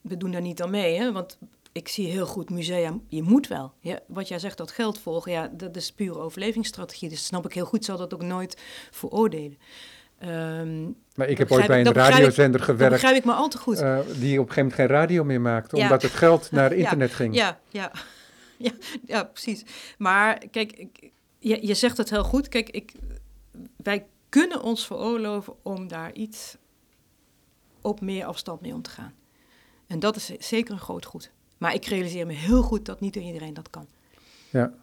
we 0.00 0.16
doen 0.16 0.30
daar 0.30 0.40
niet 0.40 0.62
aan 0.62 0.70
mee, 0.70 0.98
hè? 0.98 1.12
want 1.12 1.38
ik 1.72 1.88
zie 1.88 2.08
heel 2.08 2.26
goed 2.26 2.50
musea, 2.50 2.98
je 3.08 3.22
moet 3.22 3.48
wel. 3.48 3.72
Ja, 3.80 3.98
wat 4.06 4.28
jij 4.28 4.38
zegt, 4.38 4.58
dat 4.58 4.70
geld 4.70 4.98
volgen, 4.98 5.32
ja, 5.32 5.50
dat 5.52 5.76
is 5.76 5.92
pure 5.92 6.18
overlevingsstrategie. 6.18 7.08
Dus 7.08 7.24
snap 7.24 7.44
ik 7.44 7.52
heel 7.52 7.64
goed, 7.64 7.84
zal 7.84 7.96
dat 7.96 8.14
ook 8.14 8.22
nooit 8.22 8.62
veroordelen. 8.90 9.58
Um, 10.24 10.96
maar 11.14 11.28
ik 11.28 11.38
heb 11.38 11.50
ooit 11.50 11.66
bij 11.66 11.80
een 11.80 11.92
radiozender 11.92 12.60
gewerkt. 12.60 12.80
Dat 12.80 12.90
begrijp 12.90 13.16
ik 13.16 13.24
maar 13.24 13.36
al 13.36 13.48
te 13.48 13.58
goed. 13.58 13.80
Uh, 13.80 13.98
die 13.98 14.40
op 14.40 14.48
een 14.48 14.52
gegeven 14.52 14.54
moment 14.56 14.74
geen 14.74 14.86
radio 14.86 15.24
meer 15.24 15.40
maakte, 15.40 15.76
ja. 15.76 15.82
omdat 15.82 16.02
het 16.02 16.12
geld 16.12 16.50
naar 16.50 16.72
internet 16.82 17.12
ging. 17.12 17.34
Ja, 17.34 17.58
ja. 17.68 17.92
Ja, 18.68 18.72
ja, 19.06 19.24
precies. 19.24 19.64
Maar 19.98 20.38
kijk, 20.50 20.72
ik, 20.72 21.10
je, 21.38 21.66
je 21.66 21.74
zegt 21.74 21.96
het 21.96 22.10
heel 22.10 22.24
goed. 22.24 22.48
Kijk, 22.48 22.70
ik, 22.70 22.92
wij 23.76 24.06
kunnen 24.28 24.62
ons 24.62 24.86
veroorloven 24.86 25.54
om 25.62 25.88
daar 25.88 26.12
iets 26.12 26.56
op 27.80 28.00
meer 28.00 28.24
afstand 28.24 28.60
mee 28.60 28.74
om 28.74 28.82
te 28.82 28.90
gaan. 28.90 29.14
En 29.86 30.00
dat 30.00 30.16
is 30.16 30.26
zeker 30.26 30.72
een 30.72 30.80
groot 30.80 31.04
goed. 31.04 31.32
Maar 31.58 31.74
ik 31.74 31.84
realiseer 31.84 32.26
me 32.26 32.32
heel 32.32 32.62
goed 32.62 32.84
dat 32.84 33.00
niet 33.00 33.16
iedereen 33.16 33.54
dat 33.54 33.70
kan. 33.70 33.86
Ja. 34.50 34.74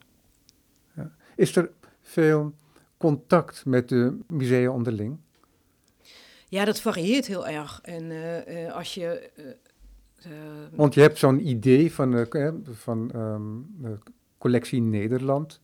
ja. 0.96 1.12
Is 1.36 1.56
er 1.56 1.72
veel 2.02 2.54
contact 2.98 3.66
met 3.66 3.90
de 3.90 4.20
musea 4.28 4.72
onderling? 4.72 5.18
Ja, 6.48 6.66
dat 6.66 6.82
varieert 6.82 7.26
heel 7.26 7.48
erg. 7.48 7.80
En 7.84 8.04
uh, 8.04 8.48
uh, 8.48 8.74
als 8.74 8.94
je. 8.94 9.32
Uh, 9.36 9.46
Want 10.72 10.94
je 10.94 11.02
hebt 11.02 11.18
zo'n 11.18 11.48
idee 11.48 11.94
van, 11.94 12.28
van 12.72 13.12
um, 13.16 14.00
collectie 14.38 14.82
Nederland. 14.82 15.62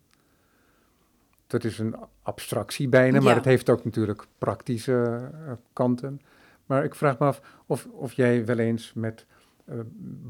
Dat 1.48 1.64
is 1.64 1.80
een 1.80 1.96
abstractie 2.22 2.90
bijna, 2.90 3.22
maar 3.22 3.36
het 3.36 3.46
heeft 3.46 3.70
ook 3.70 3.84
natuurlijk 3.84 4.26
praktische 4.38 5.30
kanten. 5.74 6.22
Maar 6.66 6.84
ik 6.84 6.96
vraag 6.96 7.20
me 7.20 7.26
af 7.26 7.42
of, 7.66 7.88
of 7.92 8.14
jij 8.14 8.46
wel 8.46 8.58
eens 8.58 8.94
met 8.94 9.26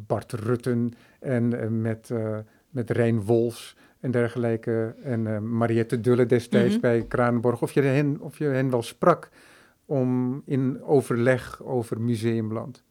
Bart 0.08 0.32
Rutten 0.32 0.94
en 1.20 1.82
met, 1.82 2.12
met 2.70 2.90
Rijn 2.90 3.22
Wolfs 3.22 3.76
en 4.06 4.12
dergelijke. 4.12 4.96
En 5.04 5.26
uh, 5.26 5.40
Mariette 5.40 6.02
Dulle 6.02 6.26
destijds 6.26 6.76
mm 6.76 6.82
-hmm. 6.82 6.82
bij 6.82 7.06
Kranenborg. 7.08 7.62
Of 7.62 7.72
je, 7.72 7.82
hen, 7.82 8.20
of 8.20 8.38
je 8.38 8.46
hen 8.46 8.70
wel 8.70 8.82
sprak 8.82 9.30
om 9.86 10.42
in 10.46 10.84
overleg 10.84 11.64
over 11.64 12.02
museumland? 12.02 12.84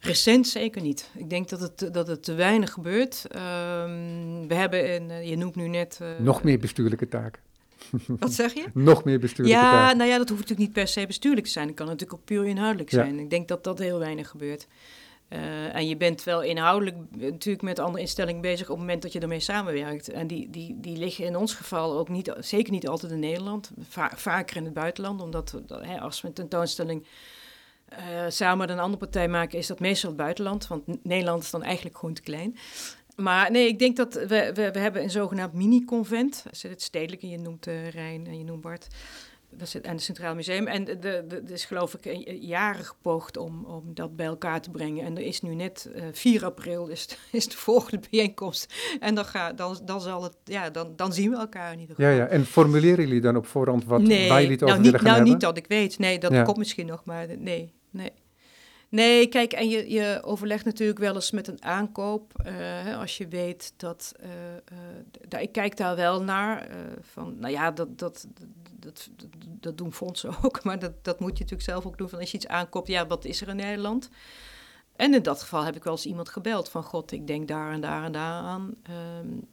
Recent 0.00 0.48
zeker 0.48 0.82
niet. 0.82 1.10
Ik 1.14 1.30
denk 1.30 1.48
dat 1.48 1.60
het, 1.60 1.94
dat 1.94 2.06
het 2.06 2.22
te 2.22 2.34
weinig 2.34 2.72
gebeurt. 2.72 3.24
Um, 3.24 4.48
we 4.48 4.54
hebben, 4.54 4.94
een, 4.94 5.10
uh, 5.10 5.28
je 5.28 5.36
noemt 5.36 5.54
nu 5.54 5.68
net... 5.68 5.98
Uh, 6.02 6.08
Nog 6.18 6.42
meer 6.42 6.58
bestuurlijke 6.58 7.08
taken. 7.08 7.42
Wat 8.18 8.32
zeg 8.32 8.54
je? 8.54 8.64
Nog 8.74 9.04
meer 9.04 9.18
bestuurlijke 9.18 9.60
ja, 9.60 9.70
taken. 9.70 9.88
Ja, 9.88 9.94
nou 9.94 10.10
ja, 10.10 10.18
dat 10.18 10.28
hoeft 10.28 10.40
natuurlijk 10.40 10.68
niet 10.68 10.78
per 10.78 10.88
se 10.88 11.06
bestuurlijk 11.06 11.46
te 11.46 11.52
zijn. 11.52 11.66
Het 11.66 11.76
kan 11.76 11.86
natuurlijk 11.86 12.20
ook 12.20 12.24
puur 12.24 12.46
inhoudelijk 12.46 12.90
zijn. 12.90 13.16
Ja. 13.16 13.22
Ik 13.22 13.30
denk 13.30 13.48
dat 13.48 13.64
dat 13.64 13.78
heel 13.78 13.98
weinig 13.98 14.28
gebeurt. 14.28 14.66
Uh, 15.28 15.74
en 15.74 15.88
je 15.88 15.96
bent 15.96 16.24
wel 16.24 16.42
inhoudelijk 16.42 16.96
natuurlijk 17.10 17.62
met 17.62 17.78
andere 17.78 18.00
instellingen 18.00 18.40
bezig 18.40 18.62
op 18.62 18.76
het 18.76 18.78
moment 18.78 19.02
dat 19.02 19.12
je 19.12 19.20
ermee 19.20 19.40
samenwerkt. 19.40 20.08
En 20.08 20.26
die, 20.26 20.50
die, 20.50 20.76
die 20.80 20.96
liggen 20.96 21.24
in 21.24 21.36
ons 21.36 21.54
geval 21.54 21.98
ook 21.98 22.08
niet, 22.08 22.34
zeker 22.38 22.72
niet 22.72 22.88
altijd 22.88 23.12
in 23.12 23.18
Nederland, 23.18 23.70
va 23.88 24.12
vaker 24.16 24.56
in 24.56 24.64
het 24.64 24.74
buitenland. 24.74 25.22
Omdat 25.22 25.60
dat, 25.66 25.84
hè, 25.84 26.00
als 26.00 26.20
we 26.20 26.28
een 26.28 26.34
tentoonstelling 26.34 27.06
uh, 27.92 28.24
samen 28.28 28.58
met 28.58 28.68
een 28.70 28.78
andere 28.78 28.98
partij 28.98 29.28
maken, 29.28 29.58
is 29.58 29.66
dat 29.66 29.80
meestal 29.80 30.08
het 30.08 30.18
buitenland. 30.18 30.66
Want 30.66 31.04
Nederland 31.04 31.42
is 31.42 31.50
dan 31.50 31.62
eigenlijk 31.62 31.98
gewoon 31.98 32.14
te 32.14 32.22
klein. 32.22 32.56
Maar 33.16 33.50
nee, 33.50 33.66
ik 33.66 33.78
denk 33.78 33.96
dat 33.96 34.14
we, 34.14 34.26
we, 34.54 34.70
we 34.72 34.78
hebben 34.78 35.02
een 35.02 35.10
zogenaamd 35.10 35.52
mini-convent. 35.52 36.44
Het 36.60 36.82
stedelijke, 36.82 37.28
je 37.28 37.38
noemt 37.38 37.66
uh, 37.66 37.88
Rijn 37.88 38.26
en 38.26 38.38
je 38.38 38.44
noemt 38.44 38.60
Bart 38.60 38.86
dat 39.50 39.66
is 39.66 39.72
het, 39.72 39.84
en 39.84 39.92
het 39.92 40.02
Centraal 40.02 40.34
Museum. 40.34 40.66
En 40.66 40.88
er 40.88 41.00
de, 41.00 41.24
de, 41.28 41.44
de, 41.44 41.52
is 41.52 41.64
geloof 41.64 41.94
ik 41.94 42.24
jaren 42.40 42.84
gepoogd 42.84 43.36
om, 43.36 43.64
om 43.64 43.82
dat 43.94 44.16
bij 44.16 44.26
elkaar 44.26 44.60
te 44.60 44.70
brengen. 44.70 45.04
En 45.04 45.16
er 45.16 45.22
is 45.22 45.40
nu 45.40 45.54
net 45.54 45.90
uh, 45.96 46.02
4 46.12 46.44
april 46.44 46.86
is, 46.86 47.18
is 47.32 47.48
de 47.48 47.56
volgende 47.56 48.06
bijeenkomst. 48.10 48.74
En 49.00 49.14
dan, 49.14 49.24
ga, 49.24 49.52
dan, 49.52 49.78
dan, 49.84 50.00
zal 50.00 50.22
het, 50.22 50.36
ja, 50.44 50.70
dan, 50.70 50.92
dan 50.96 51.12
zien 51.12 51.30
we 51.30 51.36
elkaar 51.36 51.72
in 51.72 51.80
ieder 51.80 51.94
geval. 51.94 52.10
Ja, 52.10 52.16
ja. 52.16 52.26
En 52.26 52.44
formuleren 52.44 53.06
jullie 53.06 53.20
dan 53.20 53.36
op 53.36 53.46
voorhand 53.46 53.84
wat 53.84 54.00
nee, 54.00 54.28
waar 54.28 54.42
jullie 54.42 54.56
het 54.56 54.60
nou, 54.60 54.72
over 54.72 54.82
niet, 54.82 54.90
willen 54.90 55.00
gaan 55.00 55.04
nou, 55.04 55.14
hebben? 55.14 55.32
niet 55.32 55.40
dat 55.40 55.56
ik 55.56 55.66
weet. 55.66 55.98
Nee, 55.98 56.18
dat 56.18 56.32
ja. 56.32 56.42
komt 56.42 56.56
misschien 56.56 56.86
nog, 56.86 57.04
maar 57.04 57.26
nee, 57.38 57.72
nee. 57.90 58.12
Nee, 58.88 59.26
kijk, 59.26 59.52
en 59.52 59.68
je, 59.68 59.90
je 59.90 60.20
overlegt 60.24 60.64
natuurlijk 60.64 60.98
wel 60.98 61.14
eens 61.14 61.30
met 61.30 61.48
een 61.48 61.64
aankoop. 61.64 62.32
Uh, 62.46 62.98
als 62.98 63.16
je 63.16 63.28
weet 63.28 63.72
dat. 63.76 64.14
Uh, 64.22 64.28
uh, 65.32 65.42
ik 65.42 65.52
kijk 65.52 65.76
daar 65.76 65.96
wel 65.96 66.22
naar. 66.22 66.68
van, 67.00 67.38
nou 67.38 67.52
ja, 67.52 67.70
dat, 67.70 67.98
dat, 67.98 68.26
dat, 68.76 69.10
dat, 69.60 69.78
doen 69.78 69.92
fondsen 69.92 70.30
ook. 70.42 70.64
Maar 70.64 70.78
dat, 70.78 71.04
dat 71.04 71.20
moet 71.20 71.38
je 71.38 71.42
natuurlijk 71.42 71.70
zelf 71.70 71.86
ook 71.86 71.98
doen. 71.98 72.08
Van 72.08 72.18
als 72.18 72.30
je 72.30 72.36
iets 72.36 72.46
aankoopt, 72.46 72.88
ja, 72.88 73.06
wat 73.06 73.24
is 73.24 73.40
er 73.40 73.48
in 73.48 73.56
Nederland? 73.56 74.10
En 74.96 75.14
in 75.14 75.22
dat 75.22 75.40
geval 75.40 75.64
heb 75.64 75.76
ik 75.76 75.84
wel 75.84 75.92
eens 75.92 76.06
iemand 76.06 76.28
gebeld 76.28 76.68
van 76.68 76.82
God, 76.82 77.12
ik 77.12 77.26
denk 77.26 77.48
daar 77.48 77.72
en 77.72 77.80
daar 77.80 78.04
en 78.04 78.12
daar 78.12 78.42
aan. 78.42 78.74
Um, 79.20 79.48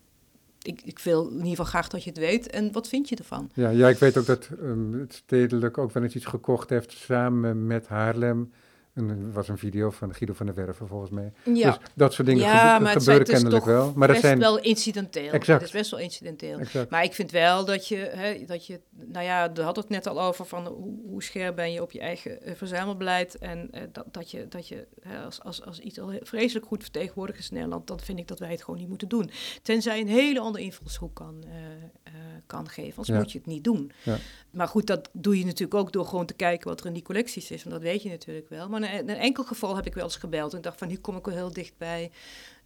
ik, 0.67 0.81
ik, 0.83 0.99
wil 0.99 1.27
in 1.27 1.33
ieder 1.33 1.49
geval 1.49 1.65
graag 1.65 1.87
dat 1.87 2.03
je 2.03 2.09
het 2.09 2.19
weet. 2.19 2.49
En 2.49 2.71
wat 2.71 2.87
vind 2.87 3.09
je 3.09 3.15
ervan? 3.15 3.49
Ja, 3.53 3.69
ja 3.69 3.87
ik 3.87 3.97
weet 3.97 4.17
ook 4.17 4.25
dat 4.25 4.49
um, 4.61 4.93
het 4.99 5.13
stedelijk 5.13 5.77
ook 5.77 5.91
wel 5.91 6.03
eens 6.03 6.15
iets 6.15 6.25
gekocht 6.25 6.69
heeft 6.69 6.91
samen 6.91 7.67
met 7.67 7.87
Haarlem. 7.87 8.51
En 8.97 9.09
er 9.09 9.31
was 9.31 9.47
een 9.47 9.57
video 9.57 9.89
van 9.89 10.13
Guido 10.13 10.33
van 10.33 10.45
der 10.45 10.55
Werven 10.55 10.87
volgens 10.87 11.11
mij. 11.11 11.31
Ja. 11.43 11.69
Dus 11.69 11.79
dat 11.95 12.13
soort 12.13 12.27
dingen 12.27 12.43
ja, 12.43 12.73
gebe 12.73 12.83
maar 12.83 12.93
gebeuren 12.93 13.25
kennelijk 13.25 13.65
wel. 13.65 13.93
Maar 13.95 14.07
dat 14.07 14.17
zijn 14.17 14.39
wel 14.39 14.59
incidenteel. 14.59 15.31
Exact. 15.31 15.59
Het 15.59 15.69
is 15.69 15.71
best 15.71 15.91
wel 15.91 15.99
incidenteel. 15.99 16.59
Exact. 16.59 16.89
Maar 16.89 17.03
ik 17.03 17.13
vind 17.13 17.31
wel 17.31 17.65
dat 17.65 17.87
je, 17.87 17.95
hè, 17.95 18.45
dat 18.45 18.65
je, 18.65 18.79
nou 19.05 19.25
ja, 19.25 19.51
we 19.53 19.61
hadden 19.61 19.83
het 19.83 19.91
net 19.91 20.07
al 20.07 20.21
over 20.21 20.45
van 20.45 20.67
hoe, 20.67 20.99
hoe 21.07 21.23
scherp 21.23 21.55
ben 21.55 21.71
je 21.71 21.81
op 21.81 21.91
je 21.91 21.99
eigen 21.99 22.49
uh, 22.49 22.55
verzamelbeleid. 22.55 23.37
En 23.37 23.69
uh, 23.73 23.81
dat, 23.91 24.05
dat 24.11 24.31
je, 24.31 24.47
dat 24.47 24.67
je 24.67 24.87
hè, 25.01 25.23
als, 25.23 25.43
als, 25.43 25.65
als 25.65 25.79
iets 25.79 25.99
al 25.99 26.11
vreselijk 26.21 26.65
goed 26.65 26.81
vertegenwoordigd 26.81 27.39
is 27.39 27.49
in 27.49 27.55
Nederland, 27.55 27.87
dan 27.87 27.99
vind 27.99 28.19
ik 28.19 28.27
dat 28.27 28.39
wij 28.39 28.51
het 28.51 28.63
gewoon 28.63 28.79
niet 28.79 28.89
moeten 28.89 29.07
doen. 29.07 29.29
Tenzij 29.61 29.99
een 29.99 30.07
hele 30.07 30.39
andere 30.39 30.63
invalshoek 30.63 31.15
kan, 31.15 31.43
uh, 31.45 32.13
kan 32.45 32.69
geven, 32.69 32.89
anders 32.89 33.07
ja. 33.07 33.17
moet 33.17 33.31
je 33.31 33.37
het 33.37 33.47
niet 33.47 33.63
doen. 33.63 33.91
Ja. 34.03 34.17
Maar 34.51 34.67
goed, 34.67 34.87
dat 34.87 35.09
doe 35.13 35.37
je 35.39 35.45
natuurlijk 35.45 35.73
ook 35.79 35.91
door 35.91 36.05
gewoon 36.05 36.25
te 36.25 36.33
kijken 36.33 36.67
wat 36.67 36.79
er 36.79 36.85
in 36.85 36.93
die 36.93 37.03
collecties 37.03 37.51
is. 37.51 37.63
Want 37.63 37.75
dat 37.75 37.83
weet 37.83 38.03
je 38.03 38.09
natuurlijk 38.09 38.49
wel. 38.49 38.69
Maar 38.69 38.79
een 38.95 39.09
enkel 39.09 39.43
geval 39.43 39.75
heb 39.75 39.85
ik 39.85 39.93
wel 39.93 40.03
eens 40.03 40.15
gebeld 40.15 40.53
en 40.53 40.61
dacht 40.61 40.77
van, 40.77 40.87
hier 40.87 41.01
kom 41.01 41.17
ik 41.17 41.25
wel 41.25 41.35
heel 41.35 41.53
dicht 41.53 41.77
bij 41.77 42.11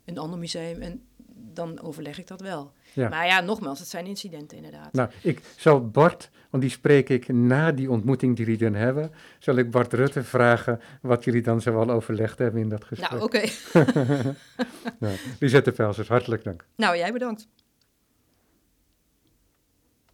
een 0.06 0.18
ander 0.18 0.40
museum. 0.40 0.82
En 0.82 1.02
dan 1.54 1.82
overleg 1.82 2.20
ik 2.20 2.28
dat 2.28 2.42
wel. 2.42 2.72
Ja. 2.94 3.10
Maar 3.10 3.26
ja, 3.26 3.42
nogmaals, 3.42 3.80
het 3.80 3.88
zijn 3.88 4.06
incidenten 4.06 4.58
inderdaad. 4.58 4.94
Nou, 4.94 5.10
ik 5.22 5.42
zal 5.56 5.90
Bart, 5.90 6.30
want 6.50 6.64
die 6.64 6.72
spreek 6.72 7.10
ik 7.10 7.28
na 7.28 7.72
die 7.72 7.92
ontmoeting 7.92 8.36
die 8.36 8.46
jullie 8.46 8.60
dan 8.60 8.74
hebben, 8.74 9.12
zal 9.40 9.56
ik 9.56 9.72
Bart 9.72 9.94
Rutte 9.94 10.24
vragen 10.24 10.82
wat 11.02 11.24
jullie 11.24 11.42
dan 11.42 11.62
zoal 11.62 11.90
overlegd 11.90 12.38
hebben 12.38 12.62
in 12.62 12.70
dat 12.70 12.84
gesprek. 12.84 13.12
Nou, 13.12 13.24
oké. 13.24 13.48
Okay. 13.72 13.92
nou, 15.00 15.16
Lisette 15.40 15.72
Pelsers, 15.72 16.08
hartelijk 16.08 16.44
dank. 16.44 16.66
Nou, 16.76 16.98
jij 16.98 17.12
bedankt. 17.12 17.48